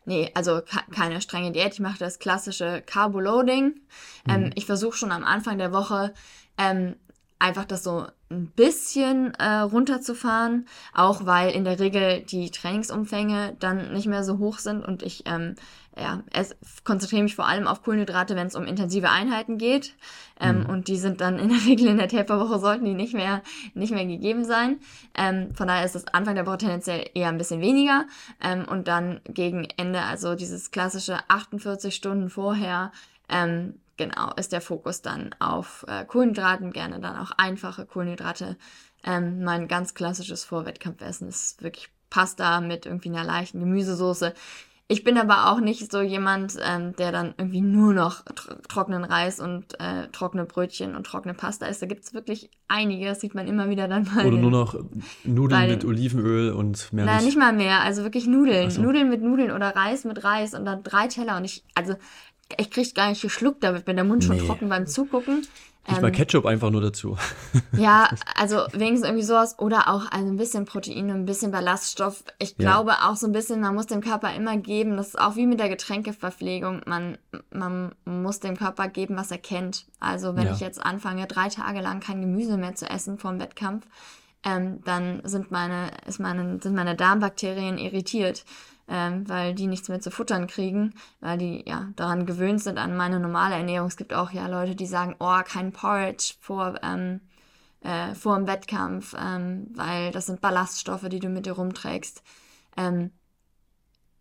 nee, 0.05 0.29
also 0.35 0.61
keine 0.91 1.21
strenge 1.21 1.51
Diät, 1.51 1.73
ich 1.73 1.79
mache 1.79 1.97
das 1.97 2.19
klassische 2.19 2.83
Carboloading. 2.85 3.81
Ähm, 4.27 4.41
mhm. 4.41 4.51
Ich 4.55 4.65
versuche 4.65 4.97
schon 4.97 5.11
am 5.11 5.23
Anfang 5.23 5.57
der 5.57 5.71
Woche 5.71 6.13
ähm, 6.57 6.95
einfach 7.39 7.65
das 7.65 7.83
so 7.83 8.07
ein 8.29 8.47
bisschen 8.47 9.33
äh, 9.35 9.59
runterzufahren, 9.59 10.67
auch 10.93 11.25
weil 11.25 11.51
in 11.51 11.63
der 11.63 11.79
Regel 11.79 12.21
die 12.21 12.49
Trainingsumfänge 12.49 13.55
dann 13.59 13.93
nicht 13.93 14.07
mehr 14.07 14.23
so 14.23 14.39
hoch 14.39 14.59
sind 14.59 14.83
und 14.83 15.03
ich 15.03 15.23
ähm, 15.25 15.55
ja, 15.97 16.23
es 16.33 16.55
konzentriere 16.83 17.23
mich 17.23 17.35
vor 17.35 17.47
allem 17.47 17.67
auf 17.67 17.81
Kohlenhydrate, 17.81 18.35
wenn 18.35 18.47
es 18.47 18.55
um 18.55 18.65
intensive 18.65 19.09
Einheiten 19.09 19.57
geht. 19.57 19.95
Ähm, 20.39 20.59
mhm. 20.59 20.65
Und 20.65 20.87
die 20.89 20.97
sind 20.97 21.21
dann 21.21 21.39
in 21.39 21.49
der 21.49 21.57
Regel 21.65 21.87
in 21.87 21.97
der 21.97 22.09
Taperwoche 22.09 22.59
sollten 22.59 22.85
die 22.85 22.93
nicht 22.93 23.13
mehr, 23.13 23.41
nicht 23.73 23.93
mehr 23.93 24.05
gegeben 24.05 24.43
sein. 24.43 24.79
Ähm, 25.17 25.55
von 25.55 25.67
daher 25.67 25.85
ist 25.85 25.95
das 25.95 26.07
Anfang 26.07 26.35
der 26.35 26.45
Woche 26.45 26.57
tendenziell 26.57 27.09
eher 27.13 27.29
ein 27.29 27.37
bisschen 27.37 27.61
weniger. 27.61 28.05
Ähm, 28.43 28.65
und 28.69 28.87
dann 28.87 29.21
gegen 29.25 29.67
Ende, 29.77 30.01
also 30.01 30.35
dieses 30.35 30.71
klassische 30.71 31.19
48 31.29 31.95
Stunden 31.95 32.29
vorher, 32.29 32.91
ähm, 33.29 33.79
genau, 33.97 34.31
ist 34.35 34.51
der 34.51 34.61
Fokus 34.61 35.01
dann 35.01 35.33
auf 35.39 35.85
äh, 35.87 36.05
Kohlenhydraten, 36.05 36.71
gerne 36.71 36.99
dann 36.99 37.17
auch 37.17 37.31
einfache 37.37 37.85
Kohlenhydrate. 37.85 38.57
Ähm, 39.03 39.43
mein 39.43 39.67
ganz 39.67 39.93
klassisches 39.93 40.43
Vorwettkampfessen 40.43 41.27
ist 41.27 41.61
wirklich 41.61 41.89
Pasta 42.09 42.61
mit 42.61 42.85
irgendwie 42.85 43.09
einer 43.09 43.23
leichten 43.23 43.59
Gemüsesoße. 43.59 44.33
Ich 44.87 45.03
bin 45.03 45.17
aber 45.17 45.51
auch 45.51 45.59
nicht 45.59 45.91
so 45.91 45.99
jemand, 46.01 46.57
ähm, 46.63 46.95
der 46.95 47.11
dann 47.11 47.33
irgendwie 47.39 47.61
nur 47.61 47.91
noch 47.93 48.23
tro 48.23 48.53
trockenen 48.67 49.03
Reis 49.03 49.39
und 49.39 49.79
äh, 49.79 50.09
trockene 50.11 50.45
Brötchen 50.45 50.95
und 50.95 51.07
trockene 51.07 51.33
Pasta 51.33 51.65
isst. 51.65 51.81
Da 51.81 51.87
gibt 51.87 52.03
es 52.03 52.13
wirklich 52.13 52.51
einige, 52.67 53.07
das 53.07 53.19
sieht 53.19 53.33
man 53.33 53.47
immer 53.47 53.67
wieder 53.67 53.87
dann 53.87 54.03
mal. 54.03 54.27
Oder 54.27 54.37
nur 54.37 54.51
noch 54.51 54.75
Nudeln 55.23 55.69
mit 55.71 55.85
Olivenöl 55.85 56.51
und 56.51 56.93
mehr 56.93 57.05
Nein, 57.05 57.15
nicht. 57.15 57.25
nicht 57.25 57.37
mal 57.37 57.51
mehr. 57.51 57.81
Also 57.81 58.03
wirklich 58.03 58.27
Nudeln. 58.27 58.69
So. 58.69 58.83
Nudeln 58.83 59.09
mit 59.09 59.23
Nudeln 59.23 59.51
oder 59.51 59.75
Reis 59.75 60.03
mit 60.03 60.23
Reis 60.23 60.53
und 60.53 60.65
dann 60.65 60.83
drei 60.83 61.07
Teller. 61.07 61.37
Und 61.37 61.45
ich, 61.45 61.63
also 61.73 61.95
ich 62.57 62.69
krieg 62.71 62.93
gar 62.95 63.09
nicht 63.09 63.21
geschluckt, 63.21 63.63
da 63.63 63.73
wird 63.73 63.87
mir 63.87 63.95
der 63.95 64.03
Mund 64.03 64.23
schon 64.23 64.37
nee. 64.37 64.45
trocken 64.45 64.69
beim 64.69 64.87
Zugucken. 64.87 65.47
Nicht 65.87 65.97
ähm, 65.97 66.01
mal 66.01 66.11
Ketchup 66.11 66.45
einfach 66.45 66.71
nur 66.71 66.81
dazu. 66.81 67.17
Ja, 67.77 68.09
also 68.35 68.65
wenigstens 68.71 69.03
irgendwie 69.03 69.25
sowas 69.25 69.59
oder 69.59 69.89
auch 69.89 70.11
also 70.11 70.27
ein 70.27 70.37
bisschen 70.37 70.65
Protein, 70.65 71.09
ein 71.11 71.25
bisschen 71.25 71.51
Ballaststoff. 71.51 72.23
Ich 72.39 72.57
glaube 72.57 72.91
ja. 72.91 73.09
auch 73.09 73.15
so 73.15 73.27
ein 73.27 73.33
bisschen, 73.33 73.61
man 73.61 73.75
muss 73.75 73.87
dem 73.87 74.01
Körper 74.01 74.33
immer 74.33 74.57
geben, 74.57 74.97
das 74.97 75.09
ist 75.09 75.19
auch 75.19 75.35
wie 75.35 75.45
mit 75.45 75.59
der 75.59 75.69
Getränkeverpflegung, 75.69 76.81
man, 76.85 77.17
man 77.51 77.93
muss 78.05 78.39
dem 78.39 78.57
Körper 78.57 78.87
geben, 78.87 79.15
was 79.17 79.31
er 79.31 79.37
kennt. 79.37 79.85
Also 79.99 80.35
wenn 80.35 80.45
ja. 80.47 80.53
ich 80.53 80.59
jetzt 80.59 80.83
anfange, 80.83 81.27
drei 81.27 81.49
Tage 81.49 81.81
lang 81.81 81.99
kein 81.99 82.21
Gemüse 82.21 82.57
mehr 82.57 82.75
zu 82.75 82.89
essen 82.89 83.17
vor 83.17 83.31
dem 83.31 83.39
Wettkampf, 83.39 83.85
ähm, 84.43 84.81
dann 84.85 85.21
sind 85.25 85.51
meine, 85.51 85.91
ist 86.07 86.19
meine, 86.19 86.59
sind 86.61 86.75
meine 86.75 86.95
Darmbakterien 86.95 87.77
irritiert 87.77 88.45
ähm, 88.87 89.27
weil 89.27 89.55
die 89.55 89.67
nichts 89.67 89.89
mehr 89.89 89.99
zu 89.99 90.11
futtern 90.11 90.47
kriegen, 90.47 90.93
weil 91.19 91.37
die 91.37 91.63
ja 91.67 91.89
daran 91.95 92.25
gewöhnt 92.25 92.61
sind 92.61 92.77
an 92.77 92.95
meine 92.95 93.19
normale 93.19 93.55
Ernährung. 93.55 93.87
Es 93.87 93.97
gibt 93.97 94.13
auch 94.13 94.31
ja 94.31 94.47
Leute, 94.47 94.75
die 94.75 94.85
sagen, 94.85 95.15
oh, 95.19 95.41
kein 95.43 95.71
Porridge 95.71 96.35
vor, 96.39 96.75
ähm, 96.83 97.21
äh, 97.81 98.13
vor 98.15 98.35
dem 98.37 98.47
Wettkampf, 98.47 99.15
ähm, 99.19 99.67
weil 99.75 100.11
das 100.11 100.27
sind 100.27 100.41
Ballaststoffe, 100.41 101.07
die 101.09 101.19
du 101.19 101.29
mit 101.29 101.45
dir 101.45 101.53
rumträgst. 101.53 102.23
Ähm, 102.77 103.11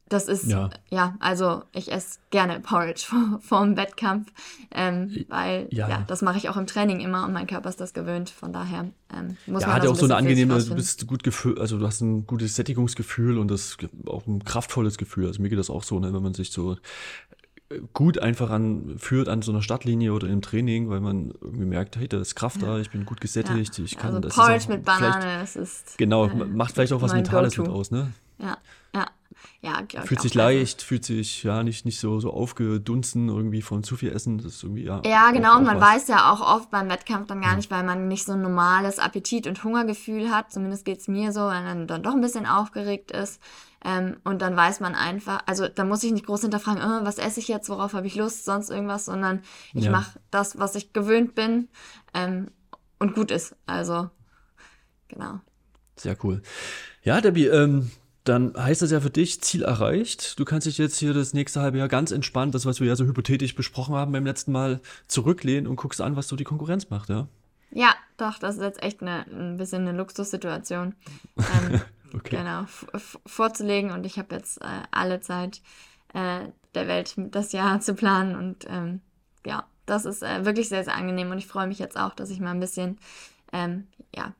das 0.08 0.28
ist, 0.28 0.46
ja, 0.46 0.70
ja 0.90 1.16
also 1.18 1.62
ich 1.72 1.90
esse 1.90 2.18
gerne 2.30 2.60
Porridge 2.60 3.04
vor, 3.08 3.40
vor 3.40 3.64
dem 3.64 3.76
Wettkampf, 3.76 4.30
ähm, 4.70 5.24
weil 5.28 5.68
ja, 5.70 5.88
ja 5.88 6.04
das 6.06 6.22
mache 6.22 6.36
ich 6.36 6.48
auch 6.48 6.56
im 6.56 6.66
Training 6.66 7.00
immer 7.00 7.24
und 7.24 7.32
mein 7.32 7.46
Körper 7.46 7.68
ist 7.68 7.80
das 7.80 7.94
gewöhnt. 7.94 8.30
Von 8.30 8.52
daher 8.52 8.90
ähm, 9.16 9.36
muss 9.46 9.62
ja, 9.62 9.68
man 9.68 9.76
hat 9.76 9.84
ja 9.84 9.90
auch 9.90 9.96
so 9.96 10.04
eine 10.04 10.16
angenehme, 10.16 10.62
du 10.62 10.74
bist 10.74 11.06
gut 11.06 11.22
gefühl, 11.22 11.58
also 11.58 11.78
du 11.78 11.86
hast 11.86 12.02
ein 12.02 12.26
gutes 12.26 12.54
Sättigungsgefühl 12.54 13.38
und 13.38 13.50
das 13.50 13.78
auch 14.06 14.26
ein 14.26 14.44
kraftvolles 14.44 14.98
Gefühl. 14.98 15.26
Also 15.26 15.40
mir 15.40 15.48
geht 15.48 15.58
das 15.58 15.70
auch 15.70 15.82
so, 15.82 15.98
ne, 15.98 16.12
wenn 16.12 16.22
man 16.22 16.34
sich 16.34 16.52
so 16.52 16.76
äh, 17.70 17.80
gut 17.94 18.18
einfach 18.18 18.50
an, 18.50 18.96
führt 18.98 19.28
an 19.30 19.40
so 19.40 19.52
einer 19.52 19.62
Stadtlinie 19.62 20.12
oder 20.12 20.28
im 20.28 20.42
Training, 20.42 20.90
weil 20.90 21.00
man 21.00 21.32
irgendwie 21.40 21.64
merkt, 21.64 21.96
hey, 21.96 22.08
da 22.08 22.20
ist 22.20 22.34
Kraft 22.34 22.62
da, 22.62 22.78
ich 22.78 22.90
bin 22.90 23.06
gut 23.06 23.22
gesättigt, 23.22 23.78
ja. 23.78 23.84
ich 23.84 23.96
kann 23.96 24.16
also 24.16 24.20
das. 24.20 24.34
Porridge 24.34 24.66
mit 24.68 24.84
Banane, 24.84 25.38
das 25.40 25.56
ist. 25.56 25.96
Genau, 25.96 26.26
äh, 26.26 26.34
macht 26.44 26.74
vielleicht 26.74 26.92
auch 26.92 27.00
was 27.00 27.14
Mentales 27.14 27.56
mit 27.56 27.68
aus, 27.68 27.90
ne? 27.90 28.12
Ja, 28.38 28.58
ja. 28.94 29.06
Ja, 29.60 29.82
fühlt 30.04 30.20
sich 30.20 30.34
leicht, 30.34 30.82
fühlt 30.82 31.04
sich 31.04 31.42
ja 31.42 31.62
nicht, 31.62 31.84
nicht 31.84 31.98
so, 31.98 32.20
so 32.20 32.32
aufgedunsen 32.32 33.28
irgendwie 33.28 33.62
von 33.62 33.82
zu 33.82 33.96
viel 33.96 34.12
Essen. 34.12 34.38
Das 34.38 34.46
ist 34.46 34.62
irgendwie, 34.62 34.84
ja. 34.84 35.02
Ja, 35.04 35.30
genau, 35.32 35.56
und 35.58 35.64
man 35.64 35.80
was. 35.80 35.94
weiß 35.94 36.08
ja 36.08 36.32
auch 36.32 36.40
oft 36.40 36.70
beim 36.70 36.88
Wettkampf 36.88 37.26
dann 37.26 37.40
gar 37.40 37.50
ja. 37.50 37.56
nicht, 37.56 37.70
weil 37.70 37.82
man 37.82 38.08
nicht 38.08 38.24
so 38.24 38.32
ein 38.32 38.42
normales 38.42 38.98
Appetit- 38.98 39.46
und 39.46 39.62
Hungergefühl 39.64 40.30
hat. 40.30 40.52
Zumindest 40.52 40.84
geht 40.84 41.00
es 41.00 41.08
mir 41.08 41.32
so, 41.32 41.40
wenn 41.40 41.64
man 41.64 41.86
dann 41.86 42.02
doch 42.02 42.12
ein 42.12 42.20
bisschen 42.20 42.46
aufgeregt 42.46 43.10
ist. 43.10 43.40
Ähm, 43.84 44.16
und 44.24 44.40
dann 44.40 44.56
weiß 44.56 44.80
man 44.80 44.94
einfach, 44.94 45.42
also 45.46 45.68
da 45.68 45.84
muss 45.84 46.02
ich 46.04 46.12
nicht 46.12 46.26
groß 46.26 46.42
hinterfragen, 46.42 46.82
oh, 46.82 47.04
was 47.04 47.18
esse 47.18 47.40
ich 47.40 47.48
jetzt, 47.48 47.68
worauf 47.68 47.92
habe 47.92 48.06
ich 48.06 48.16
Lust, 48.16 48.44
sonst 48.44 48.70
irgendwas, 48.70 49.04
sondern 49.04 49.42
ich 49.74 49.84
ja. 49.84 49.90
mache 49.90 50.18
das, 50.30 50.58
was 50.58 50.74
ich 50.74 50.94
gewöhnt 50.94 51.34
bin 51.34 51.68
ähm, 52.14 52.48
und 52.98 53.14
gut 53.14 53.30
ist. 53.30 53.56
Also, 53.66 54.08
genau. 55.08 55.40
Sehr 55.96 56.16
cool. 56.24 56.42
Ja, 57.02 57.20
Debbie, 57.20 57.46
ähm, 57.46 57.90
dann 58.24 58.54
heißt 58.56 58.80
das 58.80 58.90
ja 58.90 59.00
für 59.00 59.10
dich 59.10 59.42
Ziel 59.42 59.62
erreicht. 59.62 60.38
Du 60.38 60.44
kannst 60.46 60.66
dich 60.66 60.78
jetzt 60.78 60.98
hier 60.98 61.12
das 61.12 61.34
nächste 61.34 61.60
halbe 61.60 61.78
Jahr 61.78 61.88
ganz 61.88 62.10
entspannt, 62.10 62.54
das, 62.54 62.64
was 62.64 62.80
wir 62.80 62.88
ja 62.88 62.96
so 62.96 63.04
hypothetisch 63.04 63.54
besprochen 63.54 63.94
haben 63.94 64.12
beim 64.12 64.24
letzten 64.24 64.52
Mal, 64.52 64.80
zurücklehnen 65.08 65.66
und 65.66 65.76
guckst 65.76 66.00
an, 66.00 66.16
was 66.16 66.28
so 66.28 66.36
die 66.36 66.44
Konkurrenz 66.44 66.88
macht, 66.88 67.10
ja? 67.10 67.28
Ja, 67.70 67.94
doch, 68.16 68.38
das 68.38 68.56
ist 68.56 68.62
jetzt 68.62 68.82
echt 68.82 69.02
eine, 69.02 69.26
ein 69.26 69.56
bisschen 69.58 69.82
eine 69.82 69.96
Luxussituation. 69.96 70.94
Ähm, 71.36 71.80
okay. 72.14 72.36
Genau, 72.36 72.64
vorzulegen 73.26 73.90
und 73.90 74.06
ich 74.06 74.18
habe 74.18 74.34
jetzt 74.34 74.62
äh, 74.62 74.82
alle 74.90 75.20
Zeit 75.20 75.60
äh, 76.14 76.48
der 76.74 76.88
Welt, 76.88 77.14
das 77.16 77.52
Jahr 77.52 77.80
zu 77.80 77.94
planen 77.94 78.36
und 78.36 78.64
ähm, 78.68 79.00
ja, 79.44 79.66
das 79.84 80.06
ist 80.06 80.22
äh, 80.22 80.46
wirklich 80.46 80.70
sehr, 80.70 80.84
sehr 80.84 80.94
angenehm 80.94 81.30
und 81.30 81.38
ich 81.38 81.46
freue 81.46 81.66
mich 81.66 81.78
jetzt 81.78 81.98
auch, 81.98 82.14
dass 82.14 82.30
ich 82.30 82.40
mal 82.40 82.52
ein 82.52 82.60
bisschen 82.60 82.98
ähm, 83.52 83.86
ja, 84.14 84.32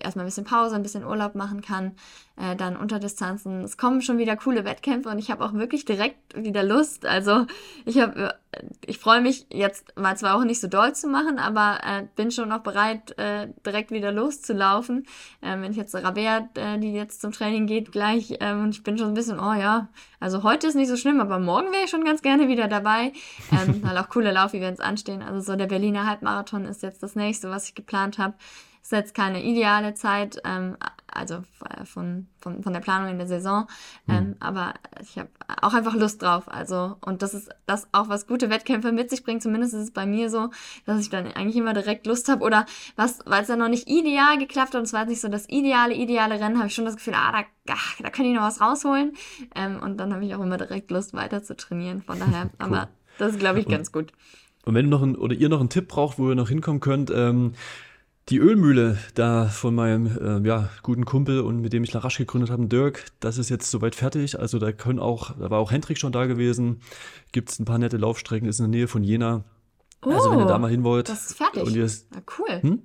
erstmal 0.00 0.24
ein 0.24 0.28
bisschen 0.28 0.44
Pause, 0.44 0.74
ein 0.74 0.82
bisschen 0.82 1.04
Urlaub 1.04 1.34
machen 1.34 1.60
kann, 1.60 1.92
äh, 2.36 2.56
dann 2.56 2.76
Unterdistanzen. 2.76 3.62
Es 3.62 3.76
kommen 3.76 4.02
schon 4.02 4.18
wieder 4.18 4.36
coole 4.36 4.64
Wettkämpfe 4.64 5.08
und 5.08 5.18
ich 5.18 5.30
habe 5.30 5.44
auch 5.44 5.54
wirklich 5.54 5.84
direkt 5.84 6.16
wieder 6.36 6.62
Lust. 6.62 7.06
Also 7.06 7.46
ich 7.84 7.98
habe, 7.98 8.34
äh, 8.52 8.62
ich 8.86 8.98
freue 8.98 9.20
mich 9.20 9.46
jetzt 9.50 9.96
mal 9.96 10.16
zwar 10.16 10.36
auch 10.36 10.44
nicht 10.44 10.60
so 10.60 10.68
doll 10.68 10.94
zu 10.94 11.08
machen, 11.08 11.38
aber 11.38 11.78
äh, 11.84 12.06
bin 12.16 12.30
schon 12.30 12.48
noch 12.48 12.60
bereit, 12.60 13.18
äh, 13.18 13.48
direkt 13.66 13.90
wieder 13.90 14.12
loszulaufen. 14.12 15.06
Ähm, 15.42 15.62
wenn 15.62 15.72
ich 15.72 15.76
jetzt 15.76 15.94
Rabea, 15.94 16.48
äh, 16.54 16.78
die 16.78 16.92
jetzt 16.92 17.20
zum 17.20 17.32
Training 17.32 17.66
geht, 17.66 17.92
gleich 17.92 18.36
ähm, 18.40 18.64
und 18.64 18.70
ich 18.70 18.82
bin 18.82 18.98
schon 18.98 19.08
ein 19.08 19.14
bisschen, 19.14 19.40
oh 19.40 19.54
ja, 19.54 19.88
also 20.20 20.42
heute 20.42 20.66
ist 20.66 20.74
nicht 20.74 20.88
so 20.88 20.96
schlimm, 20.96 21.20
aber 21.20 21.38
morgen 21.38 21.72
wäre 21.72 21.84
ich 21.84 21.90
schon 21.90 22.04
ganz 22.04 22.22
gerne 22.22 22.48
wieder 22.48 22.68
dabei, 22.68 23.12
ähm, 23.52 23.82
weil 23.82 23.98
auch 23.98 24.08
coole 24.08 24.32
Laufevents 24.32 24.80
anstehen. 24.80 25.22
Also 25.22 25.40
so 25.40 25.56
der 25.56 25.66
Berliner 25.66 26.06
Halbmarathon 26.06 26.64
ist 26.64 26.82
jetzt 26.82 27.02
das 27.02 27.14
nächste, 27.14 27.50
was 27.50 27.68
ich 27.68 27.74
geplant 27.74 28.18
habe 28.18 28.34
ist 28.88 28.92
jetzt 28.92 29.14
keine 29.14 29.44
ideale 29.44 29.92
Zeit, 29.92 30.40
ähm, 30.44 30.78
also 31.08 31.44
äh, 31.68 31.84
von, 31.84 32.26
von, 32.40 32.62
von 32.62 32.72
der 32.72 32.80
Planung 32.80 33.10
in 33.10 33.18
der 33.18 33.26
Saison, 33.26 33.66
mhm. 34.06 34.14
ähm, 34.14 34.36
aber 34.40 34.72
ich 35.02 35.18
habe 35.18 35.28
auch 35.60 35.74
einfach 35.74 35.94
Lust 35.94 36.22
drauf. 36.22 36.44
Also, 36.46 36.96
und 37.04 37.20
das 37.20 37.34
ist 37.34 37.50
das 37.66 37.86
auch, 37.92 38.08
was 38.08 38.26
gute 38.26 38.48
Wettkämpfe 38.48 38.90
mit 38.92 39.10
sich 39.10 39.24
bringen. 39.24 39.42
Zumindest 39.42 39.74
ist 39.74 39.82
es 39.82 39.90
bei 39.90 40.06
mir 40.06 40.30
so, 40.30 40.48
dass 40.86 41.02
ich 41.02 41.10
dann 41.10 41.26
eigentlich 41.26 41.56
immer 41.56 41.74
direkt 41.74 42.06
Lust 42.06 42.30
habe. 42.30 42.42
Oder 42.42 42.64
was, 42.96 43.18
weil 43.26 43.42
es 43.42 43.48
ja 43.48 43.56
noch 43.56 43.68
nicht 43.68 43.90
ideal 43.90 44.38
geklappt 44.38 44.72
hat 44.72 44.76
und 44.76 44.84
es 44.84 44.94
war 44.94 45.00
jetzt 45.00 45.10
nicht 45.10 45.20
so 45.20 45.28
das 45.28 45.46
ideale, 45.50 45.92
ideale 45.92 46.40
Rennen, 46.40 46.56
habe 46.56 46.68
ich 46.68 46.74
schon 46.74 46.86
das 46.86 46.96
Gefühl, 46.96 47.14
ah, 47.14 47.32
da, 47.32 47.44
ach, 47.70 47.96
da 48.00 48.08
kann 48.08 48.24
ich 48.24 48.34
noch 48.34 48.42
was 48.42 48.62
rausholen. 48.62 49.12
Ähm, 49.54 49.80
und 49.82 49.98
dann 49.98 50.14
habe 50.14 50.24
ich 50.24 50.34
auch 50.34 50.40
immer 50.40 50.56
direkt 50.56 50.90
Lust, 50.90 51.12
weiter 51.12 51.42
zu 51.42 51.54
trainieren. 51.54 52.00
Von 52.00 52.20
daher, 52.20 52.44
cool. 52.52 52.52
aber 52.58 52.88
das 53.18 53.32
ist, 53.32 53.38
glaube 53.38 53.60
ich, 53.60 53.68
ganz 53.68 53.92
gut. 53.92 54.12
Und 54.64 54.74
wenn 54.74 54.86
du 54.86 54.90
noch 54.90 55.02
ein, 55.02 55.14
oder 55.14 55.34
ihr 55.34 55.50
noch 55.50 55.60
einen 55.60 55.68
Tipp 55.68 55.88
braucht, 55.88 56.18
wo 56.18 56.30
ihr 56.30 56.34
noch 56.34 56.48
hinkommen 56.48 56.80
könnt, 56.80 57.10
ähm, 57.10 57.52
Die 58.28 58.38
Ölmühle 58.38 58.98
da 59.14 59.46
von 59.46 59.74
meinem 59.74 60.06
äh, 60.06 60.46
ja, 60.46 60.68
guten 60.82 61.06
Kumpel 61.06 61.40
und 61.40 61.60
mit 61.60 61.72
dem 61.72 61.82
ich 61.82 61.92
Larasch 61.94 62.18
gegründet 62.18 62.50
habe, 62.50 62.66
Dirk, 62.66 63.06
das 63.20 63.38
ist 63.38 63.48
jetzt 63.48 63.70
soweit 63.70 63.94
fertig. 63.94 64.38
Also 64.38 64.58
da 64.58 64.70
können 64.72 64.98
auch, 64.98 65.34
da 65.38 65.50
war 65.50 65.58
auch 65.58 65.72
Hendrik 65.72 65.96
schon 65.96 66.12
da 66.12 66.26
gewesen. 66.26 66.80
Gibt 67.32 67.48
es 67.48 67.58
ein 67.58 67.64
paar 67.64 67.78
nette 67.78 67.96
Laufstrecken, 67.96 68.46
ist 68.46 68.60
in 68.60 68.70
der 68.70 68.80
Nähe 68.80 68.88
von 68.88 69.02
Jena. 69.02 69.44
Oh, 70.04 70.10
also 70.10 70.30
wenn 70.30 70.40
ihr 70.40 70.46
da 70.46 70.58
mal 70.58 70.70
hin 70.70 70.84
wollt. 70.84 71.08
Das 71.08 71.30
ist 71.30 71.38
fertig. 71.38 71.62
Und 71.62 71.74
ihr 71.74 71.84
ist, 71.84 72.08
Na, 72.10 72.20
cool. 72.38 72.62
Hm? 72.62 72.82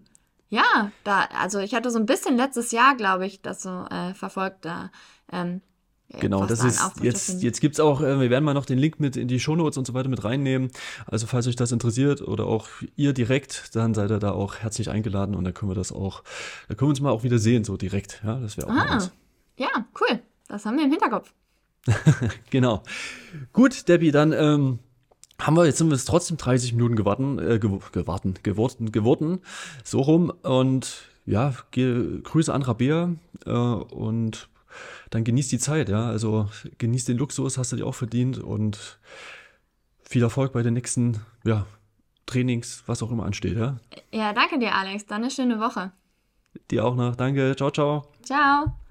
Ja, 0.48 0.92
da, 1.04 1.28
also 1.38 1.60
ich 1.60 1.76
hatte 1.76 1.92
so 1.92 2.00
ein 2.00 2.06
bisschen 2.06 2.38
letztes 2.38 2.72
Jahr, 2.72 2.96
glaube 2.96 3.26
ich, 3.26 3.42
das 3.42 3.64
so 3.64 3.86
äh, 3.90 4.14
verfolgt. 4.14 4.64
Da 4.64 4.92
ähm, 5.32 5.62
Genau, 6.20 6.46
das 6.46 6.64
ist 6.64 6.80
jetzt, 7.02 7.42
jetzt 7.42 7.60
gibt 7.60 7.76
es 7.76 7.80
auch, 7.80 8.02
äh, 8.02 8.20
wir 8.20 8.30
werden 8.30 8.44
mal 8.44 8.54
noch 8.54 8.66
den 8.66 8.78
Link 8.78 9.00
mit 9.00 9.18
in 9.18 9.28
die 9.28 9.40
Shownotes 9.40 9.78
und 9.78 9.88
so 9.88 9.94
weiter 9.94 10.10
mit 10.10 10.24
reinnehmen. 10.24 10.72
Also 11.08 11.28
falls 11.28 11.48
euch 11.48 11.56
das 11.56 11.72
interessiert 11.72 12.22
oder 12.22 12.46
auch 12.46 12.68
ihr 12.96 13.14
direkt, 13.14 13.76
dann 13.76 13.94
seid 13.94 14.12
ihr 14.12 14.20
da 14.20 14.32
auch 14.32 14.58
herzlich 14.58 14.90
eingeladen 14.90 15.36
und 15.36 15.44
dann 15.44 15.54
können 15.54 15.72
wir 15.72 15.76
das 15.76 15.92
auch, 15.92 16.24
da 16.68 16.76
können 16.76 16.88
wir 16.88 16.92
uns 16.92 17.02
mal 17.02 17.12
auch 17.12 17.24
wieder 17.24 17.40
sehen, 17.40 17.64
so 17.64 17.78
direkt. 17.78 18.22
Ja, 18.24 18.36
das 18.36 18.58
wäre 18.58 18.68
auch 18.68 18.74
ah, 18.74 18.96
was. 18.96 19.12
Ja, 19.58 19.70
cool. 20.00 20.20
Das 20.48 20.66
haben 20.66 20.78
wir 20.78 20.86
im 20.86 20.92
Hinterkopf. 20.92 21.34
genau. 22.50 22.84
Gut, 23.52 23.88
Debbie, 23.88 24.12
dann 24.12 24.32
ähm, 24.34 24.80
haben 25.40 25.58
wir, 25.58 25.66
jetzt 25.66 25.80
sind 25.80 25.88
wir 25.88 25.96
jetzt 25.96 26.06
trotzdem 26.06 26.38
30 26.38 26.74
Minuten 26.74 26.96
gewarten, 26.96 27.40
äh, 27.40 27.60
gewarten, 27.60 28.36
geworden, 28.44 28.92
geworden, 28.92 29.40
so 29.84 30.02
rum. 30.02 30.32
Und 30.44 31.10
ja, 31.26 31.54
Grüße 31.72 32.54
an 32.54 32.62
Rabea 32.62 33.14
äh, 33.46 33.52
und 33.52 34.50
dann 35.10 35.24
genieß 35.24 35.48
die 35.50 35.60
Zeit, 35.60 35.90
ja. 35.90 36.06
Also 36.08 36.50
genieß 36.78 37.06
den 37.06 37.18
Luxus, 37.18 37.58
hast 37.58 37.72
du 37.72 37.76
dir 37.76 37.86
auch 37.86 37.96
verdient 37.96 38.38
und 38.38 39.00
viel 40.02 40.24
Erfolg 40.24 40.54
bei 40.54 40.64
den 40.64 40.74
nächsten, 40.74 41.22
ja, 41.44 41.66
Trainings, 42.26 42.84
was 42.88 43.04
auch 43.04 43.12
immer 43.12 43.26
ansteht, 43.26 43.58
ja. 43.58 43.78
Ja, 44.12 44.34
danke 44.34 44.60
dir, 44.60 44.76
Alex. 44.76 45.06
Dann 45.06 45.24
eine 45.24 45.32
schöne 45.32 45.60
Woche. 45.60 45.92
Dir 46.72 46.86
auch 46.86 46.96
noch. 46.96 47.16
Danke. 47.16 47.56
Ciao, 47.56 47.72
ciao. 47.72 48.12
Ciao. 48.24 48.83